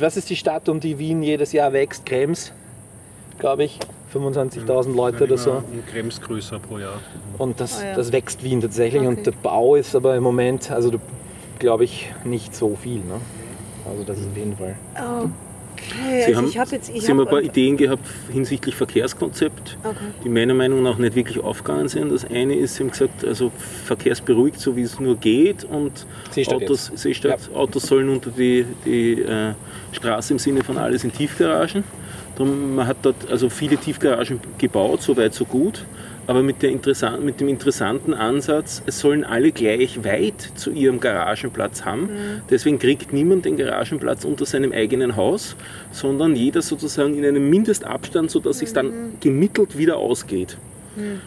[0.00, 2.04] Was ist die Stadt, um die Wien jedes Jahr wächst?
[2.04, 2.52] Krems,
[3.38, 3.78] glaube ich.
[4.12, 5.52] 25.000 Leute oder so.
[5.52, 7.00] Ein Krems größer pro Jahr.
[7.38, 7.94] Und das, Ah ja.
[7.94, 9.00] das wächst Wien tatsächlich.
[9.02, 9.08] Okay.
[9.08, 10.92] Und der Bau ist aber im Moment, also
[11.58, 12.98] glaube ich, nicht so viel.
[12.98, 13.20] Ne?
[13.88, 14.76] Also das ist auf jeden Fall.
[15.90, 16.90] Okay, Sie also haben, ich habe jetzt...
[16.90, 19.96] Ich Sie haben ein hab paar Ideen gehabt hinsichtlich Verkehrskonzept, Okay.
[20.24, 22.12] die meiner Meinung nach nicht wirklich aufgegangen sind.
[22.12, 23.50] Das eine ist, Sie haben gesagt, also
[23.84, 29.22] verkehrsberuhigt, so wie es nur geht und Seestadt Autos, Seestadt, Autos sollen unter die, die
[29.22, 29.54] äh,
[29.92, 31.84] Straße im Sinne von alles in Tiefgaragen.
[32.36, 35.84] Drum, man hat dort also viele Tiefgaragen gebaut, so weit, so gut.
[36.26, 41.84] Aber mit, interessan mit dem interessanten Ansatz, es sollen alle gleich weit zu ihrem Garagenplatz
[41.84, 42.08] haben.
[42.48, 45.56] Deswegen kriegt niemand den Garagenplatz unter seinem eigenen Haus,
[45.90, 50.56] sondern jeder sozusagen in einem Mindestabstand, sodass sich dann gemittelt wieder ausgeht.
[50.96, 51.20] Ähm,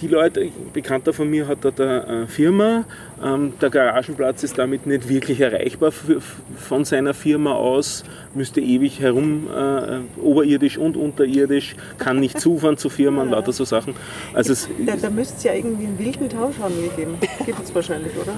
[0.00, 2.84] die Leute, ein Bekannter von mir hat da eine Firma,
[3.22, 6.20] ähm, der Garagenplatz ist damit nicht wirklich erreichbar für,
[6.56, 8.04] von seiner Firma aus,
[8.34, 13.94] müsste ewig herum, äh, oberirdisch und unterirdisch, kann nicht zufahren zu Firmen, lauter so Sachen.
[14.34, 17.16] Also es, Da, da müsste es ja irgendwie einen wilden Tauschhandel geben.
[17.44, 18.34] Gibt es wahrscheinlich, oder?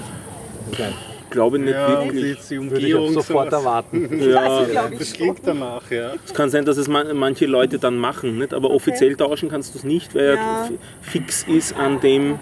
[0.71, 2.37] ich glaube nicht Ja, wirklich.
[2.47, 3.09] die, die Würde ich Umgehung.
[3.09, 3.61] auch sofort sowas.
[3.65, 4.21] erwarten.
[4.31, 6.11] Ja, glaube Das klingt danach, ja.
[6.25, 8.53] es kann sein, dass es man, manche Leute dann machen, nicht?
[8.53, 10.31] aber offiziell tauschen kannst du es nicht, weil Ja.
[10.33, 10.69] er
[11.01, 12.39] fix ist an dem, Okay.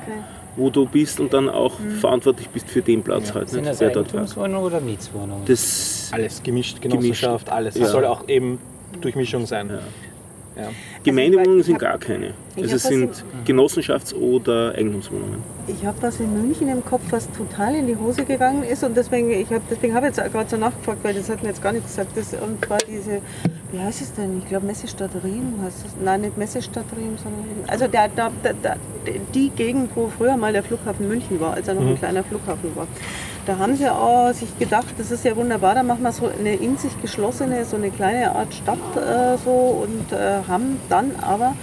[0.58, 3.72] wo du bist und dann auch verantwortlich bist für den Platz halt, Sind nicht?
[3.74, 3.82] das.
[3.82, 5.44] Eigentumswohnungen oder Mietswohnungen?
[5.48, 7.76] Das Alles gemischt, Genossenschaft, alles.
[7.76, 7.82] Ja.
[7.82, 8.60] Das soll auch eben
[9.02, 9.72] Durchmischung sein.
[10.58, 10.64] Ja.
[11.04, 12.34] Gemeindewohnungen Also, sind gar keine.
[12.58, 15.41] Also es sind Genossenschafts- oder Eigentumswohnungen.
[15.68, 18.95] Ich habe was in München im Kopf, was total in die Hose gegangen ist und
[18.95, 21.64] deswegen, ich hab, deswegen habe ich jetzt gerade so nachgefragt, weil das hat mir jetzt
[21.64, 22.16] gar nicht gesagt.
[22.16, 23.22] Das, und zwar diese,
[23.72, 24.39] wie heißt es denn?
[24.39, 25.93] Ich glaube Messestadt Riem heißt es.
[26.04, 28.76] Nein, nicht Messestadt Riem, sondern also der, der, der,
[29.34, 32.76] die Gegend, wo früher mal der Flughafen München war, als er noch ein kleiner Flughafen
[32.76, 32.88] war.
[33.47, 36.54] Da haben sie auch sich gedacht, das ist ja wunderbar, da machen wir so eine
[36.56, 41.56] in sich geschlossene, so eine kleine Art Stadt äh, so und äh, haben dann aber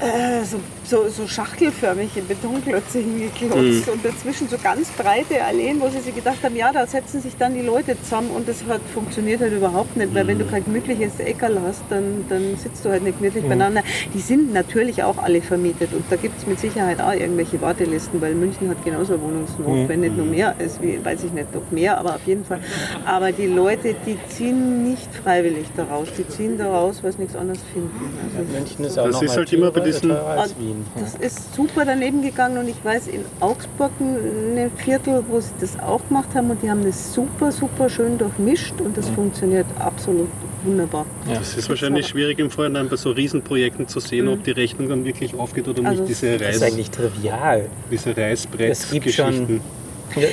[0.00, 6.00] äh, so, so, so schachtelförmige Betonklötze hingeklotzt und dazwischen so ganz breite Alleen, wo sie
[6.00, 9.40] sich gedacht haben, ja, da setzen sich dann die Leute zusammen und das hat, funktioniert
[9.40, 13.02] halt überhaupt nicht, weil wenn du kein gemütliches Eckerl hast, dann, dann sitzt du halt
[13.02, 13.82] nicht gemütlich beieinander.
[14.12, 18.20] Die sind natürlich auch alle vermietet und da gibt es mit Sicherheit auch irgendwelche Wartelisten,
[18.20, 21.70] weil München hat genauso Wohnungsnot, wenn nicht noch mehr ist, wie, weiß ich nicht, noch
[21.70, 22.60] mehr, aber auf jeden Fall.
[23.06, 27.60] Aber die Leute, die ziehen nicht freiwillig daraus, die ziehen daraus, weil sie nichts anderes
[27.72, 27.90] finden.
[28.36, 30.86] Also München ist auch Das noch ist halt immer bei diesen- als Ah, Wien.
[31.00, 35.78] Das ist super daneben gegangen und ich weiß in Augsburg ein Viertel, wo sie das
[35.80, 40.28] auch gemacht haben und die haben das super, super schön durchmischt und das funktioniert absolut
[40.64, 41.06] wunderbar.
[41.28, 45.04] Das ist wahrscheinlich schwierig im Vorhinein bei so Riesenprojekten zu sehen, ob die Rechnung dann
[45.04, 46.10] wirklich aufgeht oder Also nicht.
[46.10, 47.66] Diese, Das ist eigentlich trivial.
[47.90, 49.46] diese Es gibt Reißbrettgeschichten.
[49.46, 49.60] schon.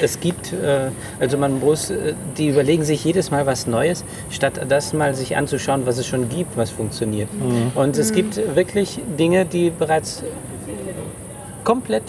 [0.02, 4.62] Es gibt, äh, also man muss, äh, die überlegen sich jedes Mal was Neues, statt
[4.70, 7.30] das mal sich anzuschauen, was es schon gibt, was funktioniert.
[7.76, 10.24] Und es gibt wirklich Dinge, die bereits
[11.64, 12.04] komplett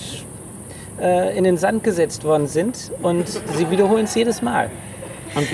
[1.00, 4.70] äh, in den Sand gesetzt worden sind und sie wiederholen es jedes Mal.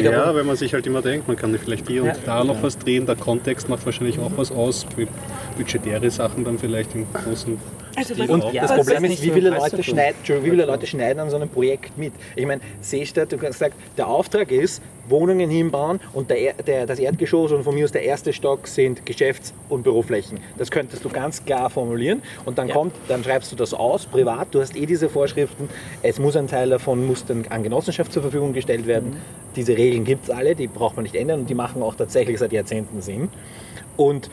[0.03, 2.13] Ja, weil man sich halt immer denkt, man kann vielleicht hier Ja.
[2.13, 3.07] und da noch was drehen.
[3.07, 4.85] Der Kontext macht wahrscheinlich auch was aus.
[5.57, 7.59] Budgetäre Sachen dann vielleicht im großen
[7.99, 8.53] Also was- auch.
[8.53, 11.49] ja, Das Problem ist, wie viele, Leute schneiden, wie viele Leute schneiden an so einem
[11.49, 12.13] Projekt mit?
[12.37, 16.87] Ich meine, Seestadt, du hast gesagt, der Auftrag ist, Wohnungen hinbauen und der, Er- der,
[16.87, 20.39] das Erdgeschoss und von mir aus der erste Stock sind Geschäfts- und Büroflächen.
[20.59, 22.75] Das könntest du ganz klar formulieren und dann Ja.
[22.75, 25.69] kommt, dann schreibst du das aus, privat, du hast eh diese Vorschriften,
[26.03, 29.17] es muss ein Teil davon muss dann an Genossenschaft zur Verfügung gestellt werden.
[29.57, 32.39] Diese Regeln gibt es alle, die braucht man nicht ändern und die machen auch tatsächlich
[32.39, 33.29] seit Jahrzehnten Sinn.
[33.97, 34.29] Und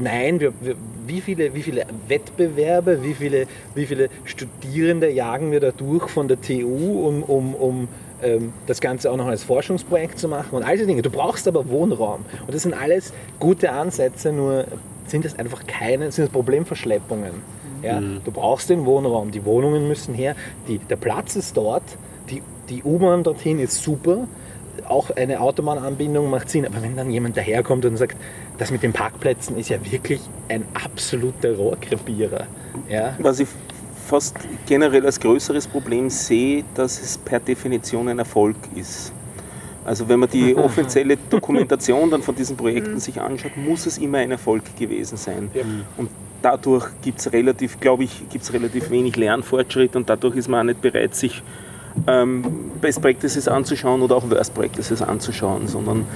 [0.00, 0.76] Nein, wir, wir,
[1.06, 6.26] wie, viele, wie viele Wettbewerbe, wie viele, wie viele Studierende jagen wir da durch von
[6.26, 7.88] der TU, um, um, um
[8.22, 11.02] ähm, das Ganze auch noch als Forschungsprojekt zu machen und all diese Dinge.
[11.02, 12.24] Du brauchst aber Wohnraum.
[12.46, 14.64] Und das sind alles gute Ansätze, nur
[15.06, 17.32] sind es einfach keine, sind es Problemverschleppungen.
[17.82, 18.00] Ja?
[18.00, 20.34] Du brauchst den Wohnraum, die Wohnungen müssen her,
[20.68, 21.82] die, der Platz ist dort,
[22.30, 24.28] die, die U-Bahn dorthin ist super,
[24.88, 28.16] auch eine Autobahnanbindung macht Sinn, aber wenn dann jemand daherkommt und sagt,
[28.60, 32.46] das mit den Parkplätzen ist ja wirklich ein absoluter Rohrkrepierer.
[32.90, 33.16] Ja?
[33.18, 33.48] Was ich
[34.06, 34.36] fast
[34.66, 39.14] generell als größeres Problem sehe, dass es per Definition ein Erfolg ist.
[39.86, 44.18] Also wenn man die offizielle Dokumentation dann von diesen Projekten sich anschaut, muss es immer
[44.18, 45.50] ein Erfolg gewesen sein.
[45.96, 46.10] Und
[46.42, 50.64] dadurch gibt es relativ, glaube ich, gibt's relativ wenig Lernfortschritt und dadurch ist man auch
[50.64, 51.42] nicht bereit, sich
[52.80, 56.06] Best Practices anzuschauen oder auch Worst Practices anzuschauen, sondern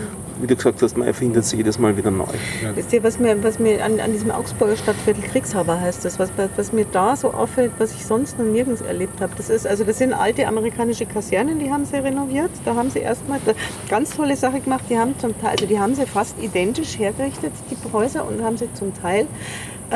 [0.40, 2.26] wie du gesagt hast, man erfindet sie jedes Mal wieder neu.
[2.74, 6.30] Wisst ihr, was mir, was mir an, an diesem Augsburger Stadtviertel Kriegshaber heißt das, was,
[6.56, 9.84] was mir da so auffällt, was ich sonst noch nirgends erlebt habe, das ist, also
[9.84, 12.50] das sind alte amerikanische Kasernen, die haben sie renoviert.
[12.64, 13.40] Da haben sie erstmal
[13.88, 17.52] ganz tolle Sache gemacht, die haben zum Teil, also die haben sie fast identisch hergerichtet,
[17.70, 19.26] die Häuser, und haben sie zum Teil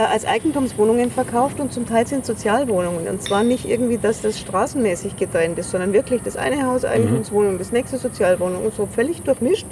[0.07, 3.09] als Eigentumswohnungen verkauft und zum Teil sind Sozialwohnungen.
[3.09, 7.59] Und zwar nicht irgendwie, dass das straßenmäßig getrennt ist, sondern wirklich das eine Haus Eigentumswohnung,
[7.59, 9.67] das nächste Sozialwohnung und so völlig durchmischt.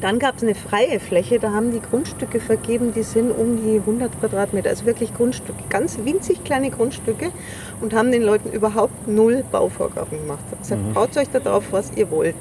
[0.00, 3.80] Dann gab es eine freie Fläche, da haben die Grundstücke vergeben, die sind um die
[3.80, 7.32] 100 Quadratmeter, also wirklich Grundstücke, ganz winzig kleine Grundstücke
[7.80, 10.44] und haben den Leuten überhaupt null Bauvorgaben gemacht.
[10.56, 12.36] Gesagt, baut euch da drauf, was ihr wollt.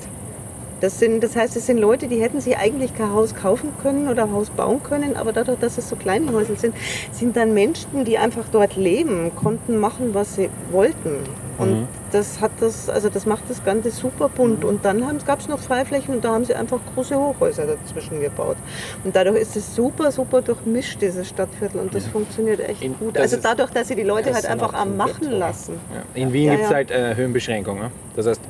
[0.80, 4.08] Das, sind, das heißt, es sind Leute, die hätten sich eigentlich kein Haus kaufen können
[4.08, 6.76] oder ein Haus bauen können, aber dadurch, dass es so kleine Häuser sind,
[7.12, 11.16] sind dann Menschen, die einfach dort leben, konnten machen, was sie wollten.
[11.58, 14.64] Und das hat das, also das macht das Ganze super bunt.
[14.64, 18.58] Und dann gab es noch Freiflächen und da haben sie einfach große Hochhäuser dazwischen gebaut.
[19.04, 21.82] Und dadurch ist es super, super durchmischt, dieses Stadtviertel.
[21.82, 23.18] Und das funktioniert echt In- gut.
[23.18, 25.80] Also dadurch, dass sie die Leute halt einfach am Machen lassen.
[25.92, 26.22] Ja.
[26.22, 26.76] In Wien Ja, gibt es ja.
[26.76, 27.90] halt äh, Höhenbeschränkungen.
[28.16, 28.42] Das heißt,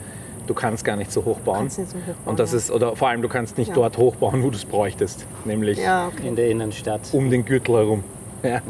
[0.47, 1.57] du kannst gar nicht so hoch bauen.
[1.59, 2.57] Kannst nicht so hoch bauen, Und das ja.
[2.57, 3.75] ist, oder vor allem, du kannst nicht Ja.
[3.75, 5.25] dort hochbauen, wo du es bräuchtest.
[5.45, 6.27] Nämlich Ja, okay.
[6.27, 7.01] in der Innenstadt.
[7.11, 8.03] um den Gürtel herum.
[8.43, 8.61] Ja.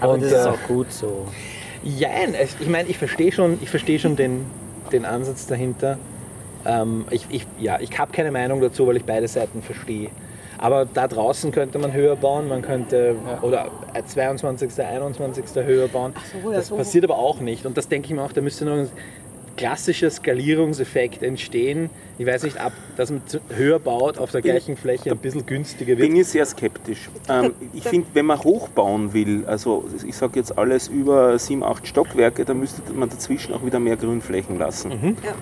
[0.00, 1.26] Aber Und, das ist äh, auch gut so.
[1.82, 2.08] Ja,
[2.40, 4.46] es- ich meine, ich verstehe schon, ich verstehe schon den,
[4.92, 5.98] den Ansatz dahinter.
[6.66, 10.08] Ähm, ich, ich, ja, ich habe keine Meinung dazu, weil ich beide Seiten verstehe.
[10.56, 13.66] Aber da draußen könnte man höher bauen, man könnte oder
[14.06, 15.44] 22., 21.
[15.56, 16.14] höher bauen.
[16.42, 16.76] so, ja, das so.
[16.76, 17.66] passiert aber auch nicht.
[17.66, 18.86] Und das denke ich mir auch, da müsste noch
[19.56, 21.90] klassischer Skalierungseffekt entstehen.
[22.18, 23.22] Ich weiß nicht, ab, dass man
[23.54, 26.08] höher baut auf der gleichen Fläche ein bisschen günstiger wird.
[26.08, 27.08] bin ich sehr skeptisch.
[27.28, 31.86] Ähm, ich finde, wenn man hochbauen will, also ich sage jetzt alles über sieben, acht
[31.86, 35.16] Stockwerke, dann müsste man dazwischen auch wieder mehr Grünflächen lassen.
[35.24, 35.34] Ja.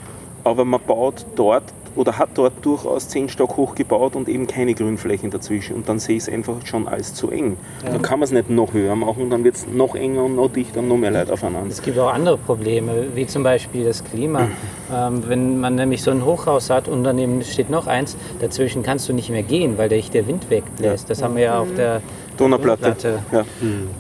[0.44, 1.64] Aber man baut dort
[1.97, 5.77] oder hat dort durchaus zehn Stock hoch gebaut und eben keine Grünflächen dazwischen.
[5.77, 7.56] Und dann sehe ich es einfach schon als zu eng.
[7.85, 10.36] Dann kann man es nicht noch höher machen und dann wird es noch enger und
[10.36, 11.70] noch dichter und noch mehr Leute aufeinander.
[11.70, 14.48] Es gibt auch andere Probleme, wie zum Beispiel das Klima.
[14.93, 19.09] Ähm, wenn man nämlich so ein Hochhaus hat und daneben steht noch eins, dazwischen kannst
[19.09, 21.09] du nicht mehr gehen, weil dich der Wind wegbläst.
[21.10, 22.02] Das haben wir ja auf der
[22.36, 22.82] Donauplatte.
[22.82, 23.18] Donauplatte.
[23.32, 23.44] Ja.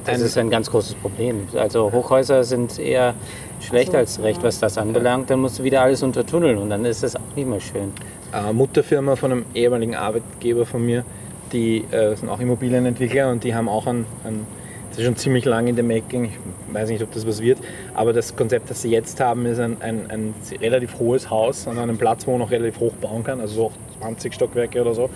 [0.04, 1.46] Das ist ein ganz großes Problem.
[1.54, 3.14] Also Hochhäuser sind eher
[3.60, 5.30] schlecht als recht, was das anbelangt.
[5.30, 7.92] Dann musst du wieder alles untertunneln und dann ist das auch nicht mehr schön.
[8.32, 11.04] äh, Mutterfirma von einem ehemaligen Arbeitgeber von mir,
[11.52, 14.46] die äh, sind auch Immobilienentwickler und die haben auch ein, ein
[14.90, 17.58] das ist schon ziemlich lang in der Making, ich weiß nicht, ob das was wird,
[17.94, 21.78] aber das Konzept, das sie jetzt haben, ist ein, ein, ein relativ hohes Haus an
[21.78, 24.92] einem Platz, wo man noch relativ hoch bauen kann, also so auch 20 Stockwerke oder
[24.94, 25.08] so.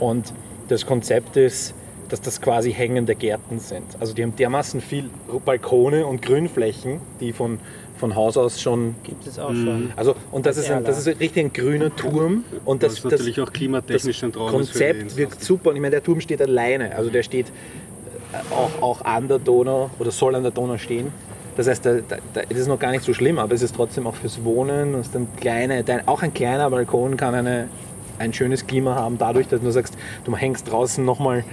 [0.00, 0.32] Und
[0.68, 1.74] das Konzept ist,
[2.08, 3.84] dass das quasi hängende Gärten sind.
[4.00, 5.10] Also die haben dermaßen viel
[5.44, 7.58] Balkone und Grünflächen, die von,
[7.98, 9.92] von Haus aus schon Gibt es auch schon.
[9.96, 12.44] also, und das ist, ein, das ist richtig ein grüner Turm.
[12.64, 14.50] Und das, Das ist natürlich auch klimatechnisch ein Traum.
[14.50, 15.70] Konzept wirkt super.
[15.70, 16.94] Und ich meine, der Turm steht alleine.
[16.94, 17.46] Also der steht
[18.32, 21.12] äh, auch, auch an der Donau oder soll an der Donau stehen.
[21.56, 23.74] Das heißt, da, da, da, das ist noch gar nicht so schlimm, aber es ist
[23.74, 24.94] trotzdem auch fürs Wohnen.
[24.94, 27.68] Und es ist ein kleine, dein, auch ein kleiner Balkon kann eine,
[28.18, 31.44] ein schönes Klima haben, dadurch, dass du sagst, du hängst draußen nochmal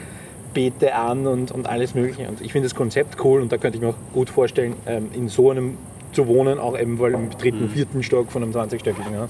[0.55, 2.27] Beete an und, und alles Mögliche.
[2.27, 5.09] Und ich finde das Konzept cool und da könnte ich mir auch gut vorstellen, ähm,
[5.13, 5.77] in so einem
[6.13, 9.29] zu wohnen, auch eben weil im dritten, vierten Stock von einem 20-stöckigen Haus.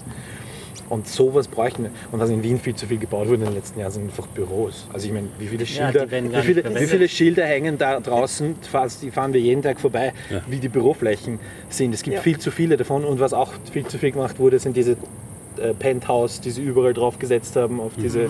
[0.88, 1.89] Und sowas bräuchten wir.
[2.11, 4.27] Und was in Wien viel zu viel gebaut wurde in den letzten Jahren, sind einfach
[4.27, 4.88] Büros.
[4.93, 7.99] Also ich meine, wie viele Ja, Schilder, werden wie viele, wie viele Schilder hängen da
[7.99, 10.14] draußen, fast, die fahren wir jeden Tag vorbei,
[10.47, 11.39] wie die Büroflächen
[11.69, 11.91] sind.
[11.95, 12.22] Es gibt Ja.
[12.22, 14.91] viel zu viele davon und was auch viel zu viel gemacht wurde, sind diese
[15.57, 18.30] äh, Penthouse, die sie überall drauf gesetzt haben, auf diese,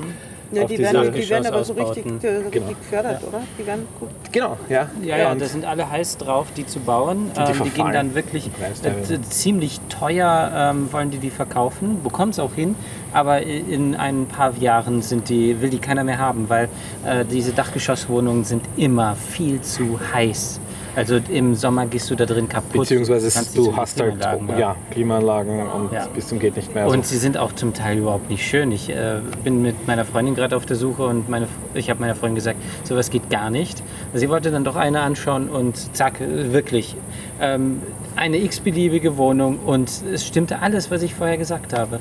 [0.56, 2.68] Ja, auf die diese werden, die werden aber so richtig, äh, richtig Genau.
[2.68, 3.42] gefördert, oder?
[3.60, 4.10] Die werden gut.
[4.32, 4.90] Genau, ja.
[5.04, 7.32] Ja, ja, Und da sind alle heiß drauf, die zu bauen.
[7.36, 8.50] die Ähm, die gehen dann wirklich
[8.84, 12.76] äh, ziemlich teuer, ähm, wollen die die verkaufen, bekommen es auch hin,
[13.14, 16.70] aber in ein paar Jahren sind die, will die keiner mehr haben, weil
[17.06, 20.60] äh, diese Dachgeschosswohnungen sind immer viel zu heiß.
[20.96, 22.82] Also im Sommer gehst du da drin kaputt.
[22.82, 26.08] Beziehungsweise du so hast halt Klimaanlagen ja, Klimaanlagen und Ja.
[26.14, 26.84] bis zum geht nicht mehr.
[26.86, 28.72] Also Und sie sind auch zum Teil überhaupt nicht schön.
[28.72, 32.16] Ich äh, bin mit meiner Freundin gerade auf der Suche und meine, ich habe meiner
[32.16, 33.84] Freundin gesagt, sowas geht gar nicht.
[34.14, 36.96] Sie wollte dann doch eine anschauen und zack, wirklich.
[37.42, 37.82] Ähm,
[38.16, 42.00] eine x-beliebige Wohnung und es stimmte alles, was ich vorher gesagt habe.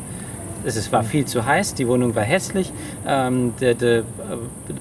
[0.64, 2.72] Es war viel zu heiß, die Wohnung war hässlich,
[3.06, 4.02] ähm, die, die, äh,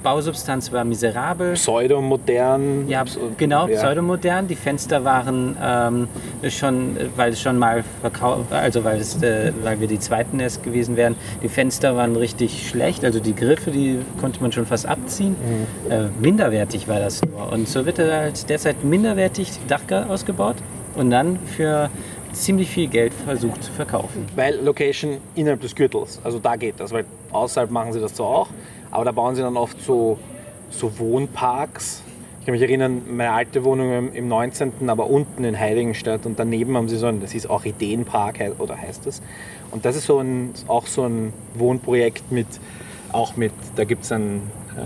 [0.01, 1.53] Bausubstanz war miserabel.
[1.53, 2.87] pseudomodern.
[2.87, 3.03] Ja,
[3.37, 3.77] genau, ja.
[3.77, 4.47] pseudomodern.
[4.47, 6.07] Die Fenster waren ähm,
[6.49, 10.63] schon, weil es schon mal verkauft, also weil, es, äh, weil wir die zweiten erst
[10.63, 14.85] gewesen wären, die Fenster waren richtig schlecht, also die Griffe, die konnte man schon fast
[14.85, 15.35] abziehen.
[15.85, 15.91] Mhm.
[15.91, 17.51] Äh, minderwertig war das nur.
[17.51, 20.55] Und so wird halt derzeit minderwertig Dach ausgebaut
[20.95, 21.89] und dann für
[22.33, 24.25] ziemlich viel Geld versucht zu verkaufen.
[24.35, 28.27] Weil Location innerhalb des Gürtels, also da geht das, weil außerhalb machen sie das zwar
[28.27, 28.47] auch,
[28.91, 30.17] aber da bauen sie dann oft so,
[30.69, 32.01] so Wohnparks.
[32.39, 36.37] Ich kann mich erinnern, meine alte Wohnung im- im 19., aber unten in Heiligenstadt und
[36.37, 39.21] daneben haben sie so ein, das ist Orchideenpark oder heißt das.
[39.71, 42.47] Und das ist so ein, auch so ein Wohnprojekt mit,
[43.13, 44.41] auch mit, da gibt es ein
[44.75, 44.81] äh,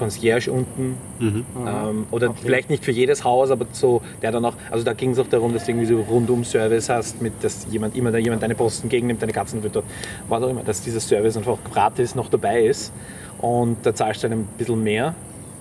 [0.00, 4.84] Concierge unten, ähm, oder vielleicht nicht für jedes Haus, aber so, der dann auch, also
[4.84, 8.10] da ging es auch darum, dass du irgendwie so Rundum-Service hast, mit, dass jemand immer
[8.10, 9.84] da jemand deine Posten entgegennimmt, deine Katzen füttert,
[10.28, 12.92] was auch immer, dass dieser Service einfach gratis noch dabei ist
[13.38, 15.14] und da zahlst du dann ein bisschen mehr,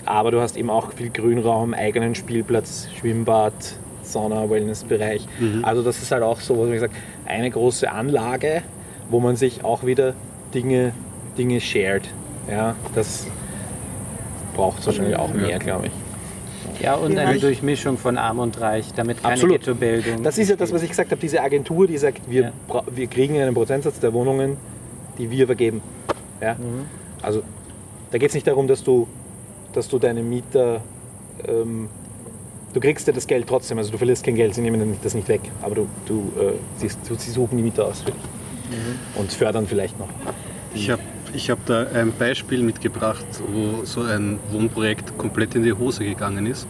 [0.05, 3.53] aber du hast eben auch viel Grünraum, eigenen Spielplatz, Schwimmbad,
[4.01, 5.27] Sauna, Wellnessbereich.
[5.61, 6.93] Also das ist halt auch so, was ich sage,
[7.25, 8.63] eine große Anlage,
[9.09, 10.15] wo man sich auch wieder
[10.53, 10.93] Dinge,
[11.37, 12.03] Dinge shared.
[12.49, 13.27] Ja, das
[14.59, 16.81] braucht es wahrscheinlich auch mehr, glaube ich.
[16.83, 19.59] Ja, und Ja, eine ich- Durchmischung von Arm und Reich, damit keine Absolut.
[19.59, 20.23] Ghettobildung.
[20.23, 22.83] Das ist ja das, was ich gesagt habe, diese Agentur, die sagt, wir, Ja.
[22.93, 24.57] wir kriegen einen Prozentsatz der Wohnungen,
[25.17, 25.81] die wir vergeben.
[26.41, 26.55] Ja?
[27.21, 27.41] Also
[28.11, 29.07] da geht es nicht darum, dass du,
[29.73, 30.81] dass du deine Mieter,
[31.47, 31.89] ähm,
[32.73, 35.27] du kriegst ja das Geld trotzdem, also du verlierst kein Geld, sie nehmen das nicht
[35.27, 38.21] weg, aber du, du, äh, sie, sie suchen die Mieter aus für dich
[39.15, 40.07] und fördern vielleicht noch.
[40.73, 41.01] Ich habe
[41.33, 46.45] ich hab da ein Beispiel mitgebracht, wo so ein Wohnprojekt komplett in die Hose gegangen
[46.45, 46.67] ist.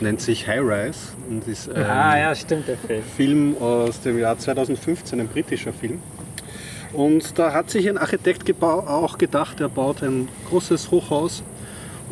[0.00, 0.98] Nennt sich High Rise
[1.28, 3.02] und ist ein ah ja, stimmt, der Film.
[3.16, 6.00] Film aus dem Jahr 2015, ein britischer Film.
[6.92, 11.42] Und da hat sich ein Architekt auch gedacht, er baut ein großes Hochhaus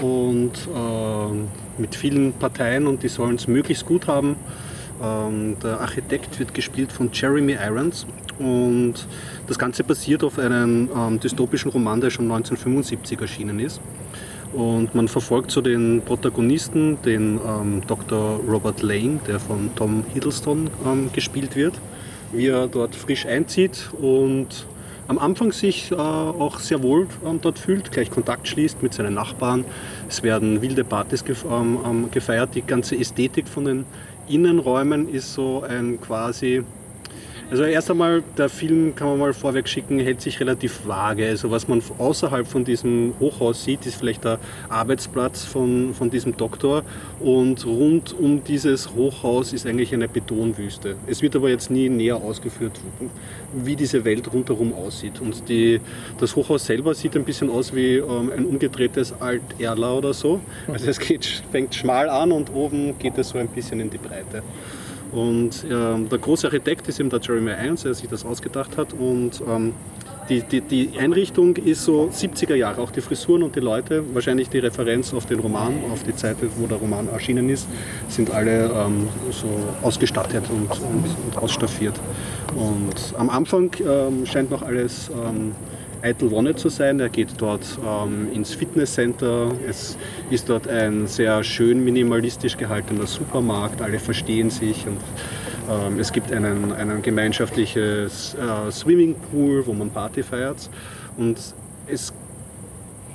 [0.03, 1.49] und ähm,
[1.79, 4.37] mit vielen Parteien und die sollen es möglichst gut haben.
[5.03, 8.07] Ähm, der Architekt wird gespielt von Jeremy Irons
[8.39, 8.95] und
[9.47, 13.81] das Ganze basiert auf einem ähm, dystopischen Roman, der schon 1975 erschienen ist.
[14.53, 18.41] Und man verfolgt so den Protagonisten, den ähm, Dr.
[18.49, 21.75] Robert Lane, der von Tom Hiddleston ähm, gespielt wird,
[22.33, 24.67] wie er dort frisch einzieht und
[25.09, 29.15] am Anfang sich äh, auch sehr wohl ähm, dort fühlt, gleich Kontakt schließt mit seinen
[29.15, 29.65] Nachbarn.
[30.09, 32.55] Es werden wilde Partys gef ähm, ähm, gefeiert.
[32.55, 33.85] Die ganze Ästhetik von den
[34.29, 36.65] Innenräumen ist so ein quasi
[37.49, 41.29] also erst einmal, der Film, kann man mal vorweg schicken, hält sich relativ vage.
[41.29, 46.37] Also was man außerhalb von diesem Hochhaus sieht, ist vielleicht der Arbeitsplatz von, von diesem
[46.37, 46.83] Doktor
[47.21, 50.97] und rund um dieses Hochhaus ist eigentlich eine Betonwüste.
[51.07, 52.81] Es wird aber jetzt nie näher ausgeführt,
[53.53, 55.21] wie diese Welt rundherum aussieht.
[55.21, 55.81] Und die,
[56.19, 60.41] das Hochhaus selber sieht ein bisschen aus wie ähm, ein umgedrehtes Alt-Erla oder so.
[60.67, 63.99] Also es geht, fängt schmal an und oben geht es so ein bisschen in die
[63.99, 64.43] Breite.
[65.13, 68.93] Und ähm, der große Architekt ist eben der Jeremy Irons, der sich das ausgedacht hat.
[68.93, 69.73] Und ähm,
[70.29, 74.49] die, die, die Einrichtung ist so 70er Jahre, auch die Frisuren und die Leute, wahrscheinlich
[74.49, 77.69] die Referenz auf den Roman, auf die Zeit, wo der Roman erschienen ist,
[78.09, 79.49] sind alle ähm, so
[79.83, 81.95] ausgestattet und, und, und ausstaffiert.
[82.57, 85.53] Und am Anfang ähm, scheint noch alles ähm,
[86.03, 87.01] eitel Wonne zu sein.
[87.01, 89.53] Er geht dort ähm, ins Fitnesscenter.
[89.69, 89.97] Es
[90.31, 93.81] ist dort ein sehr schön minimalistisch gehaltener Supermarkt.
[93.83, 94.99] Alle verstehen sich und
[95.69, 100.71] ähm, es gibt einen, einen gemeinschaftliches äh, Swimmingpool, wo man Party feiert.
[101.17, 101.39] Und
[101.89, 102.13] es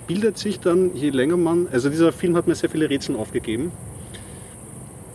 [0.08, 3.72] bildet sich dann, je länger man, also dieser Film hat mir sehr viele Rätsel aufgegeben.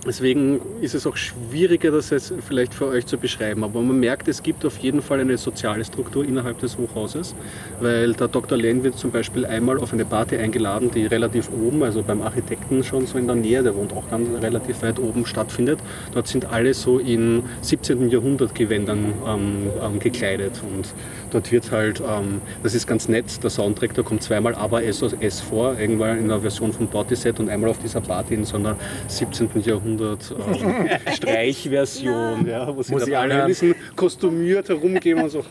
[0.06, 3.64] Deswegen ist es auch schwieriger, das jetzt vielleicht für euch zu beschreiben.
[3.64, 7.34] Aber man merkt, es gibt auf jeden Fall eine soziale Struktur innerhalb des Hochhauses,
[7.80, 8.56] weil der Dr.
[8.56, 12.84] Len wird zum Beispiel einmal auf eine Party eingeladen, die relativ oben, also beim Architekten
[12.84, 15.80] schon so in der Nähe, der wohnt auch ganz relativ weit oben, stattfindet.
[16.14, 18.08] Dort sind alle so in 17.
[18.08, 20.86] Jahrhundert Gewändern ähm, ähm, gekleidet und
[21.36, 25.40] dort wird halt, ähm, das ist ganz nett, der Soundtrack, da kommt zweimal aber SOS
[25.40, 28.76] vor, irgendwann in der Version von Portishead und einmal auf dieser Party in so einer
[29.08, 29.50] 17.
[29.62, 35.44] Jahrhundert ähm, Streichversion, ja, wo sie Muss dann alle ein bisschen kostümiert herumgehen und so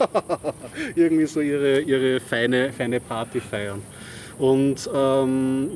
[0.95, 3.81] irgendwie so ihre, ihre feine, feine Party feiern.
[4.37, 5.71] Und, ähm,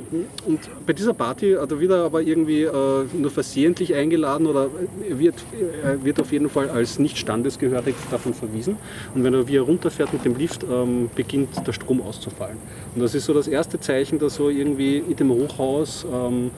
[0.45, 4.69] und bei dieser Party hat er wieder aber irgendwie äh, nur versehentlich eingeladen oder
[5.07, 5.35] wird,
[5.81, 8.75] er wird auf jeden Fall als nicht standesgehörig davon verwiesen.
[9.15, 12.57] Und wenn er wieder runterfährt mit dem Lift, ähm, beginnt der Strom auszufallen.
[12.95, 16.51] Und das ist so das erste Zeichen, dass so irgendwie in dem Hochhaus ähm,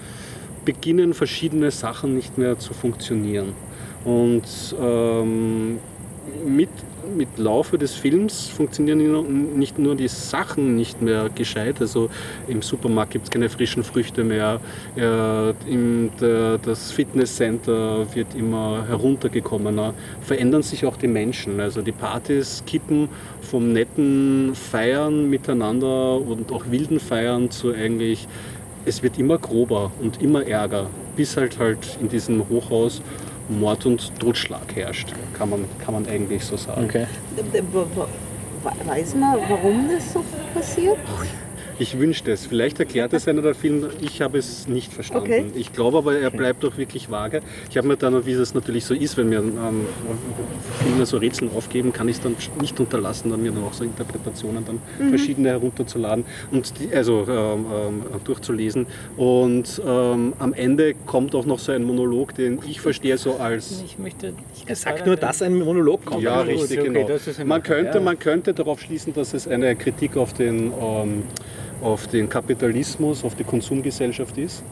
[0.66, 3.54] beginnen verschiedene Sachen nicht mehr zu funktionieren.
[4.06, 4.44] Und
[4.82, 5.80] ähm,
[6.46, 6.70] mit,
[7.16, 11.76] mit Laufe des Films funktionieren nicht nur die Sachen nicht mehr gescheit.
[11.80, 12.10] Also
[12.48, 14.60] im Supermarkt gibt es keine frischen Früchte mehr.
[14.96, 19.94] Äh, im, der, das Fitnesscenter wird immer heruntergekommener.
[20.22, 21.60] Verändern sich auch die Menschen.
[21.60, 23.10] Also die Partys kippen
[23.42, 28.28] vom netten Feiern miteinander und auch wilden Feiern zu eigentlich
[28.86, 33.02] es wird immer grober und immer ärger, bis halt halt in diesem Hochhaus
[33.60, 36.86] Mord und Totschlag herrscht, kann man, kann man eigentlich so sagen.
[36.86, 37.06] Okay.
[38.86, 40.24] Weiß man, warum das so
[40.54, 40.98] passiert?
[41.82, 42.46] Ich wünschte es.
[42.46, 45.24] Vielleicht erklärt es einer der vielen, ich habe es nicht verstanden.
[45.24, 45.46] Okay.
[45.56, 47.42] Ich glaube aber, er bleibt doch wirklich vage.
[47.72, 49.88] Ich habe mir dann, wie es natürlich so ist, wenn mir ähm,
[50.84, 53.84] Filme so Rätsel aufgeben, kann ich es dann nicht unterlassen, dann mir dann auch so
[53.84, 54.80] Interpretationen dann
[55.10, 58.86] verschiedene herunterzuladen und die, also ähm, ähm, durchzulesen.
[59.18, 63.82] Und ähm, am Ende kommt auch noch so ein Monolog, den ich verstehe so als
[63.84, 66.22] Ich möchte nicht Er sagt nur, dass ein Monolog kommt.
[66.22, 67.08] ja, richtig, okay, genau.
[67.44, 68.04] man, könnte, ja.
[68.04, 71.24] man könnte darauf schließen, dass es eine Kritik auf den, ähm,
[71.82, 74.64] auf den Kapitalismus, auf die Konsumgesellschaft ist.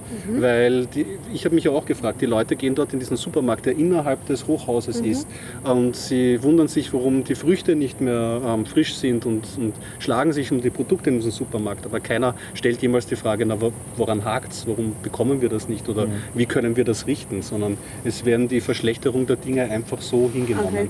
[0.42, 3.66] Weil die, ich habe mich ja auch gefragt, die Leute gehen dort in diesen Supermarkt,
[3.66, 5.28] der innerhalb des Hochhauses ist.
[5.64, 10.34] Und sie wundern sich, warum die Früchte nicht mehr ähm, frisch sind und, und schlagen
[10.34, 11.86] sich um die Produkte in diesem Supermarkt.
[11.86, 15.68] Aber keiner stellt jemals die Frage, na, wo- woran hakt es, warum bekommen wir das
[15.68, 20.02] nicht oder wie können wir das richten, sondern es werden die Verschlechterung der Dinge einfach
[20.02, 20.68] so hingenommen.
[20.70, 20.90] Okay.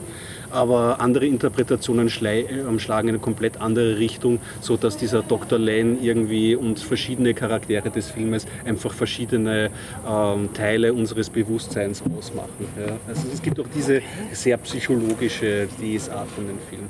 [0.51, 5.59] Aber andere Interpretationen äh, schlagen in eine komplett andere Richtung, so dass dieser Dr.
[5.59, 9.69] Lane irgendwie und verschiedene Charaktere des Filmes einfach verschiedene
[10.07, 12.67] ähm, Teile unseres Bewusstseins ausmachen.
[12.77, 12.97] Ja.
[13.07, 14.01] Also es gibt auch diese
[14.31, 16.89] sehr psychologische Lesart von den Filmen.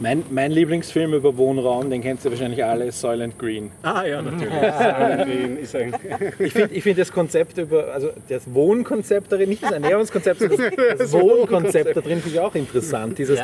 [0.00, 3.70] Mein, mein Lieblingsfilm über Wohnraum, den kennt ihr wahrscheinlich alle, ist Soylent Green.
[3.82, 5.62] Ah ja, natürlich.
[5.62, 5.94] ist ein,
[6.38, 10.72] Ich finde ich find das Konzept über, also das Wohnkonzept darin, nicht das Ernährungskonzept, sondern
[10.76, 13.18] das, das Wohnkonzept da drin finde ich auch interessant.
[13.18, 13.40] Dieses,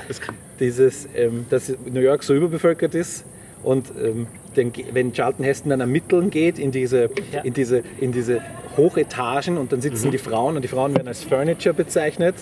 [0.60, 3.24] dieses ähm, dass New York so überbevölkert ist
[3.62, 4.26] Und ähm,
[4.56, 7.40] den, wenn Charlton Heston dann ermitteln geht in diese, Ja.
[7.42, 8.40] in diese, in diese
[8.76, 12.34] Hochetagen und dann sitzen die Frauen und die Frauen werden als Furniture bezeichnet.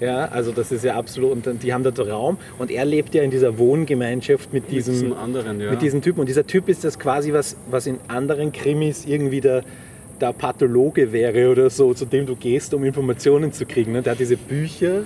[0.00, 3.14] Ja, also das ist ja absolut, und dann- die haben dort Raum und er lebt
[3.14, 5.70] ja in dieser Wohngemeinschaft mit diesem, diesem anderen, ja.
[5.70, 6.20] mit diesem Typen.
[6.20, 9.62] Und dieser Typ ist das quasi, was, was in anderen Krimis irgendwie der,
[10.20, 13.92] der Pathologe wäre oder so, zu dem du gehst, um Informationen zu kriegen.
[13.92, 14.02] Ne?
[14.02, 15.02] Der hat diese Bücher.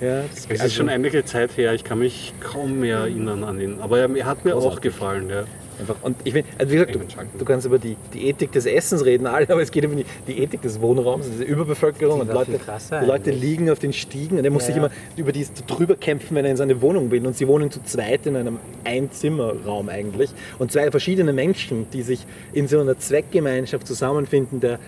[0.00, 3.60] Ja, das, Es ist schon einige Zeit her, ich kann mich kaum mehr erinnern an
[3.60, 3.80] ihn.
[3.80, 5.30] Aber er, er hat mir auch gefallen.
[5.30, 5.44] Ja.
[5.78, 5.96] Einfach.
[6.02, 9.04] Und ich meine, also wie gesagt, du, du kannst über die, die Ethik des Essens
[9.04, 12.58] reden, alle, aber es geht um die, die Ethik des Wohnraums, diese Überbevölkerung und Leute,
[12.58, 14.86] die Leute liegen auf den Stiegen und er muss Ja, sich ja.
[14.86, 17.26] immer über die drüber kämpfen, wenn er in seine Wohnung will.
[17.26, 20.30] Und sie wohnen zu zweit in einem Einzimmerraum eigentlich.
[20.58, 24.78] Und zwei verschiedene Menschen, die sich in so einer Zweckgemeinschaft zusammenfinden, der,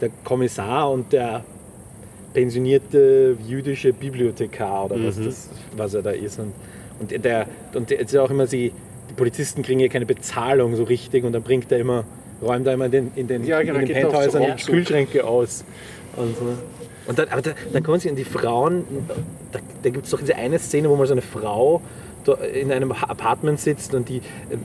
[0.00, 1.44] der Kommissar und der
[2.34, 6.38] pensionierte jüdische Bibliothekar oder was, das, was er da ist.
[6.38, 6.52] Und,
[7.00, 8.72] und der und der ist ja auch immer sie,
[9.10, 12.04] die Polizisten kriegen ja keine Bezahlung so richtig und dann bringt er immer,
[12.42, 14.56] räumt er immer in den, in den, Ja, genau, in den so Penthäusern auf.
[14.56, 15.64] die Kühlschränke aus.
[16.16, 16.44] Und, so.
[17.06, 18.84] und dann, aber da, dann kommen sie an die Frauen,
[19.52, 21.80] da, da gibt es doch diese eine Szene, wo mal so eine Frau
[22.34, 24.20] in einem Apartment sitzt und die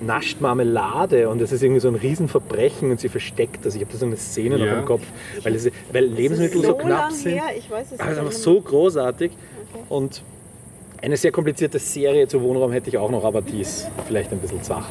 [0.06, 3.76] nascht Marmelade und das ist irgendwie so ein Riesenverbrechen und sie versteckt das.
[3.76, 4.80] Ich habe da so eine Szene noch Ja.
[4.80, 5.04] im Kopf,
[5.44, 7.34] weil, es, weil Lebensmittel so, so knapp lang sind.
[7.34, 9.32] her, ich weiß es Aber es ist einfach so großartig.
[9.90, 10.22] Und
[11.02, 14.40] eine sehr komplizierte Serie zu Wohnraum hätte ich auch noch, aber die ist vielleicht ein
[14.40, 14.86] bisschen zach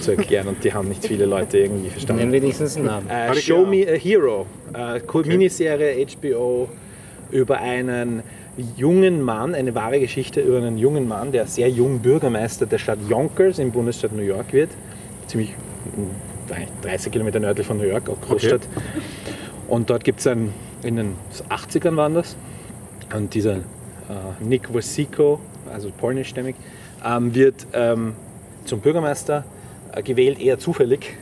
[0.00, 2.32] zu erklären und die haben nicht viele Leute irgendwie verstanden.
[2.32, 3.08] wenigstens einen Namen.
[3.08, 3.64] Äh, Show.
[3.64, 6.68] Me a Hero, äh, cool Miniserie HBO
[7.30, 8.22] über einen
[8.76, 12.98] jungen Mann, eine wahre Geschichte über einen jungen Mann, der sehr jung Bürgermeister der Stadt
[13.08, 14.70] Yonkers im Bundesstaat New York wird.
[15.26, 15.54] Ziemlich
[15.96, 18.62] mm, 30 Kilometer nördlich von New York, auch Großstadt.
[19.68, 20.52] Und dort gibt es einen,
[20.82, 21.14] in den
[21.48, 22.36] 80ern waren das,
[23.14, 23.60] und dieser äh,
[24.40, 25.40] Nick Wasiko,
[25.72, 26.56] also polnischstämmig,
[27.04, 28.14] ähm, wird ähm,
[28.64, 29.44] zum Bürgermeister
[29.92, 31.16] äh, gewählt, eher zufällig.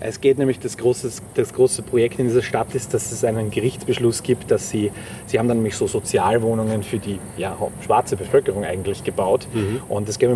[0.00, 3.50] Es geht nämlich, das große, das große Projekt in dieser Stadt ist, dass es einen
[3.50, 4.90] Gerichtsbeschluss gibt, dass sie,
[5.26, 9.48] sie haben dann nämlich so Sozialwohnungen für die ja, schwarze Bevölkerung eigentlich gebaut.
[9.88, 10.32] Und es gibt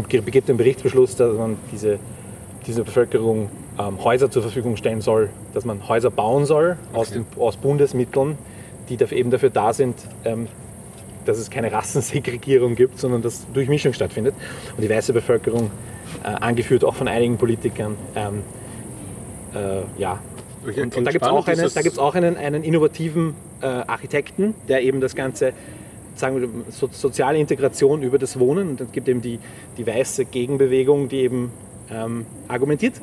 [0.48, 1.98] einen Berichtsbeschluss, dass man diese,
[2.66, 7.26] dieser Bevölkerung ähm, Häuser zur Verfügung stellen soll, dass man Häuser bauen soll aus, den,
[7.38, 8.38] aus Bundesmitteln,
[8.88, 10.48] die dafür, eben dafür da sind, ähm,
[11.24, 14.34] dass es keine Rassensegregierung gibt, sondern dass Durchmischung stattfindet.
[14.76, 15.70] Und die weiße Bevölkerung,
[16.24, 18.42] äh, angeführt auch von einigen Politikern, ähm,
[19.54, 20.18] äh, ja.
[20.64, 24.54] Und, und da gibt es auch, einen, da gibt's auch einen, einen innovativen äh, Architekten,
[24.68, 25.52] der eben das Ganze,
[26.16, 29.38] sagen wir, so, soziale Integration über das Wohnen, und es gibt eben die,
[29.78, 31.50] die weiße Gegenbewegung, die eben
[31.90, 33.00] ähm, argumentiert.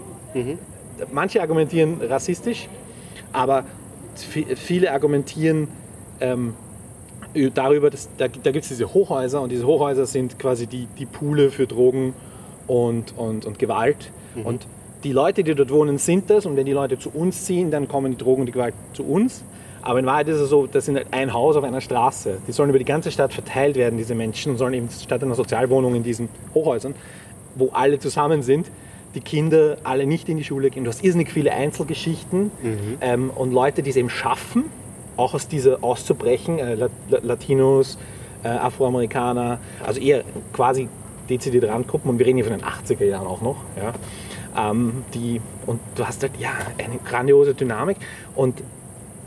[1.12, 2.70] Manche argumentieren rassistisch,
[3.34, 3.66] aber
[4.34, 5.68] vi- viele argumentieren
[6.22, 6.54] ähm,
[7.56, 11.08] darüber, dass da, da gibt es diese Hochhäuser und diese Hochhäuser sind quasi die, die
[11.08, 12.14] Poole für Drogen
[12.68, 14.12] und, und, und Gewalt.
[14.44, 14.68] Und
[15.04, 17.88] die Leute, die dort wohnen, sind das und wenn die Leute zu uns ziehen, dann
[17.88, 19.44] kommen die Drogen und die Gewalt zu uns.
[19.82, 22.40] Aber in Wahrheit ist es so, das sind halt ein Haus auf einer Straße.
[22.48, 25.36] Die sollen über die ganze Stadt verteilt werden, diese Menschen, und sollen eben statt einer
[25.36, 26.94] Sozialwohnung in diesen Hochhäusern,
[27.56, 28.68] wo alle zusammen sind,
[29.16, 30.84] die Kinder alle nicht in die Schule gehen.
[30.84, 32.52] Du hast irrsinnig viele Einzelgeschichten
[33.02, 34.66] ähm, und Leute, die es eben schaffen,
[35.16, 37.98] auch aus dieser auszubrechen, äh, Lat- Lat- Latinos,
[38.44, 40.90] äh, Afroamerikaner, also eher quasi
[41.30, 43.58] dezidiert Randgruppen und wir reden hier von den 80er Jahren auch noch.
[43.78, 43.94] Ja.
[44.58, 47.98] Ähm, die, und du hast halt ja eine grandiose Dynamik.
[48.36, 48.62] Und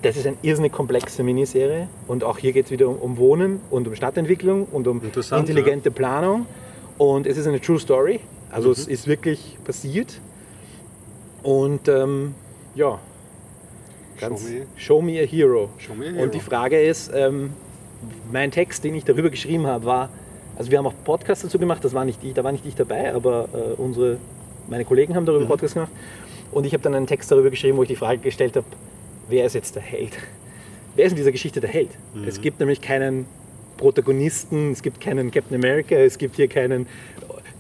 [0.03, 1.89] das ist eine irrsinnig komplexe Miniserie.
[2.09, 5.91] Und auch hier geht es wieder um, um Wohnen und um Stadtentwicklung und um intelligente
[5.91, 6.47] Planung.
[6.99, 8.21] Und es ist eine True Story,
[8.51, 10.21] also es ist wirklich passiert.
[11.43, 12.35] Und ähm,
[12.75, 12.99] ja,
[14.21, 14.67] ganz, Show me.
[14.77, 15.71] show me a hero.
[15.79, 16.23] Show me a hero.
[16.23, 17.55] Und die Frage ist, ähm,
[18.31, 20.09] mein Text, den ich darüber geschrieben habe, war,
[20.57, 22.75] also wir haben auch Podcasts dazu gemacht, das war nicht ich, da war nicht ich
[22.75, 24.19] dabei, aber äh, unsere,
[24.71, 25.27] meine Kollegen haben Mhm.
[25.27, 25.93] darüber Podcasts gemacht.
[26.53, 28.67] Und ich habe dann einen Text darüber geschrieben, wo ich die Frage gestellt habe,
[29.29, 30.13] wer ist jetzt der Held?
[30.97, 31.91] Wer ist in dieser Geschichte der Held?
[32.15, 32.25] Mhm.
[32.27, 33.27] Es gibt nämlich keinen
[33.77, 36.87] Protagonisten, es gibt keinen Captain America, es gibt hier keinen,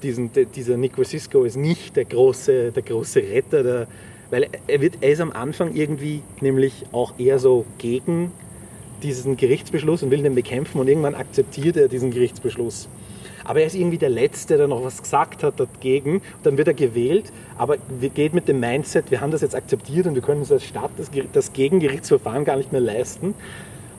[0.02, 3.86] diesen, dieser Nick Cisco ist nicht der große, der große Retter, der,
[4.30, 8.32] weil er, wird, er ist am Anfang irgendwie nämlich auch eher so gegen
[9.02, 12.88] diesen Gerichtsbeschluss und will den bekämpfen und irgendwann akzeptiert er diesen Gerichtsbeschluss.
[13.44, 16.22] Aber er ist irgendwie der Letzte, der noch was gesagt hat dagegen.
[16.42, 17.76] Dann wird er gewählt, aber
[18.14, 20.90] geht mit dem Mindset, wir haben das jetzt akzeptiert und wir können uns als Stadt
[20.96, 23.34] das, das Gegengerichtsverfahren gar nicht mehr leisten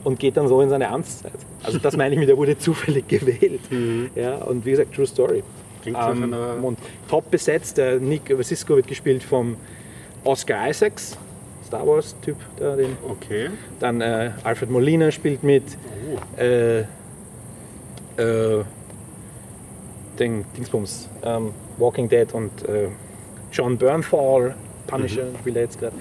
[0.03, 1.31] und geht dann so in seine Amtszeit.
[1.63, 3.61] Also das meine ich mit, er wurde zufällig gewählt.
[4.15, 5.43] Ja, und wie gesagt, True Story.
[5.81, 9.55] Klingt Ähm, und top besetzt, der Nick Vasisco wird gespielt vom
[10.23, 11.18] Oscar Isaacs,
[11.65, 13.49] Star Wars-Typ, da, den Okay.
[13.80, 15.63] dann äh, Alfred Molina spielt mit.
[16.38, 18.63] Äh, äh,
[20.22, 22.88] den Dingsbums, ähm, Walking Dead und äh,
[23.52, 24.56] John Bernthal,
[24.88, 25.26] Punisher,
[25.56, 25.95] er jetzt gerade.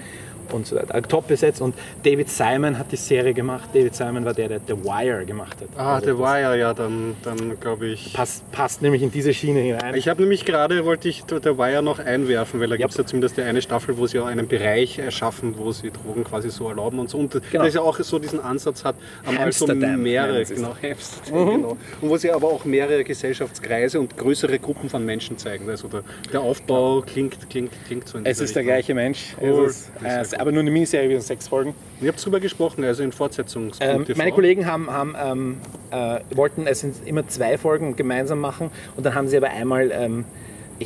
[0.51, 1.01] Und so weiter.
[1.03, 1.61] Top besetzt.
[1.61, 3.69] Und David Simon hat die Serie gemacht.
[3.73, 5.69] David Simon war der, der The Wire gemacht hat.
[5.77, 8.13] Ah, Also The Wire, ja, dann, dann glaube ich.
[8.13, 9.95] Passt, passt nämlich in diese Schiene hinein.
[9.95, 13.05] Ich habe nämlich gerade, wollte ich The Wire noch einwerfen, weil da gibt es Ja.
[13.05, 16.67] zumindest die eine Staffel, wo sie ja einen Bereich erschaffen, wo sie Drogen quasi so
[16.69, 17.17] erlauben und so.
[17.17, 17.63] Und Genau.
[17.65, 18.95] das ja auch so diesen Ansatz hat,
[19.25, 21.77] einmal so mehrere, genau, Amsterdam, genau.
[22.01, 25.69] Und wo sie aber auch mehrere Gesellschaftskreise und größere Gruppen von Menschen zeigen.
[25.69, 26.03] Also der,
[26.33, 28.73] der Aufbau klingt, klingt, klingt so in es ist der Richtung.
[28.73, 29.35] gleiche Mensch.
[29.41, 29.65] Cool.
[29.67, 29.89] Es
[30.29, 31.73] ist, aber nur eine Miniserie, wie sechs Folgen.
[32.01, 34.11] Ihr habt drüber gesprochen, also in Fortsetzungspunkte.
[34.11, 35.57] Ähm, meine Kollegen haben, haben, ähm,
[35.91, 39.91] äh, wollten es sind immer zwei Folgen gemeinsam machen und dann haben sie aber einmal,
[39.93, 40.25] ähm,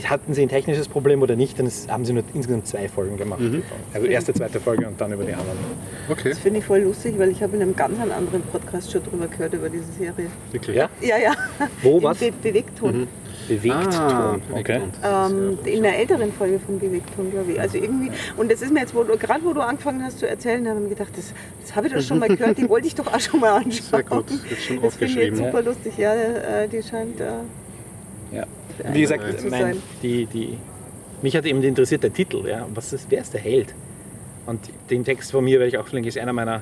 [0.04, 3.40] hatten sie ein technisches Problem oder nicht, dann haben sie nur insgesamt zwei Folgen gemacht.
[3.94, 5.58] Also erste, zweite Folge und dann über die anderen.
[6.10, 9.04] Okay, Das finde ich voll lustig, weil ich habe in einem ganz anderen Podcast schon
[9.04, 10.28] drüber gehört, über diese Serie.
[10.52, 10.76] wirklich.
[10.76, 10.90] Ja?
[11.02, 11.34] Ja, ja.
[11.82, 12.18] Wo, Im was?
[12.18, 13.08] Be Bewegtton.
[13.48, 13.94] Bewegt.
[13.94, 14.82] Ah, okay.
[15.04, 17.60] Ähm, in der älteren Folge von Bewegton, glaube ich.
[17.60, 20.28] Also irgendwie, und das ist mir jetzt, wo du, gerade wo du angefangen hast zu
[20.28, 22.88] erzählen, habe ich mir gedacht, das, das habe ich doch schon mal gehört, die wollte
[22.88, 23.72] ich doch auch schon mal anschauen.
[23.92, 27.20] Sehr gut, jetzt schon Das finde ich jetzt super lustig, ja, äh, die scheint.
[27.20, 27.26] Äh,
[28.36, 28.46] Ja.
[28.92, 30.58] Wie gesagt, mein, die, die,
[31.22, 32.46] mich hat eben interessiert der Titel.
[32.48, 32.68] Ja.
[32.74, 33.74] Was ist, wer ist der Held?
[34.46, 34.60] Und
[34.90, 36.62] den Text von mir werde ich auch verlinken, ist einer meiner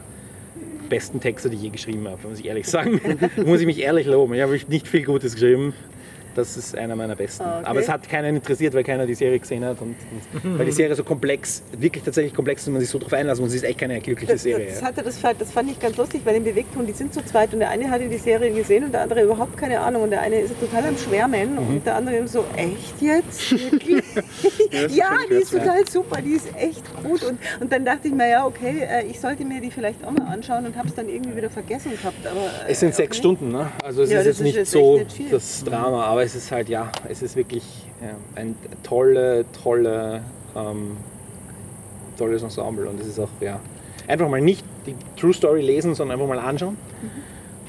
[0.89, 3.01] besten Texte, die ich je geschrieben habe, muss ich ehrlich sagen.
[3.45, 4.33] muss ich mich ehrlich loben.
[4.35, 5.73] Ich habe nicht viel Gutes geschrieben.
[6.35, 7.43] Das ist einer meiner besten.
[7.43, 7.67] Ah, okay.
[7.69, 9.79] Aber es hat keinen interessiert, weil keiner die Serie gesehen hat.
[9.81, 9.95] Und,
[10.43, 13.13] und weil die Serie so komplex, wirklich tatsächlich komplex ist und man sich so drauf
[13.13, 13.51] einlassen muss.
[13.51, 14.67] Es ist echt keine glückliche Serie.
[14.69, 17.53] das, hatte das, das fand ich ganz lustig, weil im Bewegton, die sind zu zweit
[17.53, 20.21] und der eine hatte die Serie gesehen und der andere überhaupt keine Ahnung und der
[20.21, 21.67] eine ist total am Schwärmen Mhm.
[21.69, 23.51] und der andere so, echt jetzt?
[23.51, 24.03] Wirklich?
[24.95, 28.29] ja, die ist total super, die ist echt gut und, und dann dachte ich mir,
[28.29, 31.09] ja okay, äh, ich sollte mir die vielleicht auch mal anschauen und habe es dann
[31.09, 32.25] irgendwie wieder vergessen gehabt.
[32.25, 33.19] Aber, äh, Es sind auch sechs nicht.
[33.19, 33.71] Stunden, ne?
[33.83, 36.69] Also es Ja, ist jetzt ist nicht so nicht das Drama, aber es ist halt,
[36.69, 37.63] ja, es ist wirklich
[38.01, 40.21] ja, ein tolle, tolle,
[40.55, 40.97] ähm,
[42.17, 42.87] tolles Ensemble.
[42.87, 43.59] Und es ist auch, ja,
[44.07, 46.77] einfach mal nicht die True Story lesen, sondern einfach mal anschauen.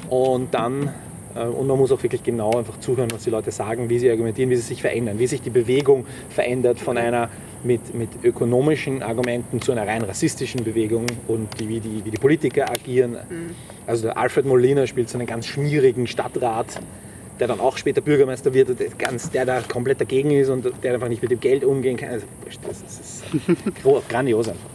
[0.09, 0.95] Und dann,
[1.35, 4.09] äh, und man muss auch wirklich genau einfach zuhören, was die Leute sagen, wie sie
[4.09, 7.31] argumentieren, wie sie sich verändern, wie sich die Bewegung verändert von einer
[7.65, 12.19] mit, mit ökonomischen Argumenten zu einer rein rassistischen Bewegung und die, wie, die, wie die
[12.19, 13.17] Politiker agieren.
[13.87, 16.79] Also der Alfred Molina spielt so einen ganz schmierigen Stadtrat,
[17.41, 20.95] der dann auch später Bürgermeister wird, der, ganz, der da komplett dagegen ist und der
[20.95, 22.11] einfach nicht mit dem Geld umgehen kann.
[22.11, 22.27] Also,
[22.67, 23.25] das ist
[23.83, 24.71] gro- grandios einfach.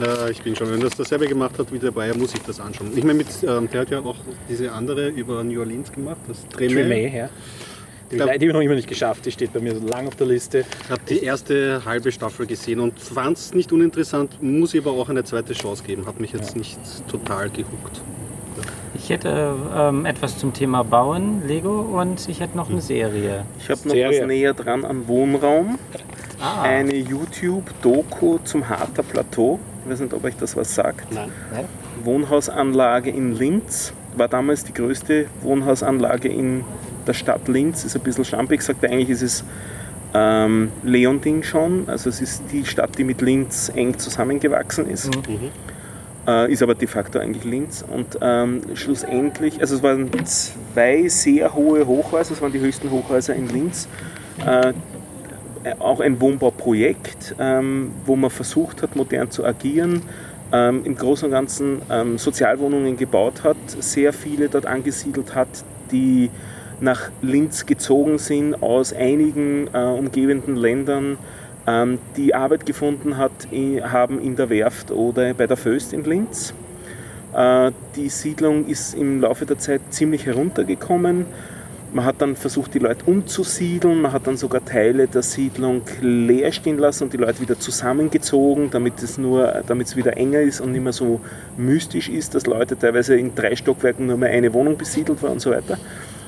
[0.00, 0.70] Ja, ich bin schon.
[0.70, 2.90] Wenn das dasselbe gemacht hat wie der Bayer, muss ich das anschauen.
[2.96, 4.16] Ich meine, mit, ähm, der hat ja auch
[4.48, 7.14] diese andere über New Orleans gemacht, das Tremé.
[7.14, 7.28] Ja.
[8.10, 10.26] Die, habe ich noch immer nicht geschafft, die steht bei mir so lang auf der
[10.26, 10.64] Liste.
[10.84, 14.92] Ich habe die erste halbe Staffel gesehen und fand es nicht uninteressant, muss ich aber
[14.92, 16.04] auch eine zweite Chance geben.
[16.06, 18.02] Hat mich jetzt nicht total gehuckt.
[18.94, 23.44] Ich hätte ähm, etwas zum Thema Bauen, Lego und ich hätte noch eine Serie.
[23.58, 24.20] Ich habe noch Serie.
[24.20, 25.78] was näher dran an Wohnraum.
[26.40, 29.58] Ah, Eine YouTube-Doku zum Harter Plateau.
[29.84, 31.10] Ich weiß nicht, ob euch das was sagt.
[31.12, 31.30] Nein.
[32.04, 33.92] Wohnhausanlage in Linz.
[34.16, 36.64] War damals die größte Wohnhausanlage in
[37.06, 37.84] der Stadt Linz.
[37.84, 38.84] Ist ein bisschen schlampig gesagt.
[38.84, 39.44] Eigentlich ist es
[40.14, 41.84] ähm, Leonding schon.
[41.88, 45.10] Also es ist die Stadt, die mit Linz eng zusammengewachsen ist.
[46.26, 47.84] Äh, ist aber de facto eigentlich Linz.
[47.88, 53.34] Und ähm, schlussendlich, also es waren zwei sehr hohe Hochhäuser, es waren die höchsten Hochhäuser
[53.34, 53.88] in Linz.
[54.46, 54.72] Äh,
[55.78, 60.02] auch ein Wohnbauprojekt, ähm, wo man versucht hat, modern zu agieren,
[60.52, 65.48] ähm, im Großen und Ganzen ähm, Sozialwohnungen gebaut hat, sehr viele dort angesiedelt hat,
[65.90, 66.30] die
[66.80, 71.16] nach Linz gezogen sind aus einigen äh, umgebenden Ländern,
[72.16, 73.30] die Arbeit gefunden hat,
[73.82, 76.54] haben in der Werft oder bei der Föst in Linz.
[77.34, 81.26] Äh, die Siedlung ist im Laufe der Zeit ziemlich heruntergekommen.
[81.94, 84.00] Man hat dann versucht, die Leute umzusiedeln.
[84.00, 88.70] Man hat dann sogar Teile der Siedlung leer stehen lassen und die Leute wieder zusammengezogen,
[88.70, 91.20] damit es nur, damit es wieder enger ist und nicht mehr so
[91.58, 95.40] mystisch ist, dass Leute teilweise in drei Stockwerken nur mehr eine Wohnung besiedelt war und
[95.40, 95.76] so weiter.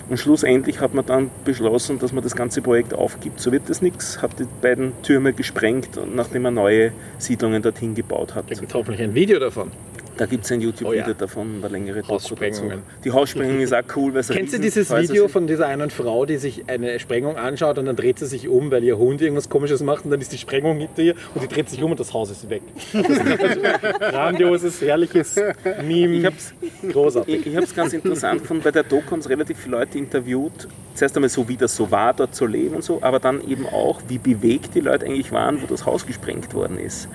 [0.09, 3.41] Und schlussendlich hat man dann beschlossen, dass man das ganze Projekt aufgibt.
[3.41, 8.35] So wird das nichts, hat die beiden Türme gesprengt, nachdem man neue Siedlungen dorthin gebaut
[8.35, 8.51] hat.
[8.51, 9.71] Da gibt hoffentlich ein Video davon.
[10.17, 11.15] Da gibt es ein YouTube-Video Oh ja.
[11.15, 12.71] davon, eine längere Doku dazu.
[13.05, 16.37] Die Haussprengung ist auch cool, weil Kennst du dieses Video von dieser einen Frau, die
[16.37, 19.83] sich eine Sprengung anschaut und dann dreht sie sich um, weil ihr Hund irgendwas komisches
[19.83, 22.13] macht und dann ist die Sprengung hinter ihr und sie dreht sich um und das
[22.13, 22.63] Haus ist weg.
[23.99, 25.37] Grandioses, herrliches
[25.83, 26.15] Meme.
[26.19, 26.55] Ich hab's-
[26.91, 27.35] Großartig.
[27.41, 29.99] Ich, ich habe es ganz interessant gefunden, bei der Doku haben es relativ viele Leute
[29.99, 30.69] interviewt.
[30.95, 33.67] Zuerst einmal so, wie das so war, dort zu leben und so, aber dann eben
[33.67, 37.09] auch, wie bewegt die Leute eigentlich waren, wo das Haus gesprengt worden ist.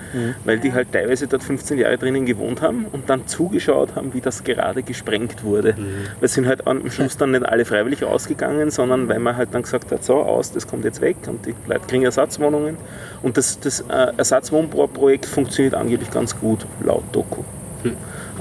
[0.43, 4.21] Weil die halt teilweise dort 15 Jahre drinnen gewohnt haben und dann zugeschaut haben, wie
[4.21, 5.75] das gerade gesprengt wurde.
[6.19, 9.63] Wir sind halt am Schluss dann nicht alle freiwillig rausgegangen, sondern weil man halt dann
[9.63, 12.77] gesagt hat, so aus, das kommt jetzt weg und die Leute kriegen Ersatzwohnungen.
[13.21, 17.43] Und das, das äh, Ersatzwohnprojekt funktioniert angeblich ganz gut, laut Doku.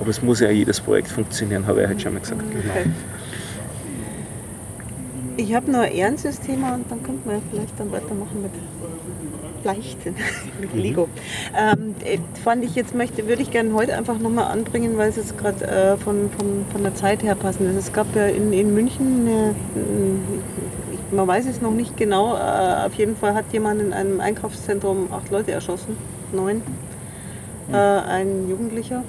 [0.01, 2.43] Aber es muss ja jedes Projekt funktionieren, habe ich halt schon mal gesagt.
[2.43, 2.91] Okay.
[5.37, 8.51] Ich habe noch ein ernstes Thema und dann könnten wir vielleicht dann weitermachen mit
[9.65, 10.15] Leichten,
[10.61, 11.09] mit Lego.
[11.57, 15.17] Ähm, äh, fand ich jetzt möchte, würde ich gerne heute einfach nochmal anbringen, weil es
[15.17, 17.77] jetzt gerade äh, von, von, von der Zeit her passend ist.
[17.77, 19.55] Es gab ja in, in München, eine,
[20.93, 24.21] ich, man weiß es noch nicht genau, äh, auf jeden Fall hat jemand in einem
[24.21, 25.97] Einkaufszentrum acht Leute erschossen,
[26.33, 26.63] neun,
[27.73, 29.03] äh, ein Jugendlicher.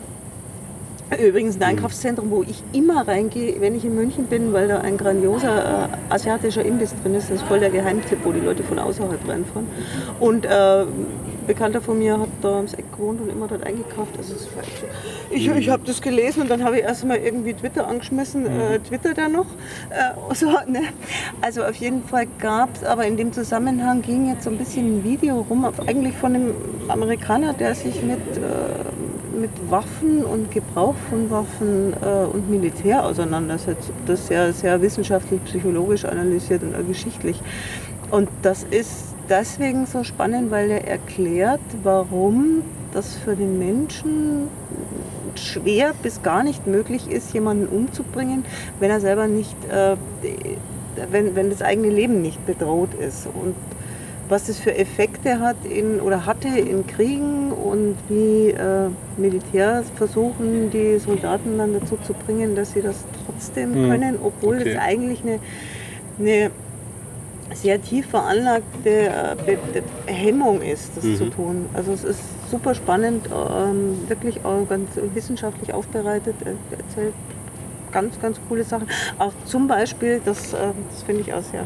[1.18, 4.96] Übrigens ein Einkaufszentrum, wo ich immer reingehe, wenn ich in München bin, weil da ein
[4.96, 7.32] grandioser äh, asiatischer Imbiss drin ist.
[7.32, 9.68] Das ist voll der Geheimtipp, wo die Leute von außerhalb reinfahren.
[10.20, 10.88] Und äh, ein
[11.48, 14.16] Bekannter von mir hat da ums Eck gewohnt und immer dort eingekauft.
[14.18, 14.86] Also echt so.
[15.32, 18.46] ich ich habe das gelesen und dann habe ich erstmal irgendwie Twitter angeschmissen.
[18.46, 19.48] Äh, Twitter da noch?
[19.90, 20.82] Äh, so, ne?
[21.42, 25.00] Also auf jeden Fall gab es, aber in dem Zusammenhang ging jetzt so ein bisschen
[25.00, 26.54] ein Video rum, eigentlich von einem
[26.88, 29.09] Amerikaner, der sich mit äh,
[29.40, 33.92] mit Waffen und Gebrauch von Waffen äh, und Militär auseinandersetzt.
[34.06, 37.42] Das sehr, sehr wissenschaftlich, psychologisch analysiert und geschichtlich.
[38.12, 42.64] Und das ist deswegen so spannend, weil er erklärt, warum
[42.94, 44.48] das für den Menschen
[45.36, 48.44] schwer bis gar nicht möglich ist, jemanden umzubringen,
[48.80, 49.96] wenn er selber nicht, äh,
[51.12, 53.28] wenn, wenn das eigene Leben nicht bedroht ist.
[53.28, 53.56] Und
[54.30, 60.70] was das für Effekte hat in, oder hatte in Kriegen und wie äh, Militärs versuchen,
[60.70, 64.72] die Soldaten dann dazu zu bringen, dass sie das trotzdem können, obwohl Okay.
[64.74, 65.40] es eigentlich eine,
[66.20, 66.52] eine
[67.56, 71.66] sehr tief veranlagte äh, Hemmung ist, das zu tun.
[71.74, 77.14] Also es ist super spannend, ähm, wirklich auch ganz wissenschaftlich aufbereitet, er erzählt
[77.92, 78.88] ganz, ganz coole Sachen.
[79.18, 80.58] Auch zum Beispiel, das, äh,
[80.92, 81.66] das finde ich auch sehr,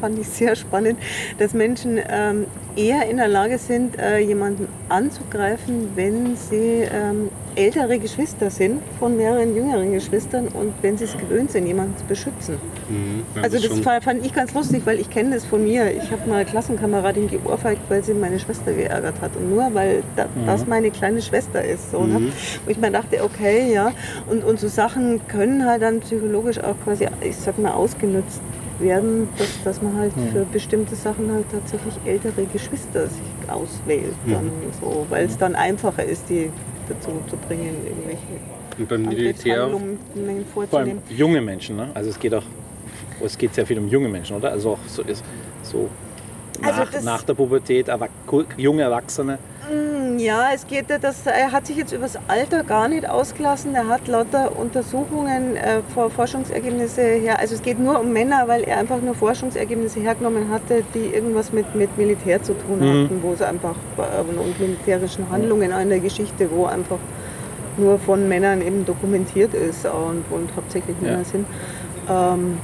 [0.00, 0.98] fand ich sehr spannend,
[1.38, 2.46] dass Menschen ähm,
[2.76, 7.28] eher in der Lage sind, äh, jemanden anzugreifen, wenn sie ähm,
[7.58, 12.04] ältere Geschwister sind von mehreren jüngeren Geschwistern und wenn sie es gewöhnt sind, jemanden zu
[12.04, 12.56] beschützen.
[12.88, 13.24] Mhm.
[13.42, 15.90] Also das fand ich ganz lustig, weil ich kenne das von mir.
[15.90, 19.34] Ich habe mal eine Klassenkameradin geohrfeigt, weil sie meine Schwester geärgert hat.
[19.36, 21.90] Und nur weil da, das meine kleine Schwester ist.
[21.90, 22.32] So, ne?
[22.64, 23.90] Wo ich mir dachte, okay, ja.
[24.30, 28.40] Und, und so Sachen können halt dann psychologisch auch quasi, ich sag mal, ausgenutzt
[28.78, 34.14] werden, dass, dass man halt für bestimmte Sachen halt tatsächlich ältere Geschwister sich auswählt.
[34.26, 34.50] Dann
[34.80, 36.50] so, weil es dann einfacher ist, die
[36.88, 38.18] dazu zu bringen, irgendwelche
[38.78, 41.02] Und beim Militär, Angriffshandlungen Vor allem vorzunehmen.
[41.08, 41.90] junge Menschen, ne?
[41.94, 42.44] Also es geht auch,
[43.24, 44.52] es geht sehr viel um junge Menschen, oder?
[44.52, 45.24] Also auch so, ist,
[45.62, 45.88] so
[46.62, 48.08] Also nach, der Pubertät, aber
[48.56, 49.38] junge Erwachsene.
[50.18, 53.74] Ja, es geht, ja, das, er hat sich jetzt über das Alter gar nicht ausgelassen.
[53.76, 57.38] Er hat lauter Untersuchungen, äh, vor Forschungsergebnisse her.
[57.38, 61.52] Also es geht nur um Männer, weil er einfach nur Forschungsergebnisse hergenommen hatte, die irgendwas
[61.52, 66.00] mit, mit Militär zu tun hatten, wo es einfach äh, und militärischen Handlungen in der
[66.00, 66.98] Geschichte, wo einfach
[67.76, 71.24] nur von Männern eben dokumentiert ist und, und hauptsächlich Männer Ja.
[71.24, 71.46] sind.
[72.10, 72.58] Ähm,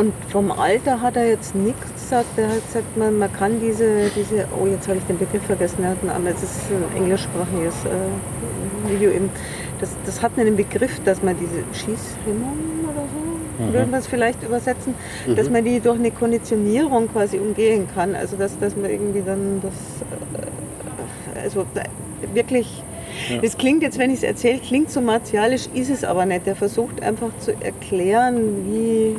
[0.00, 2.26] und vom Alter hat er jetzt nichts gesagt.
[2.38, 5.84] Er hat gesagt, man, man kann diese, diese, oh jetzt habe ich den Begriff vergessen,
[5.84, 9.28] er hat einen, aber es ist ein englischsprachiges äh, Video eben.
[9.78, 14.42] Das, das hat einen Begriff, dass man diese Schießhemmung oder so, würden wir es vielleicht
[14.42, 14.94] übersetzen,
[15.36, 18.14] dass man die durch eine Konditionierung quasi umgehen kann.
[18.14, 19.74] Also dass, dass man irgendwie dann das,
[21.36, 21.82] äh, also da-
[22.32, 22.82] wirklich,
[23.42, 26.46] das klingt jetzt, wenn ich es erzähle, klingt so martialisch, ist es aber nicht.
[26.46, 29.16] Er versucht einfach zu erklären, wie,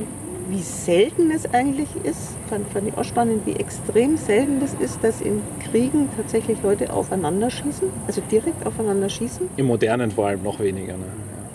[0.52, 2.36] wie selten es eigentlich ist.
[2.50, 5.42] Fand, fand ich auch spannend, wie extrem selten das ist, dass in
[5.72, 9.48] Kriegen tatsächlich Leute aufeinander schießen, also direkt aufeinander schießen.
[9.56, 10.94] Im Modernen vor allem noch weniger.
[10.94, 11.06] Ne?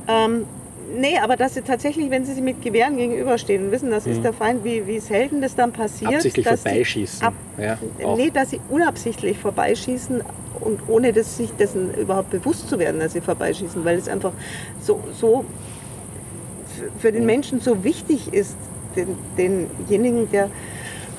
[0.09, 0.44] Ähm,
[0.98, 4.24] nee, aber dass sie tatsächlich, wenn sie sich mit Gewehren gegenüberstehen und wissen, das ist
[4.24, 6.14] der Feind, wie, wie selten das dann passiert.
[6.14, 7.27] Absichtlich dass vorbeischießen.
[7.27, 7.78] Ab, ja,
[8.16, 10.23] nee, dass sie unabsichtlich vorbeischießen
[10.60, 14.32] und ohne dass sich dessen überhaupt bewusst zu werden, dass sie vorbeischießen, weil es einfach
[14.81, 15.44] so, so
[16.78, 18.56] für- für den Menschen so wichtig ist,
[18.97, 20.51] den, denjenigen, der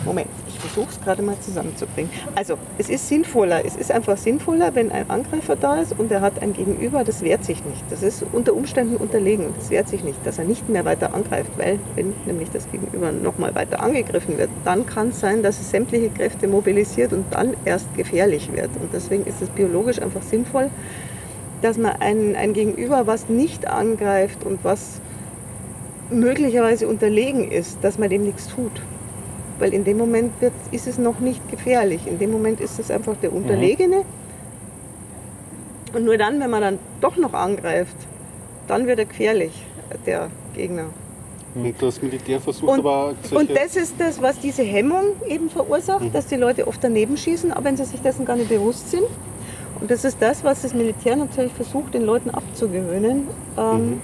[0.05, 2.11] Moment, ich versuche es gerade mal zusammenzubringen.
[2.35, 6.21] Also, es ist sinnvoller, es ist einfach sinnvoller, wenn ein Angreifer da ist und er
[6.21, 7.83] hat ein Gegenüber, das wehrt sich nicht.
[7.89, 11.51] Das ist unter Umständen unterlegen, das wehrt sich nicht, dass er nicht mehr weiter angreift,
[11.57, 15.71] weil wenn nämlich das Gegenüber nochmal weiter angegriffen wird, dann kann es sein, dass es
[15.71, 18.69] sämtliche Kräfte mobilisiert und dann erst gefährlich wird.
[18.79, 20.69] Und deswegen ist es biologisch einfach sinnvoll,
[21.63, 25.01] dass man ein, ein Gegenüber, was nicht angreift und was
[26.09, 28.71] möglicherweise unterlegen ist, dass man dem nichts tut.
[29.59, 32.01] Weil in dem Moment wird, ist es noch nicht gefährlich.
[32.05, 34.03] In dem Moment ist es einfach der Unterlegene.
[35.93, 37.95] Und nur dann, wenn man dann doch noch angreift,
[38.67, 39.63] dann wird er gefährlich,
[40.05, 40.85] der Gegner.
[41.55, 46.03] Und das Militär versucht Und, aber und das ist das, was diese Hemmung eben verursacht,
[46.03, 46.13] Mhm.
[46.13, 49.05] dass die Leute oft daneben schießen, auch wenn sie sich dessen gar nicht bewusst sind.
[49.79, 53.27] Und das ist das, was das Militär natürlich versucht, den Leuten abzugewöhnen.
[53.57, 54.01] Ähm,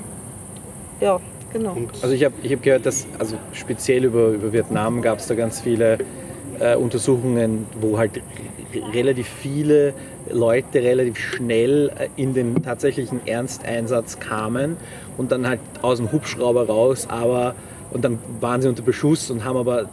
[1.02, 1.20] Ja,
[1.54, 1.74] genau.
[1.74, 5.28] und Also ich habe ich hab gehört, dass also speziell über, über Vietnam gab es
[5.28, 6.00] da ganz viele
[6.60, 8.22] äh, Untersuchungen, wo halt
[8.94, 9.94] relativ viele
[10.32, 14.78] Leute relativ schnell äh, in den tatsächlichen Ernsteinsatz kamen
[15.18, 17.56] und dann halt aus dem Hubschrauber raus, aber
[17.92, 19.88] und dann waren sie unter Beschuss und haben aber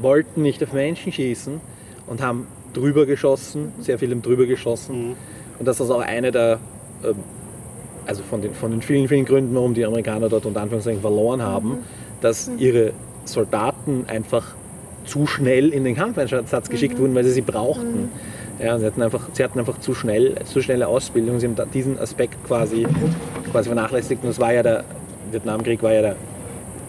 [0.00, 1.60] wollten nicht auf Menschen schießen
[2.06, 5.16] und haben drüber geschossen, sehr viel haben drüber geschossen.
[5.58, 6.58] Und das ist auch eine der
[7.04, 7.16] ähm,
[8.06, 11.42] also von den, von den vielen, vielen Gründen, warum die Amerikaner dort unter Anführungszeichen verloren
[11.42, 11.78] haben,
[12.20, 12.92] dass ihre
[13.24, 14.54] Soldaten einfach
[15.04, 18.10] zu schnell in den Kampfeinsatz geschickt wurden, weil sie sie brauchten.
[18.62, 21.98] Ja, sie, hatten einfach, sie hatten einfach zu schnell, zu schnelle Ausbildung, sie haben diesen
[21.98, 22.86] Aspekt quasi,
[23.50, 24.22] quasi vernachlässigt.
[24.22, 24.84] Und das war ja der
[25.32, 26.16] Vietnamkrieg war ja der,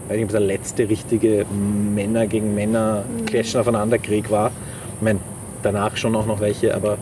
[0.08, 1.46] weiß nicht, es der letzte richtige
[1.94, 4.52] Männer gegen Männer Clashen aufeinander Krieg war.
[4.98, 5.20] Ich meine,
[5.64, 6.98] danach schon auch noch welche, aber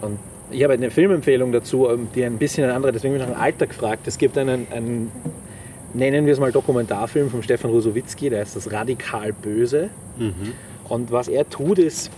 [0.00, 0.18] und
[0.54, 3.34] ich habe eine Filmempfehlung dazu, ähm, die ein bisschen eine andere, deswegen bin ich nach
[3.34, 4.06] dem Alter gefragt.
[4.06, 5.10] Es gibt einen, einen,
[5.92, 9.90] nennen wir es mal Dokumentarfilm von Stefan Rosowitzki, der heißt das Radikal Böse.
[10.88, 12.10] Und was er tut, ist,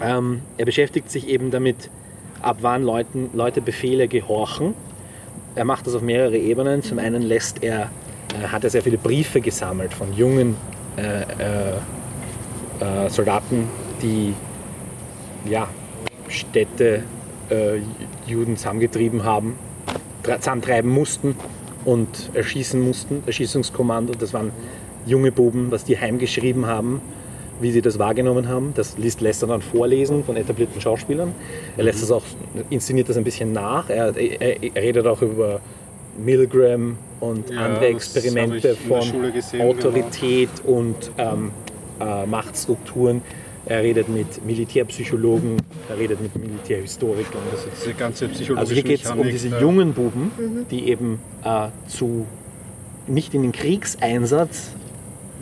[0.00, 1.90] ähm, er beschäftigt sich eben damit,
[2.42, 4.74] ab wann Leuten, Leute Befehle gehorchen.
[5.54, 6.82] Er macht das auf mehrere Ebenen.
[6.82, 7.90] Zum einen lässt er,
[8.34, 10.56] äh, hat er sehr viele Briefe gesammelt von jungen
[10.96, 13.68] äh, äh, äh, Soldaten,
[14.02, 14.34] die
[15.48, 15.68] ja,
[16.28, 17.02] Städte
[17.50, 17.80] äh,
[18.26, 19.58] Juden zusammengetrieben haben,
[20.22, 21.36] zusammentreiben mussten
[21.84, 23.22] und erschießen mussten.
[23.26, 24.50] Erschießungskommando, das waren
[25.06, 27.00] junge Buben, was die heimgeschrieben haben,
[27.60, 28.72] wie sie das wahrgenommen haben.
[28.74, 31.32] Das liest, lässt er dann vorlesen von etablierten Schauspielern.
[31.76, 32.24] Er lässt das auch,
[32.70, 33.88] inszeniert das ein bisschen nach.
[33.88, 35.60] Er, er, er redet auch über
[36.18, 39.70] Milgram und Ja, andere Experimente von gesehen, genau.
[39.70, 41.50] Autorität und ähm,
[42.00, 43.22] äh, Machtstrukturen.
[43.68, 45.56] Er redet mit Militärpsychologen,
[45.88, 47.42] er redet mit Militärhistorikern.
[47.50, 49.60] Das ist diese ganze psychologische also hier geht es um diese ja.
[49.60, 50.30] jungen Buben,
[50.70, 52.26] die eben äh, zu
[53.08, 54.70] nicht in den Kriegseinsatz,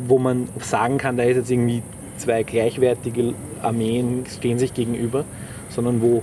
[0.09, 1.83] wo man sagen kann, da ist jetzt irgendwie
[2.17, 5.25] zwei gleichwertige Armeen stehen sich gegenüber,
[5.69, 6.23] sondern wo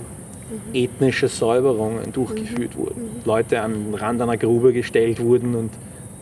[0.72, 3.10] ethnische Säuberungen durchgeführt wurden.
[3.24, 5.70] Leute an den Rand einer Grube gestellt wurden und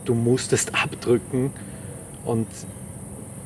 [0.05, 1.53] du musstest abdrücken
[2.25, 2.47] und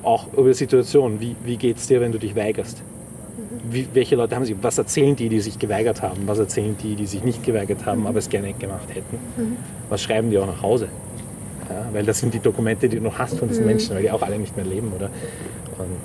[0.05, 2.83] auch über die Situation, wie, wie geht es dir, wenn du dich weigerst?
[3.71, 6.23] Wie, welche Leute haben sie, was erzählen die, die sich geweigert haben?
[6.27, 9.19] Was erzählen die, die sich nicht geweigert haben, aber es gerne gemacht hätten?
[9.89, 10.89] Was schreiben die auch nach Hause?
[11.71, 14.11] Ja, weil das sind die Dokumente, die du noch hast von diesen Menschen, weil die
[14.11, 15.07] auch alle nicht mehr leben, oder?
[15.79, 15.97] Und,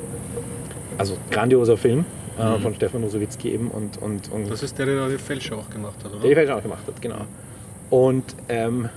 [0.98, 2.06] also grandioser Film
[2.38, 5.70] äh, von Stefan Nosowitzki eben und, und, und Das ist der, der die Fälscher auch
[5.70, 6.22] gemacht hat, oder?
[6.22, 7.26] der die Fälscher auch gemacht hat, genau.
[7.90, 8.88] Und ähm,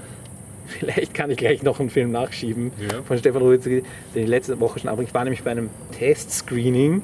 [0.78, 3.02] vielleicht kann ich gleich noch einen Film nachschieben Ja.
[3.02, 3.82] von Stefan Rowitzki,
[4.14, 5.06] den ich letzte Woche schon abging.
[5.06, 7.02] Ich war nämlich bei einem Test-Screening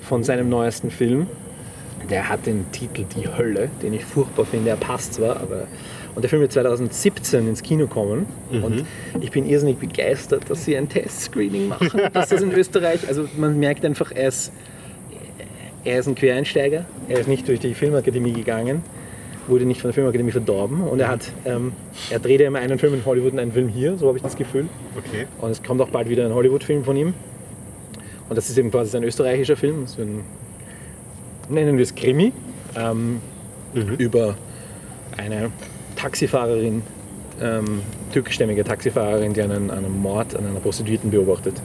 [0.00, 1.26] von seinem neuesten Film.
[2.10, 4.70] Der hat den Titel Die Hölle, den ich furchtbar finde.
[4.70, 5.66] Er passt zwar, aber.
[6.14, 8.26] Und der Film wird 2017 ins Kino kommen.
[8.50, 8.84] Und
[9.20, 12.00] ich bin irrsinnig begeistert, dass sie ein Test-Screening machen.
[12.12, 14.52] dass das in Österreich, also man merkt einfach, er ist,
[15.84, 16.86] er ist ein Quereinsteiger.
[17.08, 18.82] Er ist nicht durch die Filmakademie gegangen
[19.48, 21.72] wurde nicht von der Filmakademie verdorben und er hat, ähm,
[22.10, 24.22] er dreht ja immer einen Film in Hollywood und einen Film hier, so habe ich
[24.22, 24.68] das Gefühl.
[24.96, 25.26] Okay.
[25.40, 27.14] Und es kommt auch bald wieder ein Hollywood-Film von ihm.
[28.28, 30.20] Und das ist eben quasi sein österreichischer Film, so ein,
[31.48, 32.32] nennen wir es Krimi,
[32.76, 33.20] ähm,
[33.98, 34.36] über
[35.16, 35.50] eine
[35.96, 36.82] Taxifahrerin,
[37.40, 41.60] ähm, türkischstämmige Taxifahrerin, die einen, einen Mord an einer Prostituierten beobachtet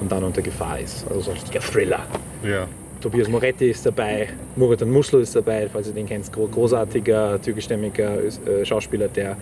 [0.00, 1.06] und dann unter Gefahr ist.
[1.08, 2.00] Also so ein richtiger Thriller.
[2.44, 2.66] Ja.
[3.00, 8.18] Tobias Moretti ist dabei, Murat Muslo ist dabei, falls ihr den kennt, gro- großartiger türkischstämmiger
[8.24, 9.36] äh, Schauspieler, der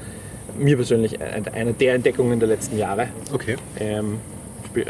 [0.59, 3.09] mir persönlich ein- eine der Entdeckungen der letzten Jahre.
[3.33, 3.57] Okay.
[3.81, 4.19] Ähm,
[4.74, 4.83] äh,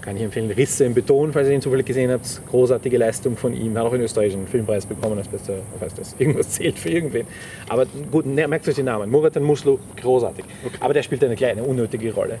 [0.00, 0.50] kann ich empfehlen.
[0.50, 2.40] Risse im Beton, falls ihr ihn zufällig gesehen habt.
[2.50, 3.76] Großartige Leistung von ihm.
[3.76, 6.16] Hat auch in Österreich einen Filmpreis bekommen als bester, was heißt das?
[6.18, 7.26] Irgendwas zählt für irgendwen.
[7.68, 9.10] Aber gut, ne, merkt euch den Namen.
[9.10, 10.44] Murat Muslo, großartig.
[10.80, 12.38] Aber der spielt eine kleine, unnötige Rolle.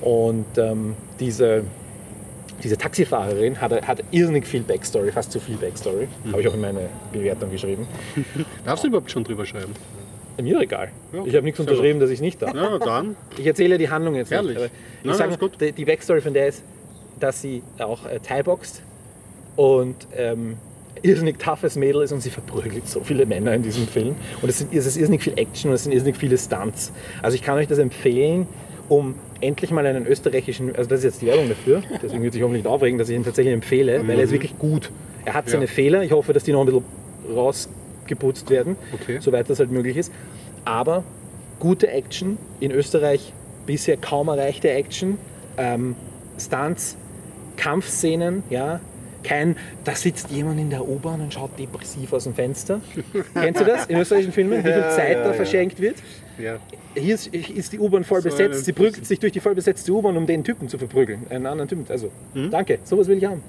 [0.00, 1.64] Und ähm, diese,
[2.62, 6.08] diese Taxifahrerin hat, hat irrsinnig viel Backstory, fast zu viel Backstory.
[6.30, 7.86] Habe ich auch in meine Bewertung geschrieben.
[8.64, 9.74] Darfst du überhaupt schon drüber schreiben?
[10.40, 10.90] Mir egal.
[11.12, 12.54] Ja, ich habe nichts unterschrieben, dass ich nicht darf.
[12.54, 13.16] Ja, dann.
[13.38, 14.58] Ich erzähle die Handlung jetzt Herrlich.
[14.58, 14.70] nicht.
[15.02, 15.60] Ich Nein, sage, gut.
[15.60, 16.62] die, die Backstory von der ist,
[17.20, 18.82] dass sie auch äh, Thai-boxt
[19.56, 20.56] und ähm,
[21.02, 24.16] irrsinnig toughes Mädel ist und sie verprügelt so viele Männer in diesem Film.
[24.40, 26.92] Und es, sind, es ist irrsinnig viel Action und es sind irrsinnig viele Stunts.
[27.22, 28.46] Also ich kann euch das empfehlen,
[28.92, 32.42] um endlich mal einen österreichischen, also das ist jetzt die Werbung dafür, deswegen wird sich
[32.42, 34.90] hoffentlich nicht aufregen, dass ich ihn tatsächlich empfehle, weil er ist wirklich gut.
[35.24, 35.68] Er hat seine Mhm.
[35.68, 35.72] Ja.
[35.74, 36.84] Fehler, ich hoffe, dass die noch ein bisschen
[38.06, 39.18] geputzt werden, Okay.
[39.20, 40.12] soweit das halt möglich ist.
[40.66, 41.04] Aber
[41.58, 43.32] gute Action, in Österreich
[43.66, 45.16] bisher kaum erreichte Action,
[45.56, 45.94] ähm,
[46.38, 46.96] Stunts,
[47.56, 48.80] Kampfszenen, ja.
[49.22, 52.80] Kein, da sitzt jemand in der U-Bahn und schaut depressiv aus dem Fenster.
[53.34, 55.96] Kennst du das in österreichischen Filmen, wie viel Zeit da verschenkt wird?
[56.38, 56.56] Ja.
[56.94, 58.64] Hier ist, ist die U-Bahn voll So besetzt.
[58.64, 61.26] Sie prügelt sich durch die voll besetzte U-Bahn, um den Typen zu verprügeln.
[61.30, 61.86] Einen anderen Typen.
[61.88, 62.10] Also,
[62.50, 63.42] danke, sowas will ich haben.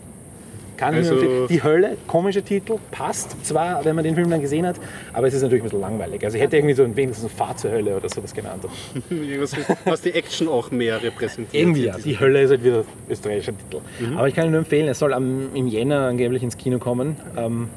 [0.78, 0.96] Kann?
[0.96, 4.78] Also- die Hölle, komischer Titel, passt zwar, wenn man den Film dann gesehen hat,
[5.14, 6.24] aber es ist natürlich ein bisschen langweilig.
[6.26, 8.64] Also ich hätte irgendwie so ein wenigstens Fahr zur Hölle oder sowas genannt.
[9.86, 11.54] Was, die Action auch mehr repräsentiert.
[11.62, 11.98] Irgendwie ja.
[11.98, 13.82] Die Hölle ist halt wieder österreichischer Titel.
[14.16, 17.18] Aber ich kann ihn nur empfehlen, es soll am, im Jänner angeblich ins Kino kommen.
[17.38, 17.70] Ähm,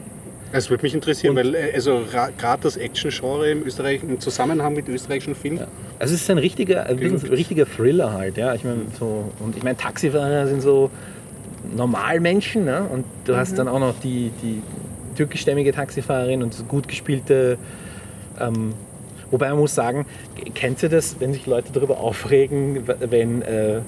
[0.52, 2.02] Es würde mich interessieren, weil äh, also
[2.38, 5.66] gerade das Action-Genre im, Österreich, im Zusammenhang mit österreichischen Filmen,
[5.98, 8.54] Also es ist ein richtiger, ein richtiger Thriller halt, ja.
[8.54, 10.90] Ich meine, so, und ich meine, Taxifahrer sind so
[11.74, 12.82] Normalmenschen, ne?
[12.90, 14.62] Und du hast dann auch noch die, die
[15.16, 17.58] türkischstämmige Taxifahrerin und so gut gespielte.
[18.38, 18.74] Ähm,
[19.30, 20.06] wobei man muss sagen,
[20.54, 23.80] kennt ihr das, wenn sich Leute darüber aufregen, wenn äh,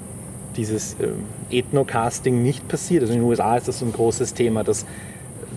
[0.57, 3.03] dieses ähm, Ethno-Casting nicht passiert?
[3.03, 4.87] Also in den USA ist das so ein großes Thema, dass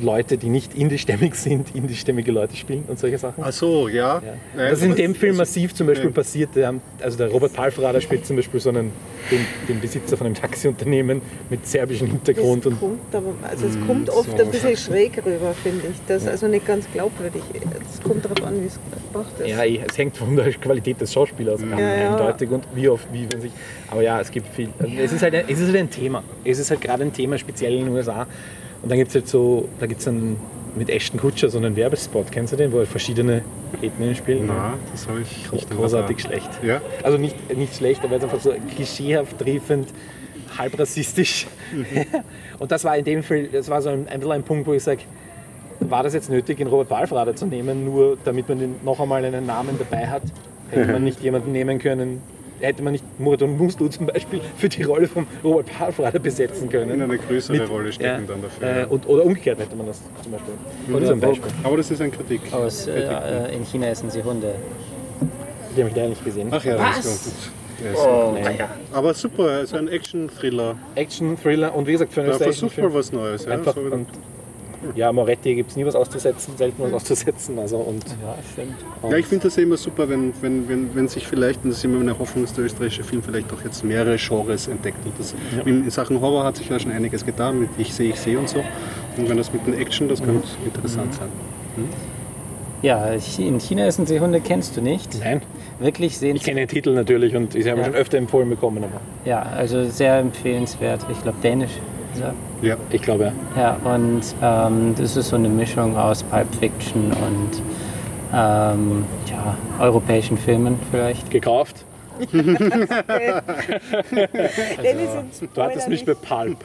[0.02, 3.44] Leute, die nicht indischstämmig sind, indischstämmige Leute spielen und solche Sachen.
[3.46, 4.22] Ach so, ja.
[4.58, 4.70] Ja.
[4.70, 6.50] Das ist in dem Film massiv zum Beispiel passiert.
[6.56, 8.92] Der haben- Also der Robert Palfrader spielt zum Beispiel so einen,
[9.32, 12.66] den, den Besitzer von einem Taxiunternehmen mit serbischem Hintergrund.
[12.66, 15.96] Das Und kommt, aber, also es kommt oft ein bisschen schräg rüber, finde ich.
[16.08, 17.42] Das ist also nicht ganz glaubwürdig.
[17.94, 18.80] Es kommt darauf an, wie es
[19.12, 19.48] gemacht ist.
[19.48, 22.12] ja, es hängt von der Qualität des Schauspielers ab, Ja, ja.
[22.12, 23.52] eindeutig und wie oft, wie man sich.
[23.90, 24.70] Aber ja, es gibt viel.
[24.80, 26.24] also Es, ist halt ein, es ist halt ein Thema.
[26.44, 28.26] Es ist halt gerade ein Thema, speziell in den USA.
[28.82, 30.38] Und dann gibt es halt so, da gibt es dann
[30.76, 32.32] mit Ashton Kutscher so einen Werbespot.
[32.32, 33.42] Kennst du den, wo er verschiedene
[33.82, 34.44] Ethnien spielt?
[34.46, 36.50] Na, das habe ich nicht großartig schlecht.
[36.64, 36.82] Ja?
[37.04, 39.90] Also nicht, nicht schlecht, aber ist einfach so klischeehaft triefend,
[40.58, 41.48] halb rassistisch.
[42.60, 44.84] Und das war in dem Fall, das war so ein, ein ein Punkt, wo ich
[44.84, 45.02] sage,
[45.80, 49.26] war das jetzt nötig, den Robert Balfrader zu nehmen, nur damit man den, noch einmal
[49.26, 50.24] einen Namen dabei hat?
[50.70, 52.22] Hätte man nicht jemanden nehmen können,
[52.62, 56.92] hätte man nicht Muradon Muslu zum Beispiel für die Rolle von Robert Balfrader besetzen können?
[56.92, 58.84] In eine größere Mit- Rolle stecken dann dafür.
[58.84, 60.54] Äh, und, oder umgekehrt hätte man das zum Beispiel.
[60.96, 61.52] Oder so ein Beispiel.
[61.64, 62.42] Aber das ist ein Kritik.
[62.52, 64.56] Aus, äh, äh, in China essen sie Hunde.
[65.76, 66.48] Die habe ich leider nicht gesehen.
[66.52, 67.34] Ach ja, das ist gut.
[67.86, 68.60] Ja, ist Oh, Nein.
[68.92, 70.76] Aber super, also ein Action-Thriller.
[70.96, 72.88] Action, Thriller und wie gesagt, für österreichischen versucht Film.
[72.90, 73.46] mal was Neues.
[73.46, 74.08] Ja, Einfach so, und
[74.96, 77.58] ja, Moretti gibt es nie was auszusetzen, selten was auszusetzen.
[77.60, 78.74] Also und Ja, stimmt.
[79.10, 81.80] ja, ich finde das ja immer super, wenn, wenn, wenn, wenn sich vielleicht, und das
[81.80, 84.98] ist immer meine Hoffnung, dass der österreichische Film vielleicht auch jetzt mehrere Genres entdeckt.
[85.06, 85.34] Und das,
[85.66, 88.38] in, in Sachen Horror hat sich ja schon einiges getan, mit Ich sehe, ich sehe
[88.40, 88.64] und so.
[89.18, 91.30] Und wenn das mit den Action, das könnte interessant sein.
[92.82, 95.20] Ja, Chi- in China essen sie Hunde kennst du nicht.
[95.20, 95.42] nein,
[95.80, 97.86] Wirklich sehen ich kenne den Titel natürlich und ich habe Ja.
[97.86, 99.00] schon öfter empfohlen bekommen, aber
[99.30, 101.06] Ja, also sehr empfehlenswert.
[101.12, 101.72] Ich glaube, Dänisch.
[102.62, 102.78] Ja.
[102.92, 103.62] ich glaube ja.
[103.62, 107.62] Ja, und ähm, das ist so eine Mischung aus Pulp Fiction und
[108.34, 111.30] ähm, ja, europäischen Filmen vielleicht.
[111.30, 111.86] Gekauft.
[112.32, 112.58] Und
[115.56, 116.58] Du hattest mich bei Pulp.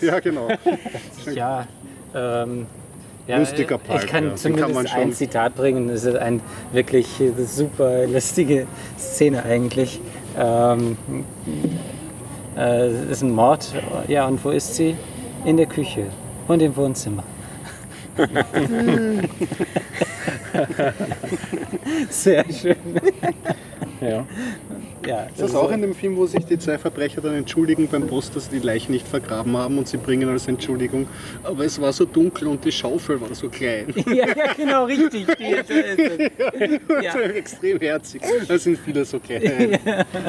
[0.00, 0.48] ja, genau.
[1.34, 1.66] Ja,
[2.14, 2.66] ähm,
[3.26, 4.34] ja Lustiger Pulp, Ich kann ja.
[4.36, 5.88] Zumindest kann ein Zitat bringen.
[5.88, 6.40] Das ist eine
[6.72, 7.08] wirklich
[7.46, 8.66] super lustige
[8.98, 10.00] Szene eigentlich.
[10.38, 10.96] Ähm,
[12.56, 13.72] äh, ist ein Mord.
[14.08, 14.96] Ja, und wo ist sie?
[15.44, 16.06] In der Küche
[16.48, 17.24] und im Wohnzimmer.
[22.10, 22.76] Sehr schön.
[24.00, 24.26] Ja.
[25.06, 28.06] Ja, Ist das auch in dem Film, wo sich die zwei Verbrecher dann entschuldigen beim
[28.06, 31.08] Boss, dass sie die Leiche nicht vergraben haben und sie bringen als Entschuldigung,
[31.42, 33.92] aber es war so dunkel und die Schaufel war so klein.
[34.06, 35.26] ja, ja, genau, richtig.
[35.42, 37.12] Das, ja.
[37.12, 38.22] So extrem herzig.
[38.46, 39.78] Da sind viele so kleine,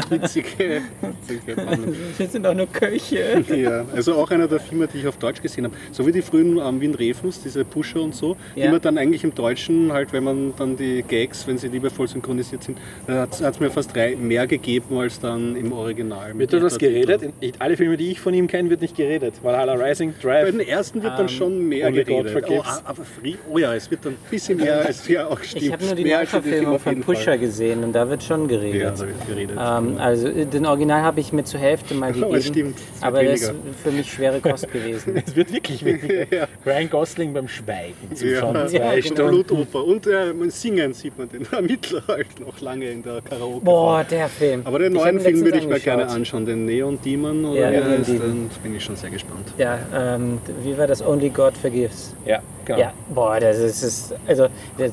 [0.09, 1.95] witzige, witzige Mann.
[2.17, 3.43] Wir sind auch nur Köche.
[3.55, 5.75] Ja, also auch einer der Filme, die ich auf Deutsch gesehen habe.
[5.91, 8.65] So wie die frühen ähm, Wien Refus, diese Pusher und so, Ja.
[8.65, 12.07] die man dann eigentlich im Deutschen, halt wenn man dann die Gags, wenn sie liebevoll
[12.07, 12.77] synchronisiert sind,
[13.07, 16.29] hat es mir fast drei mehr gegeben als dann im Original.
[16.33, 17.21] mit Wird da das geredet?
[17.41, 19.35] In, alle Filme, die ich von ihm kenne, wird nicht geredet.
[19.43, 20.51] Valhalla Rising, Bei Drive.
[20.51, 22.43] den ersten wird dann schon mehr geredet.
[22.49, 25.63] Oh, aber Free, oh ja, es wird dann ein bisschen mehr, als ja auch stimmt.
[25.63, 27.15] Ich habe nur die Neuverfilmung von jeden Fall.
[27.15, 28.81] Pusher gesehen und da wird schon geredet.
[28.81, 29.57] Ja, da wird geredet.
[29.59, 32.41] Ähm, also den Original habe ich mir zur Hälfte mal Aber gegeben.
[32.41, 33.63] stimmt, es wird aber das ist weniger.
[33.83, 35.21] für mich schwere Kost gewesen.
[35.25, 36.13] Es wird wirklich weniger.
[36.33, 36.47] Ja.
[36.65, 38.55] Ryan Gosling beim Schweigen zuschauen.
[38.55, 39.05] Ja, zwei Ja, genau.
[39.05, 39.43] Stunden.
[39.45, 39.83] Blutoper.
[39.85, 43.65] Und äh, man singen sieht man den Ermittler halt noch lange in der Karaoke.
[43.65, 44.61] Boah, der Film.
[44.65, 47.71] Aber den Ich neuen Film würde ich mir gerne anschauen, den Neon Demon oder Ja,
[47.71, 49.53] wie heißt, und bin ich schon sehr gespannt.
[49.57, 51.01] Ja, ähm, wie war das?
[51.05, 52.13] Only God Forgives.
[52.25, 52.79] Ja, genau.
[52.79, 54.47] Ja, boah, das ist, ist also
[54.77, 54.91] das,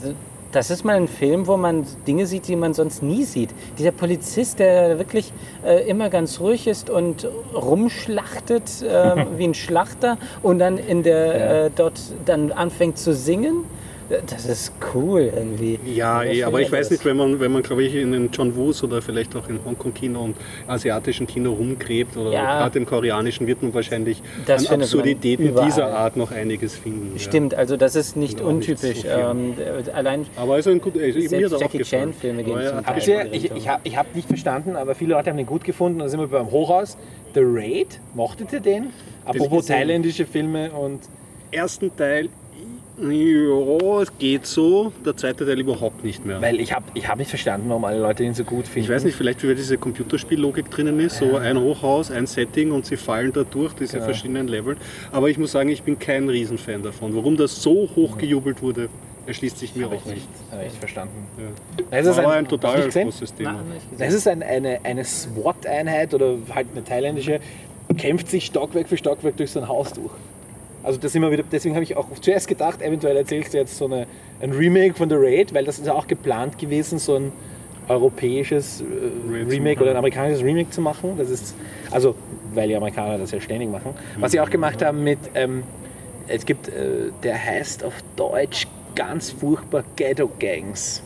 [0.53, 3.51] das ist mal ein Film, wo man Dinge sieht, die man sonst nie sieht.
[3.79, 5.33] Dieser Polizist, der wirklich
[5.65, 11.67] äh, immer ganz ruhig ist und rumschlachtet äh, wie ein Schlachter und dann in der
[11.67, 13.65] äh, dort dann anfängt zu singen
[14.27, 15.79] Das ist cool irgendwie.
[15.87, 18.57] Ja, eh, aber ich weiß nicht, wenn man, wenn man glaube ich, in den John
[18.57, 22.59] Woos oder vielleicht auch in Hongkong-Kino und asiatischen Kino rumgräbt oder Ja.
[22.61, 27.13] gerade im koreanischen, wird man wahrscheinlich Das an Absurditäten dieser Art noch einiges finden.
[27.15, 27.21] ja.
[27.21, 29.03] Stimmt, also das ist nicht Und auch nicht untypisch.
[29.03, 29.55] so ähm,
[29.95, 31.83] allein Aber also ein gut, also mir er auch Jackie.
[31.83, 32.99] Chan-Filme gehen ja, zum Teil.
[32.99, 35.63] ich die ich ich habe ich hab nicht verstanden, aber viele Leute haben den gut
[35.63, 36.01] gefunden.
[36.01, 36.97] Da sind wir beim Hochhaus.
[37.35, 38.87] The Raid, mochtet ihr den?
[39.25, 41.01] Apropos thailändische Filme und
[41.53, 42.29] ersten Teil,
[43.03, 44.93] ja, es geht so.
[45.05, 46.41] Der zweite Teil überhaupt nicht mehr.
[46.41, 48.89] weil ich habe ich hab nicht verstanden, warum alle Leute den so gut finden.
[48.89, 52.87] Ich weiß nicht, vielleicht weil diese Computerspiellogik drinnen ist, so ein Hochhaus, ein Setting und
[52.87, 54.05] sie fallen da durch, diese Genau.
[54.05, 54.77] verschiedenen Leveln.
[55.13, 57.15] Aber ich muss sagen, ich bin kein Riesenfan davon.
[57.17, 58.89] Warum das so hoch gejubelt wurde,
[59.27, 60.17] erschließt sich mir Habe auch ich nicht.
[60.17, 61.27] nicht, hab ich verstanden.
[61.39, 61.85] Ja.
[61.99, 63.61] Es ist War aber ein, ein total großes Thema.
[63.99, 67.41] Es ist ein, eine, eine SWAT-Einheit oder halt eine thailändische,
[67.97, 70.11] kämpft sich Stockwerk für Stockwerk durch so ein Haus durch.
[70.83, 73.85] Also das immer wieder, deswegen habe ich auch zuerst gedacht, eventuell erzählst du jetzt so
[73.87, 74.07] eine,
[74.41, 77.33] ein Remake von The Raid, weil das ist ja auch geplant gewesen, so ein
[77.89, 78.85] europäisches äh,
[79.51, 81.15] Remake oder ein amerikanisches Remake zu machen.
[81.19, 81.55] Das ist,
[81.91, 82.15] also,
[82.55, 83.95] weil die Amerikaner das ja ständig machen.
[84.19, 85.65] Was sie auch gemacht haben mit, ähm,
[86.29, 91.03] es gibt, äh, der heißt auf Deutsch ganz furchtbar Ghetto Gangs.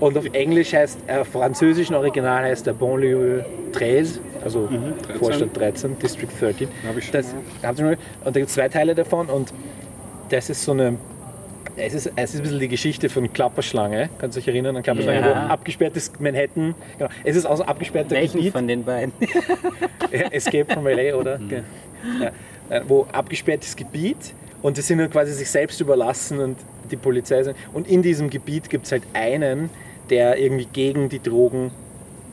[0.00, 5.18] Und auf Englisch heißt, äh, französischen Original heißt der Banlieue 13, also 13.
[5.18, 6.68] Vorstadt 13, District 13.
[6.86, 7.98] Hab ich schon das, schon mal?
[8.24, 9.52] Und da gibt es zwei Teile davon und
[10.30, 10.96] das ist so eine.
[11.74, 14.10] Es ist, es ist ein bisschen die Geschichte von Klapperschlange.
[14.18, 15.20] Kannst du dich erinnern an Klapperschlange?
[15.20, 15.26] Ja.
[15.48, 16.74] Wo abgesperrtes Manhattan.
[16.98, 17.10] Genau.
[17.24, 18.52] Es ist auch so ein abgesperrter Welchen Gebiet.
[18.52, 19.12] von den beiden?
[20.30, 21.38] Escape from LA, oder?
[21.38, 21.62] Ge-
[22.20, 22.30] Ja.
[22.76, 24.16] Äh, Wo abgesperrtes Gebiet
[24.60, 26.56] und die sind nur quasi sich selbst überlassen und
[26.90, 27.56] die Polizei sind.
[27.72, 29.70] Und in diesem Gebiet gibt es halt einen,
[30.10, 31.70] der irgendwie gegen die Drogen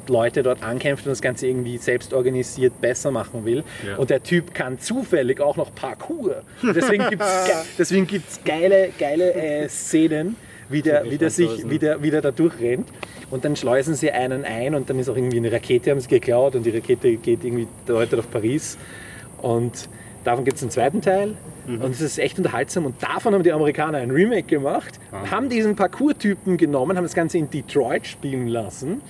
[0.10, 3.64] Leute dort ankämpft und das Ganze irgendwie selbst organisiert besser machen will.
[3.86, 3.98] Ja.
[3.98, 6.44] Und der Typ kann zufällig auch noch Parkour.
[6.64, 10.36] Deswegen gibt es ge deswegen gibt's geile, geile äh, Szenen,
[10.70, 12.88] wie der, wie, der sich, wie, der, wie der da durchrennt.
[13.32, 16.08] Und dann schleusen sie einen ein und dann ist auch irgendwie eine Rakete, haben sie
[16.08, 18.78] geklaut und die Rakete geht irgendwie deutet auf Paris.
[19.42, 19.88] Und
[20.24, 21.36] davon gibt es einen zweiten Teil.
[21.68, 22.86] Und es ist echt unterhaltsam.
[22.86, 25.00] Und davon haben die Amerikaner ein Remake gemacht,
[25.30, 29.02] haben diesen Parkour-Typen genommen, haben das Ganze in Detroit spielen lassen.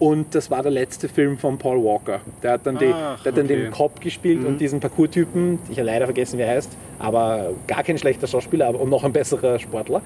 [0.00, 2.20] Und das war der letzte Film von Paul Walker.
[2.42, 3.56] Der hat dann, die, Ach, der hat dann okay.
[3.64, 7.82] den Cop gespielt und diesen Parkour-Typen, ich habe leider vergessen, wie er heißt, aber gar
[7.84, 10.00] kein schlechter Schauspieler aber, und noch ein besserer Sportler,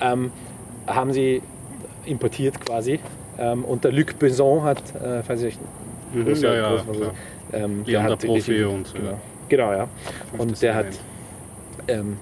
[0.00, 0.32] ähm,
[0.86, 1.42] haben sie
[2.06, 3.00] importiert quasi.
[3.38, 5.58] Ähm, und der Luc Besson hat, äh, falls ich
[6.14, 7.10] Mhm, ja, ja, großer- klar.
[7.52, 9.10] ähm, Leander die Profi Regie- und so, genau.
[9.10, 9.16] ja.
[9.48, 9.88] genau, ja.
[10.38, 10.86] Und der hat
[11.88, 12.16] ähm,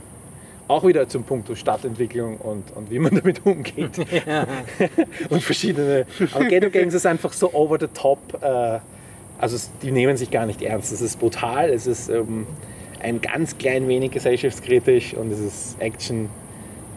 [0.72, 3.98] auch wieder zum Punkt Stadtentwicklung und, und wie man damit umgeht.
[5.28, 6.06] und verschiedene.
[6.32, 8.18] Aber Ghetto Gangs ist einfach so over the top.
[8.42, 8.80] Äh,
[9.38, 10.92] also die nehmen sich gar nicht ernst.
[10.92, 12.46] Es ist brutal, es ist ähm,
[13.00, 16.28] ein ganz klein wenig gesellschaftskritisch und es ist Action.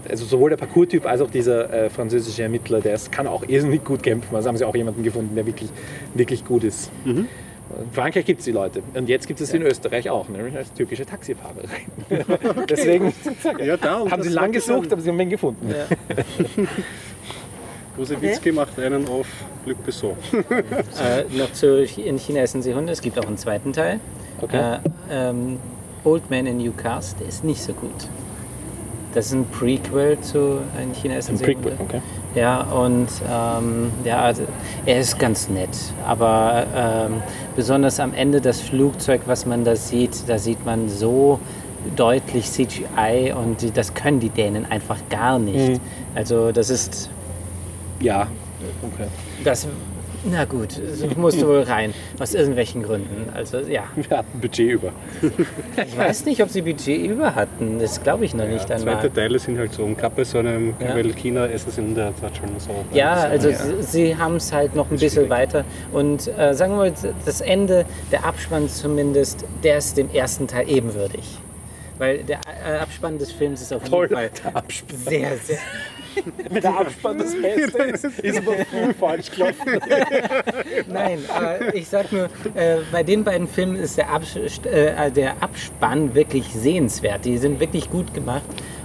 [0.08, 3.84] Also sowohl der Parcours-Typ als auch dieser äh, französische Ermittler, der ist, kann auch irrsinnig
[3.84, 4.36] gut kämpfen.
[4.36, 5.72] Also haben sie auch jemanden gefunden, der wirklich,
[6.14, 6.92] wirklich gut ist.
[7.84, 8.84] In Frankreich gibt es die Leute.
[8.94, 11.70] Und jetzt gibt es in Österreich auch, nämlich als türkische Taxifahrerin.
[12.70, 13.14] Deswegen
[13.64, 15.74] Ja, da, haben sie lang gesucht, aber sie haben ihn gefunden.
[17.98, 18.52] Kosewitzki Okay.
[18.52, 19.28] macht einen auf
[19.66, 20.16] Luc Besson.
[20.34, 22.92] äh, noch zu In China essen sie Hunde.
[22.94, 24.00] Es gibt auch einen zweiten Teil.
[24.42, 24.78] Okay.
[25.10, 25.58] Äh, ähm,
[26.04, 28.08] Old Man in New Cars, der ist nicht so gut.
[29.14, 31.84] Das ist ein Prequel zu In China essen Ein sie Prequel, Hunde.
[31.84, 32.02] okay.
[32.36, 34.44] Ja, und ähm, ja, also,
[34.86, 35.70] er ist ganz nett.
[36.06, 37.24] Aber ähm,
[37.56, 41.40] besonders am Ende das Flugzeug, was man da sieht, da sieht man so
[41.96, 45.80] deutlich CGI und die, das können die Dänen einfach gar nicht.
[46.14, 47.10] Also das ist
[48.02, 48.28] Ja.
[48.82, 49.08] Okay.
[49.44, 49.68] das.
[50.28, 51.94] Na gut, so musst du wohl rein.
[52.20, 53.30] Aus irgendwelchen Gründen.
[53.34, 53.84] Also ja.
[53.96, 54.92] Wir hatten Budget über.
[55.86, 57.80] Ich weiß nicht, ob sie Budget über hatten.
[57.80, 59.10] Das glaube ich noch nicht Zweite einmal.
[59.12, 60.96] Teile sind halt so, und gerade bei so einem, Ja.
[60.96, 62.72] weil China essen sie Hunde, das hat schon so.
[62.92, 63.58] Ja, also ja.
[63.58, 65.64] sie, sie haben es halt noch ein bisschen weiter.
[65.92, 66.94] Und äh, sagen wir mal,
[67.26, 71.38] das Ende, der Abspann zumindest, der ist dem ersten Teil ebenwürdig.
[71.98, 74.64] Weil der äh, Abspann des Films ist auf jeden Toll, Fall der
[74.98, 75.58] sehr, sehr.
[76.50, 79.80] Wenn der Abspann das Beste ist, ist aber viel falsch gelaufen.
[80.88, 82.26] Nein, aber ich sag nur,
[82.56, 87.26] äh, bei den beiden Filmen ist der, Abs äh, der Abspann wirklich sehenswert.
[87.26, 88.44] Die sind wirklich gut gemacht.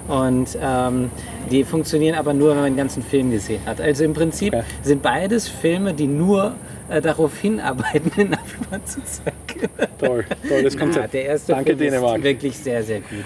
[0.09, 1.11] Und ähm,
[1.53, 3.81] die funktionieren aber nur, wenn man den ganzen Film gesehen hat.
[3.81, 4.65] Also im Prinzip Okay.
[4.83, 6.55] sind beides Filme, die nur
[6.89, 9.71] äh, darauf hinarbeiten, den Abspann zu zeigen.
[10.01, 11.15] Toll, tolles Ja, Konzept.
[11.15, 12.19] der erste Danke, Film Dänemark.
[12.19, 13.25] ist wirklich sehr, sehr gut.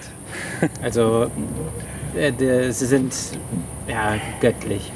[0.82, 1.30] Also,
[2.14, 3.14] äh, der, sie sind
[3.88, 4.90] ja göttlich.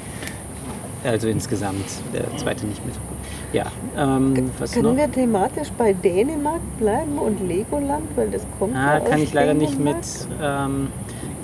[1.03, 3.17] Also insgesamt, der zweite nicht mehr so gut.
[3.53, 3.65] Ja,
[3.97, 4.97] ähm, was Können noch?
[4.97, 9.53] wir thematisch bei Dänemark bleiben und Legoland, weil das kommt Ah, ja kann ich leider
[9.53, 9.95] nicht Dänemark.
[9.97, 10.87] mit ähm,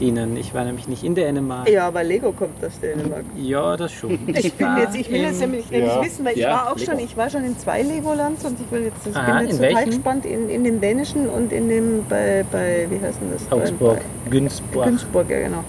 [0.02, 0.36] dienen.
[0.36, 1.70] Ich war nämlich nicht in Dänemark.
[1.70, 3.24] Ja, aber Lego kommt aus Dänemark.
[3.38, 4.20] Ja, das schon.
[4.28, 6.04] Ich, bin jetzt, ich will jetzt nämlich, nämlich Ja.
[6.04, 6.92] wissen, weil ich Ja, war auch Lego.
[6.92, 9.52] schon, ich war schon in zwei Legolands und ich will jetzt, ich Aha, bin jetzt
[9.52, 9.92] in total welchen?
[9.92, 13.50] gespannt in, in dem dänischen und in dem bei, bei wie heißt denn das?
[13.52, 14.86] Augsburg, Bei Günzburg.
[14.86, 15.64] Günzburg, ja genau.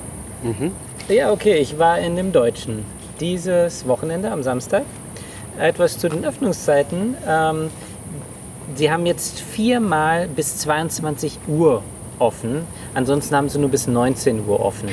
[1.09, 2.85] Ja, okay, ich war in dem Deutschen
[3.21, 4.83] dieses Wochenende am Samstag.
[5.57, 7.15] Etwas zu den Öffnungszeiten.
[7.25, 7.71] Ähm,
[8.75, 11.85] sie haben jetzt viermal bis 22 Uhr
[12.19, 12.67] offen.
[12.95, 14.89] Ansonsten haben sie nur bis 19 Uhr offen.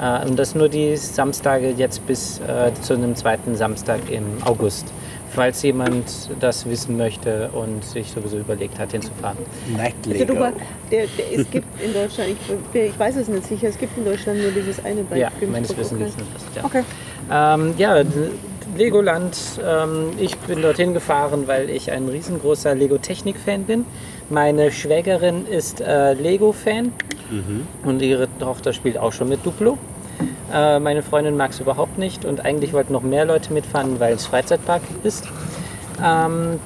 [0.00, 4.92] Äh, und das nur die Samstage jetzt bis äh, zu einem zweiten Samstag im August.
[5.34, 9.38] Falls jemand das wissen möchte und sich sowieso überlegt hat, hinzufahren.
[9.76, 10.54] Night Also der,
[10.90, 14.40] der, es gibt in Deutschland, ich, ich weiß es nicht sicher, es gibt in Deutschland
[14.40, 16.22] nur dieses eine bei Ja, Günzburg, meines Wissens okay.
[16.36, 16.64] ist das, ja.
[16.64, 16.82] Okay.
[17.30, 18.02] Ähm, ja,
[18.76, 19.36] Legoland.
[19.64, 23.84] Ähm, ich bin dorthin gefahren, weil ich ein riesengroßer Lego-Technik-Fan bin.
[24.28, 26.92] Meine Schwägerin ist äh, Lego-Fan
[27.84, 29.78] und ihre Tochter spielt auch schon mit Duplo.
[30.52, 34.14] Äh, meine Freundin mag es überhaupt nicht und eigentlich wollten noch mehr Leute mitfahren, weil
[34.14, 35.24] es Freizeitpark ist.
[36.04, 36.60] Ähm,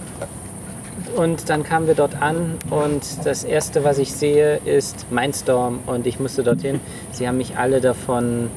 [1.16, 6.07] und dann kamen wir dort an und das erste, was ich sehe, ist Mindstorm und
[6.07, 6.81] ich musste dorthin.
[7.11, 8.48] Sie haben mich alle davon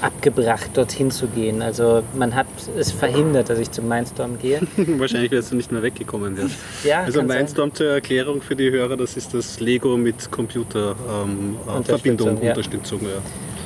[0.00, 1.62] abgebracht, dorthin zu gehen.
[1.62, 2.46] Also man hat
[2.78, 4.60] es verhindert, dass ich zum Mindstorm gehe.
[4.76, 6.36] Wahrscheinlich wärst du nicht mehr weggekommen.
[6.84, 6.90] Ja.
[6.90, 7.38] Ja, Also kann sein.
[7.38, 12.42] Mindstorm zur Erklärung für die Hörer, das ist das Lego mit Computerverbindung, ähm, äh, Verbindung,
[12.42, 12.50] ja.
[12.50, 13.00] Unterstützung.
[13.02, 13.08] Ja.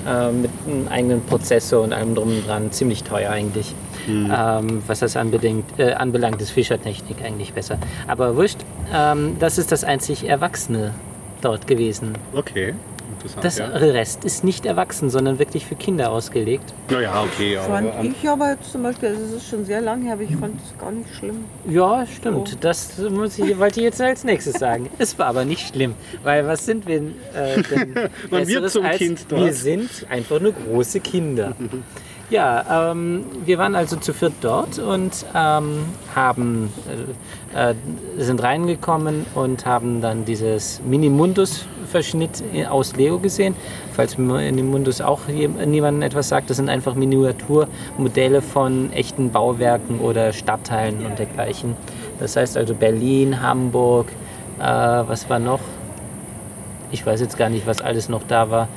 [0.07, 2.73] Äh, mit einem eigenen Prozessor und allem drum und dran.
[2.73, 3.75] Ziemlich teuer eigentlich.
[4.09, 7.79] Ähm, was das anbelangt, äh, anbelangt, ist Fischertechnik eigentlich besser.
[8.07, 8.59] Aber wurscht,
[8.93, 10.93] ähm, das ist das einzig Erwachsene
[11.41, 12.13] dort gewesen.
[12.35, 12.75] Okay.
[13.41, 13.67] Das ja.
[13.67, 16.75] Rest ist nicht erwachsen, sondern wirklich für Kinder ausgelegt.
[16.91, 17.59] Naja, okay.
[17.67, 20.23] Fand Aber, ich aber jetzt zum Beispiel, also es ist schon sehr lange her, aber
[20.23, 21.45] ich fand es gar nicht schlimm.
[21.69, 22.59] Ja, stimmt.
[22.63, 24.91] Das muss ich, wollte ich jetzt als nächstes sagen.
[24.99, 27.95] Es war aber nicht schlimm, weil was sind wir äh, denn
[28.31, 29.43] Man wird zum als- Kind dort.
[29.43, 31.55] Wir sind einfach nur große Kinder.
[32.31, 36.73] Ja, ähm, wir waren also zu viert dort und ähm, haben,
[37.55, 37.75] äh, äh,
[38.17, 40.81] sind reingekommen und haben dann dieses
[41.95, 43.55] Mini-Mundus-Verschnitt aus Lego gesehen.
[43.93, 50.33] Falls Mini-Mundus auch jem- niemandem etwas sagt, das sind einfach Miniaturmodelle von echten Bauwerken oder
[50.33, 51.77] Stadtteilen und dergleichen.
[52.19, 54.09] Das heißt also Berlin, Hamburg,
[54.59, 55.61] äh, was war noch?
[56.91, 58.69] Ich weiß jetzt gar nicht, was alles noch da war.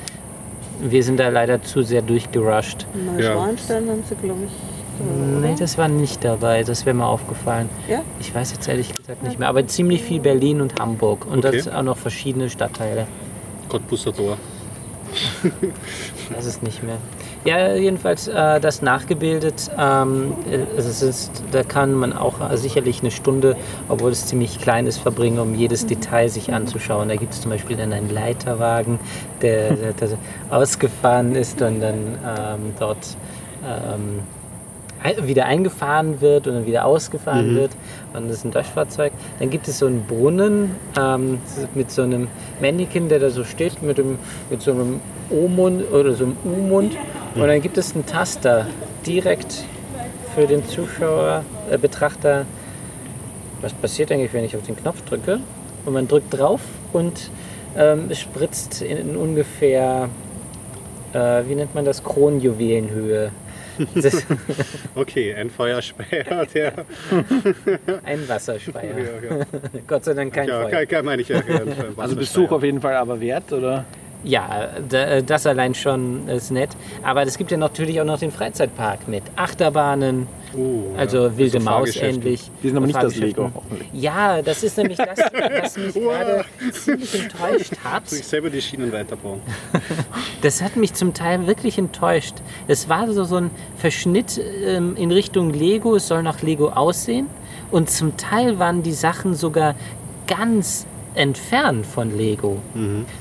[0.80, 2.86] Wir sind da leider zu sehr durchgerusht.
[2.94, 3.12] Ja.
[3.34, 4.67] Neuschwanstein haben sie, glaube ich.
[5.00, 5.56] Äh, Nee, oder?
[5.58, 6.62] das war nicht dabei.
[6.64, 7.68] Das wäre mir aufgefallen.
[7.88, 8.00] Ja?
[8.20, 9.48] Ich weiß jetzt ehrlich gesagt nicht mehr.
[9.48, 11.26] Aber ziemlich viel Berlin und Hamburg.
[11.30, 11.56] Und Okay.
[11.58, 13.06] das auch noch verschiedene Stadtteile.
[13.68, 14.36] Cottbusser Tor.
[15.42, 16.96] Ich weiß es nicht mehr.
[17.44, 19.70] Ja, jedenfalls äh, das nachgebildet.
[19.78, 23.56] Ähm, äh, es ist, da kann man auch äh, sicherlich eine Stunde,
[23.88, 27.08] obwohl es ziemlich klein ist, verbringen, um jedes Detail sich anzuschauen.
[27.08, 28.98] Da gibt es zum Beispiel dann einen Leiterwagen,
[29.40, 30.08] der, der, der
[30.50, 31.94] ausgefahren ist und dann
[32.26, 33.16] ähm, dort
[33.64, 34.20] ähm,
[35.22, 37.70] wieder eingefahren wird und dann wieder ausgefahren wird.
[38.14, 39.12] Und das ist ein Löschfahrzeug.
[39.38, 41.38] Dann gibt es so einen Brunnen ähm,
[41.74, 42.28] mit so einem
[42.60, 44.18] Mannequin, der da so steht, mit, dem,
[44.50, 45.00] mit so einem
[45.30, 46.96] O-Mund oder so einem U-Mund.
[47.34, 48.66] Und dann gibt es einen Taster
[49.06, 49.64] direkt
[50.34, 52.46] für den Zuschauer, äh, Betrachter.
[53.60, 55.40] Was passiert eigentlich, wenn ich auf den Knopf drücke?
[55.84, 56.60] Und man drückt drauf
[56.92, 57.30] und
[57.76, 60.08] ähm, es spritzt in, in ungefähr,
[61.12, 63.30] äh, wie nennt man das, Kronjuwelenhöhe.
[64.94, 66.72] Okay, ein Feuerspeier, der.
[68.04, 68.98] ein Wasserspeier.
[68.98, 69.46] Ja, ja.
[69.86, 70.70] Gott sei Dank kein ja, Feuer.
[70.70, 71.40] kein, kein, meine ich ja.
[71.96, 73.84] Also Besuch auf jeden Fall aber wert, oder?
[74.24, 76.70] Ja, da- das allein schon ist nett.
[77.02, 80.26] Aber es gibt ja natürlich auch noch den Freizeitpark mit Achterbahnen,
[80.56, 81.00] Oh, ja.
[81.00, 82.50] also wilde So Maus ähnlich.
[82.62, 83.16] Die sind aber nicht das.
[83.16, 83.52] Lego.
[83.92, 85.18] Ja, das ist nämlich das,
[85.62, 88.08] was mich gerade ziemlich enttäuscht hat.
[88.08, 89.40] Sich selber die Schienen weiterbauen.
[90.42, 92.36] Das hat mich zum Teil wirklich enttäuscht.
[92.68, 97.26] Es war so, so ein Verschnitt ähm, in Richtung Lego, es soll nach Lego aussehen.
[97.70, 99.74] Und zum Teil waren die Sachen sogar
[100.26, 100.86] ganz
[101.18, 102.58] entfernt von Lego.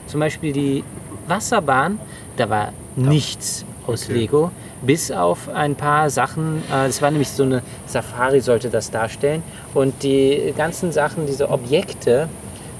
[0.07, 0.83] Zum Beispiel die
[1.27, 1.99] Wasserbahn,
[2.37, 4.13] da war nichts aus Okay.
[4.19, 4.51] Lego,
[4.81, 6.61] bis auf ein paar Sachen.
[6.71, 9.41] Äh, Es war nämlich so eine Safari, sollte das darstellen.
[9.73, 12.27] Und die ganzen Sachen, diese Objekte,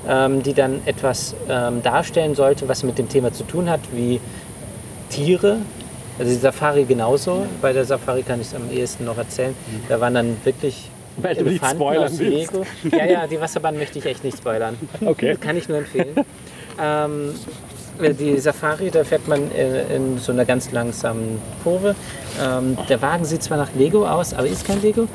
[0.08, 4.20] ähm, die dann etwas ähm, darstellen sollte, was mit dem Thema zu tun hat, wie
[5.10, 5.58] Tiere.
[6.20, 7.46] Also die Safari genauso.
[7.62, 9.56] Bei der Safari kann ich es am ehesten noch erzählen.
[9.88, 12.20] Da waren dann wirklich Weil du nicht Elefanten spoilern aus.
[12.20, 12.66] Lego.
[12.92, 14.78] Ja, ja, die Wasserbahn möchte ich echt nicht spoilern.
[15.04, 15.36] Okay.
[15.40, 16.16] Kann ich nur empfehlen.
[16.82, 17.34] ähm,
[18.00, 21.96] die Safari, da fährt man äh, in so einer ganz langsamen Kurve.
[22.42, 25.08] Ähm, der Wagen sieht zwar nach Lego aus, aber ist kein Lego.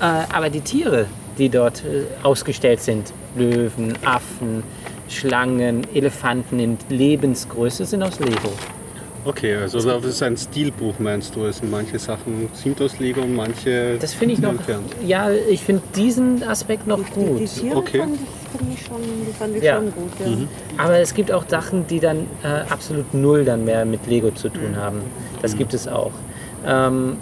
[0.00, 1.06] Äh, aber die Tiere,
[1.38, 4.62] die dort äh, ausgestellt sind, Löwen, Affen,
[5.08, 8.52] Schlangen, Elefanten in Lebensgröße, sind aus Lego.
[9.26, 11.42] Okay, also das ist ein Stilbuch, meinst du?
[11.44, 14.92] Also manche Sachen sind aus Lego und manche Das finde ich noch, entfernt.
[15.04, 17.40] ja, ich finde diesen Aspekt noch Die, die, gut.
[17.40, 17.98] die Tiere Okay.
[17.98, 18.20] fand, ich,
[18.58, 19.76] fand ich schon, die fand ich Ja.
[19.76, 20.12] schon gut.
[20.20, 20.82] Ja.
[20.84, 24.48] Aber es gibt auch Sachen, die dann äh, absolut null dann mehr mit Lego zu
[24.48, 25.00] tun haben.
[25.42, 26.12] Das gibt es auch.
[26.64, 27.16] Ähm,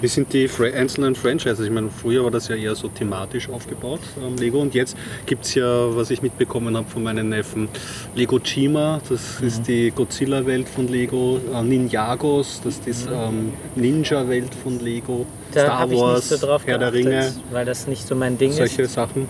[0.00, 1.60] Wie sind die einzelnen Franchises?
[1.60, 4.60] Ich meine, früher war das ja eher so thematisch aufgebaut, ähm, Lego.
[4.60, 4.96] Und jetzt
[5.26, 7.68] gibt es ja, was ich mitbekommen habe von meinen Neffen,
[8.14, 14.54] Lego Chima, das ist die Godzilla-Welt von Lego, äh, Ninjagos, das ist die ähm, Ninja-Welt
[14.62, 18.52] von Lego, da Star Wars, so Herr der Ringe, weil das nicht so mein Ding
[18.52, 18.94] solche ist.
[18.94, 19.28] Sachen.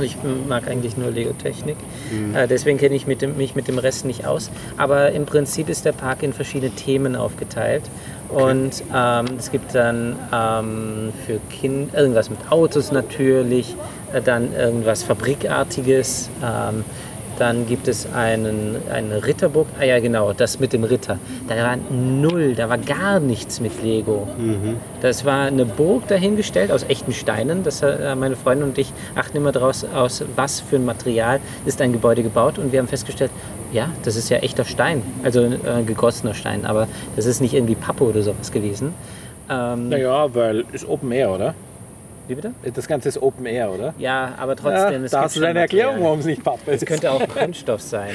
[0.00, 0.16] Ich
[0.46, 1.76] mag eigentlich nur Lego-Technik.
[2.10, 2.34] Mhm.
[2.34, 4.50] Äh, deswegen kenne ich mit dem, mich mit dem Rest nicht aus.
[4.76, 7.82] Aber im Prinzip ist der Park in verschiedene Themen aufgeteilt.
[8.28, 13.76] Und ähm, es gibt dann ähm, für Kinder irgendwas mit Autos natürlich,
[14.12, 16.28] äh, dann irgendwas Fabrikartiges.
[16.42, 16.84] Ähm,
[17.38, 19.66] dann gibt es einen, eine Ritterburg.
[19.78, 21.18] Ah ja, genau, das mit dem Ritter.
[21.48, 24.26] Da war null, da war gar nichts mit Lego.
[25.00, 27.62] Das war eine Burg dahingestellt aus echten Steinen.
[27.62, 31.80] Das, äh, meine Freundin und ich achten immer daraus, aus was für ein Material ist
[31.80, 32.58] ein Gebäude gebaut.
[32.58, 33.30] Und wir haben festgestellt,
[33.72, 36.64] ja, das ist ja echter Stein, also äh, gegossener Stein.
[36.64, 38.94] Aber das ist nicht irgendwie Pappe oder sowas gewesen.
[39.50, 41.54] Ähm, Naja, weil ist Open Air, oder?
[42.28, 42.52] Wie bitte?
[42.74, 43.94] Das Ganze ist Open Air, oder?
[43.98, 45.04] Ja, aber Ja, trotzdem.
[45.04, 46.82] es da hast du deine Erklärung, warum es nicht Pappe ist.
[46.82, 48.10] Es könnte auch Kunststoff sein.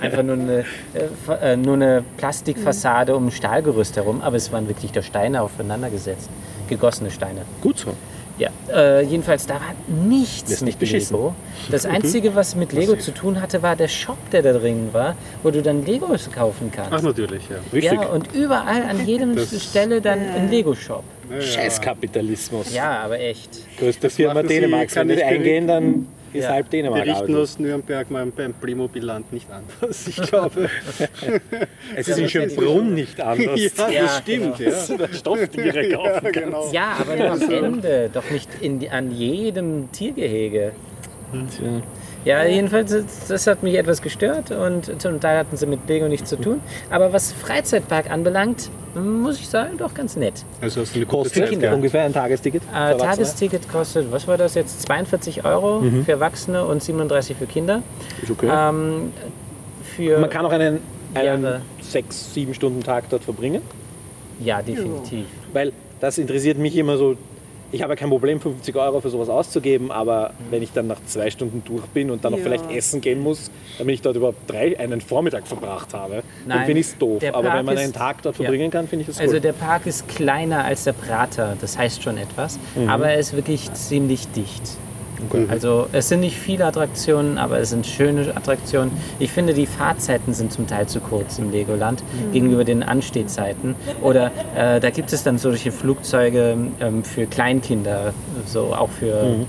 [0.00, 4.68] Einfach nur eine, äh, äh, nur eine Plastikfassade um ein Stahlgerüst herum, aber es waren
[4.68, 6.28] wirklich da Steine aufeinander gesetzt.
[6.68, 7.42] Gegossene Steine.
[7.62, 7.94] gut so.
[8.36, 9.74] Ja, äh, jedenfalls da war
[10.08, 11.16] nichts Das ist nicht mit beschissen.
[11.16, 11.34] Lego.
[11.70, 15.14] Das Einzige, was mit Lego zu tun hatte, war der Shop, der da drin war,
[15.44, 17.04] wo du dann Legos kaufen Ach, kannst.
[17.04, 17.56] natürlich, ja.
[17.72, 17.92] Richtig.
[17.92, 21.04] Ja, und überall an jedem Das- Stelle dann ein Lego-Shop.
[21.40, 22.74] Scheißkapitalismus.
[22.74, 23.50] Ja, aber echt.
[23.78, 24.94] Größte Firma machen Sie- Dänemarks.
[24.94, 26.50] kann Wenn die ich eingehen, dann ist Ja.
[26.50, 27.06] halb Wir Dänemark.
[27.06, 30.06] richten aus Nürnberg mal beim Playmobil-Land nicht anders.
[30.08, 30.68] Ich glaube.
[31.96, 33.60] Es ist in Schönbrunn nicht anders.
[33.76, 34.58] ja, Ja, das stimmt.
[34.58, 34.72] Ja.
[35.12, 36.32] Stofftiere kaufen.
[36.32, 36.70] genau.
[36.72, 40.72] Ja, aber nur am Ende, doch nicht in, die- an jedem Tiergehege.
[42.24, 42.94] Ja, jedenfalls,
[43.28, 46.60] das- hat mich etwas gestört und zum Teil hatten sie mit Lego nichts zu tun.
[46.90, 50.44] Aber was Freizeitpark anbelangt, muss ich sagen, doch ganz nett.
[50.60, 51.74] Also hast du eine gute Kostet Zeit gehabt.
[51.76, 52.62] ungefähr ein Tagesticket?
[52.74, 52.96] Äh?
[52.96, 57.82] Tagesticket kostet, was war das jetzt, 42 Euro für Erwachsene und 37 für Kinder.
[58.22, 58.48] Ist okay.
[58.50, 59.12] Ähm,
[59.96, 60.78] für, Man kann auch einen,
[61.14, 63.60] einen sechs, sieben Stunden Tag dort verbringen,
[64.40, 65.26] ja, definitiv.
[65.52, 67.16] weil das interessiert mich immer so.
[67.74, 71.04] Ich habe ja kein Problem, 50 Euro für sowas auszugeben, aber wenn ich dann nach
[71.06, 72.44] zwei Stunden durch bin und dann noch Ja.
[72.44, 76.66] vielleicht essen gehen muss, damit ich dort überhaupt drei, einen Vormittag verbracht habe, dann Nein,
[76.66, 77.20] finde ich es doof.
[77.32, 78.44] Aber wenn man ist- einen Tag dort ja.
[78.44, 79.40] verbringen kann, finde ich das Also cool.
[79.40, 82.88] der Park ist kleiner als der Prater, das heißt schon etwas, Mhm.
[82.88, 84.62] aber er ist wirklich ziemlich dicht.
[85.50, 88.90] Also es sind nicht viele Attraktionen, aber es sind schöne Attraktionen.
[89.18, 92.02] Ich finde, die Fahrzeiten sind zum Teil zu kurz im Legoland
[92.32, 93.74] gegenüber den Anstehzeiten.
[94.02, 98.12] Oder äh, da gibt es dann solche Flugzeuge ähm, für Kleinkinder,
[98.46, 99.46] so auch für Mhm.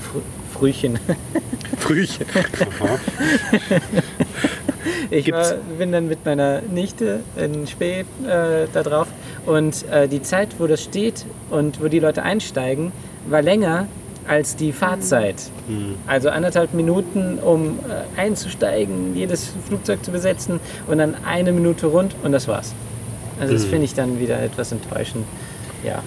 [0.00, 0.20] Fr
[0.52, 0.98] Frühchen.
[1.78, 2.26] Frühchen.
[5.10, 9.08] Ich war, bin dann mit meiner Nichte in Spee äh, da drauf
[9.46, 12.92] und äh, die Zeit, wo das steht und wo die Leute einsteigen,
[13.28, 13.86] war länger
[14.26, 15.36] als die Fahrzeit.
[16.06, 22.14] Also anderthalb Minuten, um äh, einzusteigen, jedes Flugzeug zu besetzen und dann eine Minute rund
[22.22, 22.74] und das war's.
[23.40, 25.24] Also das finde ich dann wieder etwas enttäuschend.
[25.82, 26.02] Ja.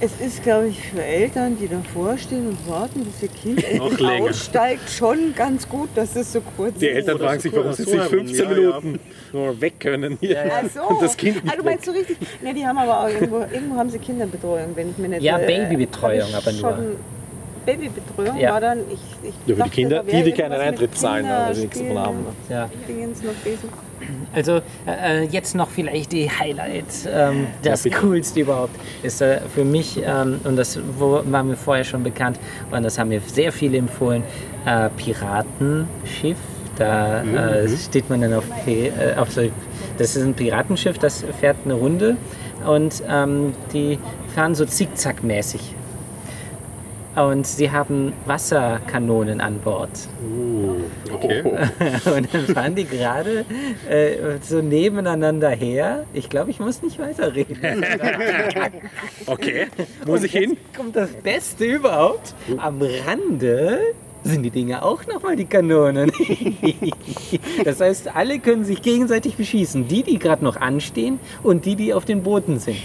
[0.00, 3.98] Es ist, glaube ich, für Eltern, die davor stehen und warten, bis ihr Kind endlich
[3.98, 4.24] länger.
[4.30, 6.94] aussteigt, schon ganz gut, dass es so kurz Die ist.
[6.98, 8.08] Eltern Oder fragen sich, warum sie sich herum.
[8.08, 8.54] 15 Ja, ja.
[8.54, 9.00] Minuten
[9.32, 10.34] nur weg können hier.
[10.34, 10.52] Ja, ja.
[10.64, 10.82] Ach so.
[10.94, 12.16] Und das Kind ah, nicht du meinst so richtig.
[12.42, 15.36] Ne, die haben aber auch irgendwo, irgendwo haben sie Kinderbetreuung, wenn ich mir nicht Ja,
[15.38, 16.96] äh, Babybetreuung ich aber nur.
[17.68, 18.52] Babybetreuung Ja.
[18.52, 21.78] war dann, ich, ich Ja, für die Kinder, die, die keinen Eintritt zahlen, sie nichts
[21.78, 22.26] davon haben.
[22.48, 22.68] ja.
[24.32, 27.96] Also äh, jetzt noch vielleicht die Highlight, ähm, das bitte.
[27.98, 32.38] coolste überhaupt ist äh, für mich ähm, und das wo, war mir vorher schon bekannt
[32.70, 34.22] und das haben mir sehr viele empfohlen.
[34.64, 36.36] Äh, Piratenschiff,
[36.76, 39.42] da äh, steht man dann auf, äh, auf so,
[39.98, 42.16] das ist ein Piratenschiff, das fährt eine Runde
[42.66, 43.98] und ähm, die
[44.34, 45.74] fahren so zickzackmäßig.
[47.18, 49.90] Und sie haben Wasserkanonen an Bord.
[51.12, 51.42] Okay.
[52.16, 53.44] Und dann fahren die gerade
[53.88, 56.04] äh, so nebeneinander her.
[56.12, 57.58] Ich glaube, ich muss nicht weiterreden.
[59.26, 59.66] Okay,
[60.06, 60.56] muss ich hin?
[60.74, 62.34] Kommt das Beste überhaupt?
[62.56, 63.78] Am Rande
[64.24, 66.12] sind die Dinge auch nochmal die Kanonen.
[67.64, 69.88] Das heißt, alle können sich gegenseitig beschießen.
[69.88, 72.78] Die, die gerade noch anstehen und die, die auf den Booten sind.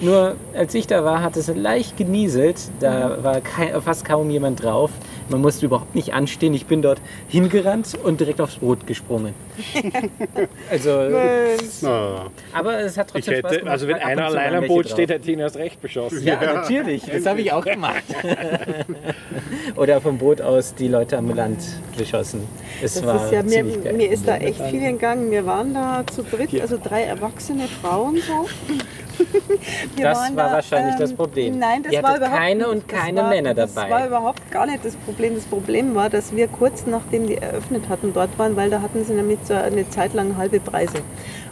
[0.00, 2.56] Nur als ich da war, hat es leicht genieselt.
[2.80, 4.90] Da war kein, fast kaum jemand drauf.
[5.30, 6.52] Man musste überhaupt nicht anstehen.
[6.54, 9.34] Ich bin dort hingerannt und direkt aufs Brot gesprungen.
[10.70, 10.90] also,
[11.84, 13.72] Ah, aber es hat trotzdem Spaß hätte, gemacht.
[13.72, 14.92] also wenn Ab einer allein am Boot drauf.
[14.92, 16.22] steht, hätte ich ihn erst recht beschossen.
[16.24, 17.02] Ja, natürlich.
[17.04, 18.04] Das habe ich auch gemacht.
[19.76, 21.58] Oder vom Boot aus die Leute am Land
[21.96, 22.42] beschossen.
[22.82, 23.92] Es Das war ist ja, mir, ziemlich geil.
[23.94, 25.30] mir ist da echt viel entgangen.
[25.30, 28.46] Wir waren da zu dritt, also drei erwachsene Frauen so.
[30.00, 31.58] Das war wahrscheinlich das ähm, Problem.
[31.58, 33.90] Nein, das Ihr war überhaupt keine und Das keine war, Männer Das dabei.
[33.90, 35.34] war überhaupt gar nicht das Problem.
[35.34, 39.04] Das Problem war, dass wir kurz nachdem die eröffnet hatten dort waren, weil da hatten
[39.04, 40.98] sie nämlich so eine Zeit lang halbe Preise.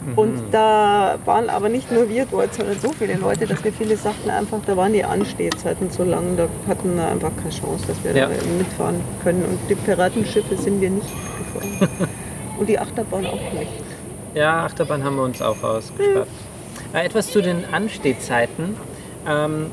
[0.05, 0.17] Mhm.
[0.17, 3.97] Und da waren aber nicht nur wir dort, sondern so viele Leute, dass wir viele
[3.97, 8.03] sagten einfach, da waren die Anstehzeiten so lang, da hatten wir einfach keine Chance, dass
[8.03, 8.27] wir Ja.
[8.27, 9.43] da mitfahren können.
[9.45, 11.07] Und die Piratenschiffe sind wir nicht
[11.53, 11.89] gefahren.
[12.59, 13.71] Und die Achterbahn auch nicht.
[14.33, 16.27] Ja, Achterbahn haben wir uns auch ausgespart.
[16.93, 18.75] Äh, etwas zu den Anstehzeiten.
[19.27, 19.67] Ähm,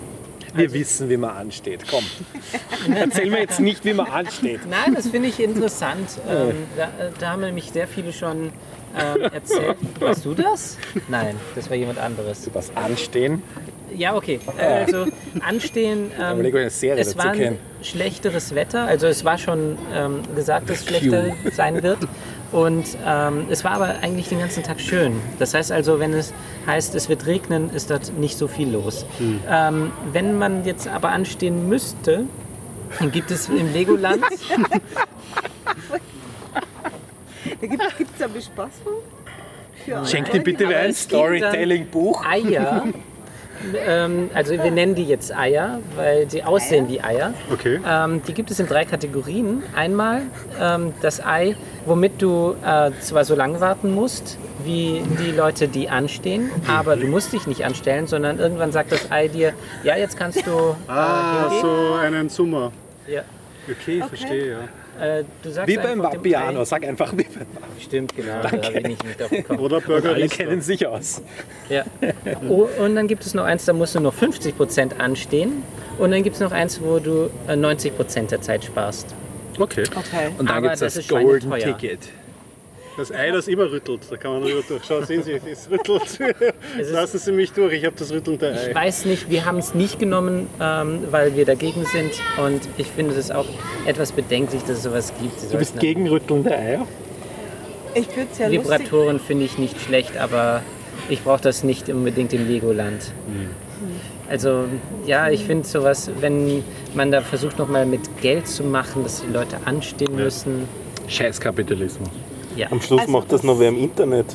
[0.55, 1.85] Wir wissen, wie man ansteht.
[1.91, 2.05] Komm.
[2.95, 4.61] Erzähl mir jetzt nicht, wie man ansteht.
[4.69, 6.09] nein, das finde ich interessant.
[6.29, 6.89] Ähm, da,
[7.19, 8.53] da haben nämlich sehr viele schon
[8.99, 9.77] ähm, erzählt.
[10.01, 10.79] Warst du das?
[11.09, 12.49] Nein, das war jemand anderes.
[12.53, 13.43] Was anstehen?
[13.95, 14.41] Ja, okay.
[14.59, 15.07] Äh, Also
[15.41, 16.11] anstehen.
[16.20, 17.35] Ähm, überlege, eine Serie es war
[17.83, 18.85] schlechteres Wetter.
[18.87, 21.99] Also es war schon ähm, gesagt, dass es schlechter sein wird.
[22.53, 25.20] Und ähm, es war aber eigentlich den ganzen Tag schön.
[25.39, 26.33] Das heißt also, wenn es
[26.66, 29.07] heißt, es wird regnen, ist dort nicht so viel los.
[29.49, 32.27] Ähm, wenn man jetzt aber anstehen müsste,
[32.99, 34.23] dann gibt es im Legoland
[37.45, 38.93] Da gibt es eine Bespaßung?
[39.85, 42.24] Für Schenk dir bitte ein Storytelling-Buch.
[42.24, 42.85] Eier.
[43.86, 47.34] ähm, also wir nennen die jetzt Eier, weil sie aussehen wie Eier.
[47.52, 47.80] okay.
[47.89, 49.62] Ähm, die gibt es in drei Kategorien.
[49.74, 50.22] Einmal
[50.60, 51.56] ähm, das Ei,
[51.86, 57.06] womit du äh, zwar so lange warten musst, wie die Leute, die anstehen, aber du
[57.06, 59.52] musst dich nicht anstellen, sondern irgendwann sagt das Ei dir,
[59.82, 61.60] ja, jetzt kannst du Ah, äh, hingehen.
[61.62, 62.72] so einen Summer.
[63.09, 63.22] Ja.
[63.70, 64.59] Okay, verstehe, ja.
[65.01, 66.64] Äh, du sagst Wie beim Vapiano.
[66.64, 67.73] Sag einfach wie beim Vapiano.
[67.81, 69.60] Stimmt, genau, da habe ich nicht mit drauf gekommen.
[69.60, 71.23] Oder Burger Alle kennen sich aus.
[71.69, 71.85] Ja.
[72.48, 75.62] Oh, und dann gibt es noch eins, da musst du noch 50% anstehen.
[75.98, 79.14] Und dann gibt es noch eins, wo du äh, 90% der Zeit sparst.
[79.59, 79.85] Okay.
[79.94, 80.28] Okay.
[80.39, 81.52] Und dann Aber gibt es das das ist Golden.
[81.52, 82.09] Ticket.
[82.97, 84.82] Das Ei, das immer rüttelt, da kann man rüber durch.
[84.86, 86.02] Schau, sehen Sie, es rüttelt.
[86.78, 88.74] Es Lassen Sie mich durch, ich habe das rüttelnde Ich Ei.
[88.74, 92.12] weiß nicht, wir haben es nicht genommen, ähm, weil wir dagegen sind.
[92.43, 93.47] Und ich finde es auch
[93.86, 95.40] etwas bedenklich, dass es sowas gibt.
[95.40, 96.86] Sie Du bist gegen rüttelnde Eier?
[97.94, 100.62] Ich würde es ja lustig Vibratoren finde ich nicht schlecht, aber
[101.09, 103.12] ich brauche das nicht unbedingt im Legoland.
[104.28, 104.64] Also
[105.06, 106.64] ja, ich finde sowas, wenn
[106.94, 110.69] man da versucht nochmal mit Geld zu machen, dass die Leute anstehen müssen.
[111.09, 112.09] Scheiß Kapitalismus.
[112.62, 112.68] Ja.
[112.70, 114.26] Am Schluss Also macht das das- noch wer im Internet.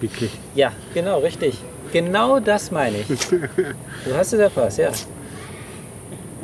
[0.00, 0.30] Wirklich.
[0.54, 1.58] ja, genau, richtig.
[1.92, 3.06] Genau das meine ich.
[3.28, 4.90] Du hast es erfasst, ja.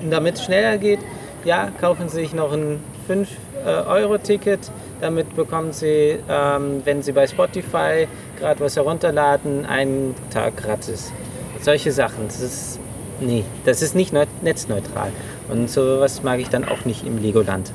[0.01, 0.98] Und damit es schneller geht,
[1.44, 4.70] ja, kaufen Sie sich noch ein 5-Euro-Ticket.
[5.01, 8.09] Damit bekommen Sie, ähm, wenn Sie bei Spotify
[8.39, 11.12] gerade was herunterladen, einen Tag gratis.
[11.60, 12.27] Solche Sachen.
[12.27, 12.78] Das ist,
[13.20, 15.10] nee, das ist nicht neu- netzneutral.
[15.48, 17.73] Und sowas mag ich dann auch nicht im Legoland.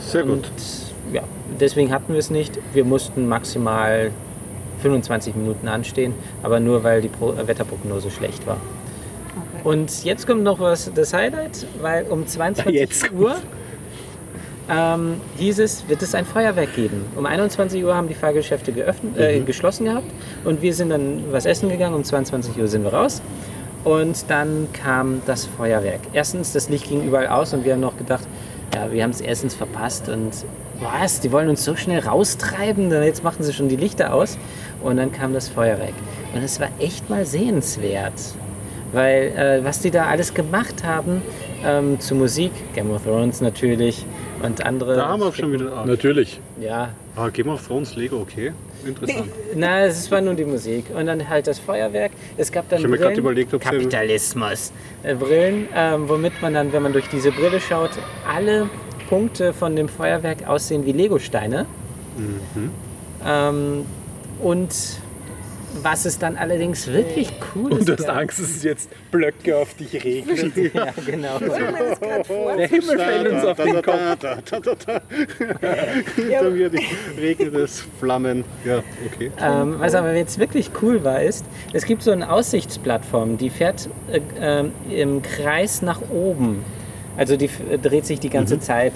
[0.00, 0.32] Sehr gut.
[0.32, 0.50] Und
[1.12, 1.22] ja,
[1.60, 2.58] deswegen hatten wir es nicht.
[2.72, 4.10] Wir mussten maximal
[4.82, 8.58] 25 Minuten anstehen, aber nur weil die Pro äh, Wetterprognose schlecht war.
[9.64, 13.36] Und jetzt kommt noch was, das Highlight, weil um 22 Jetzt Uhr
[14.68, 17.04] ähm, hieß es, wird es ein Feuerwerk geben.
[17.16, 20.10] Um 21 Uhr haben die Fahrgeschäfte geöffnet, äh, geschlossen gehabt
[20.44, 21.94] und wir sind dann was essen gegangen.
[21.94, 23.22] Um 22 Uhr sind wir raus.
[23.84, 26.00] Und dann kam das Feuerwerk.
[26.12, 28.26] Erstens, das Licht ging überall aus und wir haben noch gedacht,
[28.74, 30.32] ja, wir haben es erstens verpasst und
[30.80, 34.38] was, die wollen uns so schnell raustreiben, dann jetzt machen sie schon die Lichter aus.
[34.82, 35.94] Und dann kam das Feuerwerk.
[36.34, 38.12] Und es war echt mal sehenswert.
[38.92, 41.22] Weil äh, was die da alles gemacht haben
[41.64, 44.04] ähm, zu Musik, Game of Thrones natürlich
[44.42, 44.96] und andere.
[44.96, 45.72] Da haben wir auch schon wieder.
[45.76, 46.40] Ah, Natürlich.
[46.60, 48.52] Ja, ah, Game of Thrones, Lego, okay.
[48.86, 49.28] Interessant.
[49.56, 50.84] na, es war nur die Musik.
[50.94, 52.12] Und dann halt das Feuerwerk.
[52.36, 53.18] Es gab dann Ich hab mir Brillen.
[53.18, 54.72] überlegt, ob Kapitalismus.
[55.02, 57.90] Äh, Brillen, ähm, womit man dann, wenn man durch diese Brille schaut,
[58.32, 58.68] alle
[59.08, 61.66] Punkte von dem Feuerwerk aussehen wie Legosteine.
[62.16, 62.70] Mhm.
[63.24, 63.84] Ähm,
[64.42, 64.72] und
[65.82, 67.80] was es dann allerdings wirklich cool ist.
[67.80, 70.54] Und du hast Angst, dass es jetzt Blöcke auf dich regnet.
[70.74, 71.38] Ja, genau.
[71.38, 74.00] Der Himmel fällt uns auf den Kopf.
[74.20, 75.00] Da, da, da, da, da.
[76.16, 76.84] Hinter mir die
[77.18, 78.44] regnet es Flammen.
[78.64, 79.30] Ja, okay.
[79.40, 83.88] Ähm, was aber jetzt wirklich cool war, ist, es gibt so eine Aussichtsplattform, die fährt
[84.10, 86.64] äh, ähm, im Kreis nach oben.
[87.16, 87.48] Also die
[87.82, 88.92] dreht sich die ganze Zeit,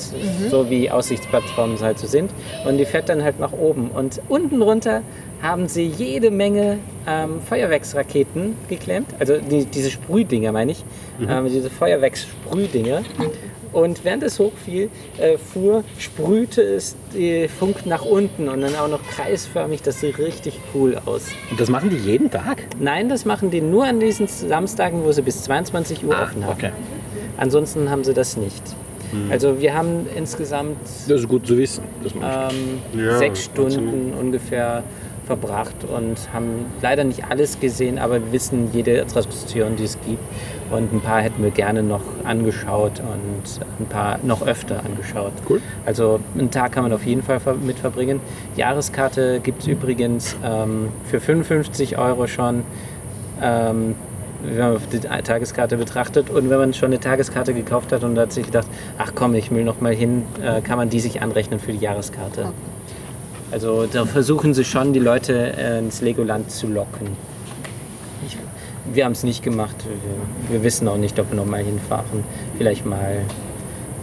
[0.50, 2.30] so wie Aussichtsplattformen halt so sind.
[2.66, 3.90] Und die fährt dann halt nach oben.
[3.90, 5.02] Und unten runter
[5.42, 9.08] haben sie jede Menge ähm, Feuerwerksraketen geklemmt.
[9.18, 10.84] Also die, diese Sprühdinger meine ich.
[11.26, 13.02] Ähm, diese Feuerwerkssprühdinger.
[13.72, 18.88] Und während es hochfiel, äh, fuhr, sprühte es die Funk nach unten und dann auch
[18.88, 19.82] noch kreisförmig.
[19.82, 21.28] Das sieht richtig cool aus.
[21.50, 22.64] Und das machen die jeden Tag?
[22.80, 26.52] Nein, das machen die nur an diesen Samstagen, wo sie bis 22 Uhr offen haben.
[26.52, 26.70] okay.
[27.36, 28.62] Ansonsten haben sie das nicht.
[29.28, 30.76] Also wir haben insgesamt
[31.08, 31.82] Das ist gut zu wissen.
[32.22, 34.84] Ähm, Ja, sechs Stunden ungefähr
[35.26, 40.22] verbracht und haben leider nicht alles gesehen, aber wir wissen jede Attraktion, die es gibt.
[40.72, 45.32] Und ein paar hätten wir gerne noch angeschaut und ein paar noch öfter angeschaut.
[45.48, 45.60] Cool.
[45.86, 48.20] Also einen Tag kann man auf jeden Fall mit verbringen.
[48.56, 52.62] Jahreskarte gibt es übrigens ähm, für 55 Euro schon.
[53.42, 53.94] Ähm,
[54.42, 58.18] wenn man auf die Tageskarte betrachtet und wenn man schon eine Tageskarte gekauft hat und
[58.18, 58.66] hat sich gedacht,
[58.98, 61.78] ach komm, ich will noch mal hin, äh, kann man die sich anrechnen für die
[61.78, 62.52] Jahreskarte.
[63.52, 67.08] Also da versuchen sie schon, die Leute äh, ins Legoland zu locken.
[68.26, 68.36] Ich,
[68.92, 69.76] wir haben es nicht gemacht.
[70.48, 72.24] Wir, wir wissen auch nicht, ob wir noch mal hinfahren.
[72.56, 73.18] Vielleicht mal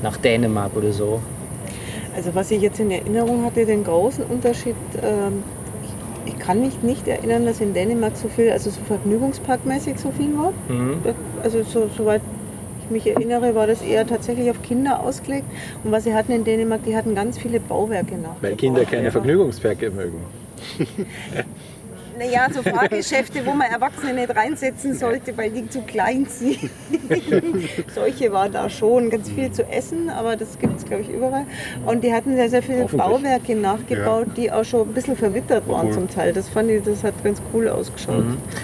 [0.03, 1.21] nach Dänemark oder so.
[2.15, 5.43] Also was ich jetzt in Erinnerung hatte, den großen Unterschied, ähm,
[6.27, 10.37] ich, kann mich nicht erinnern, dass in Dänemark so viel, also so vergnügungsparkmäßig so viel
[10.37, 10.53] war.
[10.69, 10.99] Mhm.
[11.43, 12.21] Also so, soweit
[12.83, 15.45] ich mich erinnere, war das eher tatsächlich auf Kinder ausgelegt.
[15.83, 18.35] Und was sie hatten in Dänemark, die hatten ganz viele Bauwerke nach.
[18.41, 20.19] Weil Kinder keine Vergnügungswerke mögen.
[22.17, 26.57] Naja, so Fahrgeschäfte, wo man Erwachsene nicht reinsetzen sollte, weil die zu klein sind.
[27.95, 29.09] Solche war da schon.
[29.09, 31.45] Ganz viel zu essen, aber das gibt es, glaube ich, überall.
[31.85, 32.85] Und die hatten sehr, sehr viele.
[32.85, 35.93] Bauwerke nachgebaut, die auch schon ein bisschen verwittert waren Cool.
[35.93, 36.33] zum Teil.
[36.33, 38.23] Das fand ich, das hat ganz cool ausgeschaut.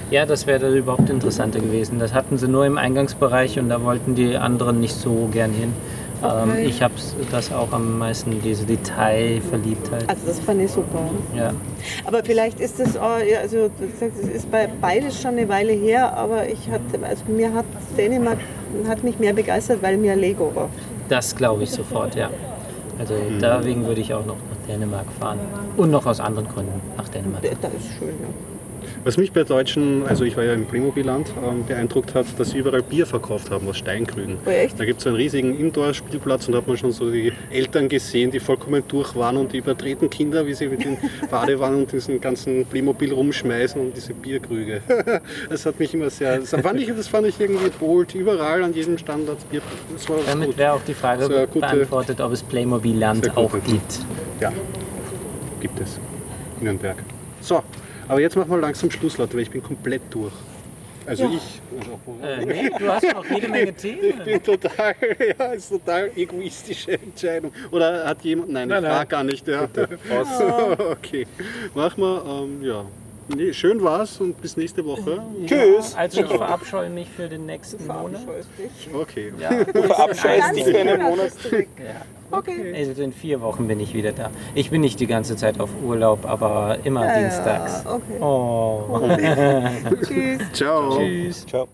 [0.09, 1.99] Ja, das wäre dann überhaupt interessanter gewesen.
[1.99, 5.73] Das hatten sie nur im Eingangsbereich und da wollten die anderen nicht so gern hin.
[6.23, 6.65] Ähm, Okay.
[6.65, 6.93] ich habe
[7.31, 10.07] das auch am meisten, diese Detailverliebtheit.
[10.09, 10.99] Also das fand ich super.
[11.35, 11.51] Ja.
[12.05, 13.69] Aber vielleicht ist das, auch, also
[13.99, 17.65] es ist bei beides schon eine Weile her, aber ich hatte, also mir hat
[17.97, 18.37] Dänemark
[18.87, 20.69] hat mich mehr begeistert, weil mir Lego war.
[21.09, 22.29] Das glaube ich sofort, ja.
[22.99, 25.39] Also deswegen würde ich auch noch nach Dänemark fahren.
[25.77, 27.43] Und noch aus anderen Gründen nach Dänemark.
[27.61, 28.52] Da ist schön, ja.
[29.05, 32.59] Was mich bei Deutschen, also ich war ja im Playmobil-Land, ähm, beeindruckt hat, dass sie
[32.59, 34.37] überall Bier verkauft haben aus Steinkrügen.
[34.45, 34.79] Oh, echt?
[34.79, 38.31] Da gibt es einen riesigen Indoor-Spielplatz und da hat man schon so die Eltern gesehen,
[38.31, 40.97] die vollkommen durch waren und die übertreten Kinder, wie sie mit den
[41.29, 44.81] Badewannen und diesen ganzen Playmobil rumschmeißen und diese Bierkrüge.
[45.49, 48.15] Das hat mich immer sehr, das fand ich, das fand ich irgendwie bold.
[48.15, 49.61] Überall an jedem Stand hat es Bier.
[49.93, 50.57] Das war Damit gut.
[50.57, 53.99] wäre auch die Frage eine gute- beantwortet, ob es Playmobil Land Sehr auch gibt.
[54.39, 54.51] Ja,
[55.59, 55.99] gibt es.
[56.59, 56.95] In Nürnberg.
[57.41, 57.61] So,
[58.07, 60.33] aber jetzt machen wir langsam Schluss, Leute, weil ich bin komplett durch.
[61.05, 61.61] Also ich.
[61.77, 63.99] Also, Äh, nee, du hast noch jede Menge Themen.
[64.05, 64.95] Ich bin total,
[65.39, 67.51] ja, ist total egoistische Entscheidung.
[67.71, 68.95] Oder hat jemand, nein, Nein, ich nein.
[68.95, 69.47] frage gar nicht.
[69.47, 69.67] Ja.
[70.91, 71.27] okay,
[71.75, 72.85] mach mal, ähm, ja.
[73.27, 75.23] Nee, schön war's und bis nächste Woche.
[75.45, 75.95] Tschüss!
[75.95, 78.21] Also ich verabscheue mich für den nächsten Monat.
[78.93, 79.33] Okay.
[79.39, 81.31] Ja, Du verabscheust dich für einen Monat.
[82.31, 82.73] Okay.
[82.75, 84.31] also in vier Wochen bin ich wieder da.
[84.55, 87.83] Ich bin nicht die ganze Zeit auf Urlaub, aber immer dienstags.
[87.85, 88.19] Ja, okay.
[88.19, 88.99] Oh.
[90.07, 90.41] Tschüss.
[90.53, 90.97] Ciao.
[90.97, 91.45] Tschüss.
[91.45, 91.67] Ciao.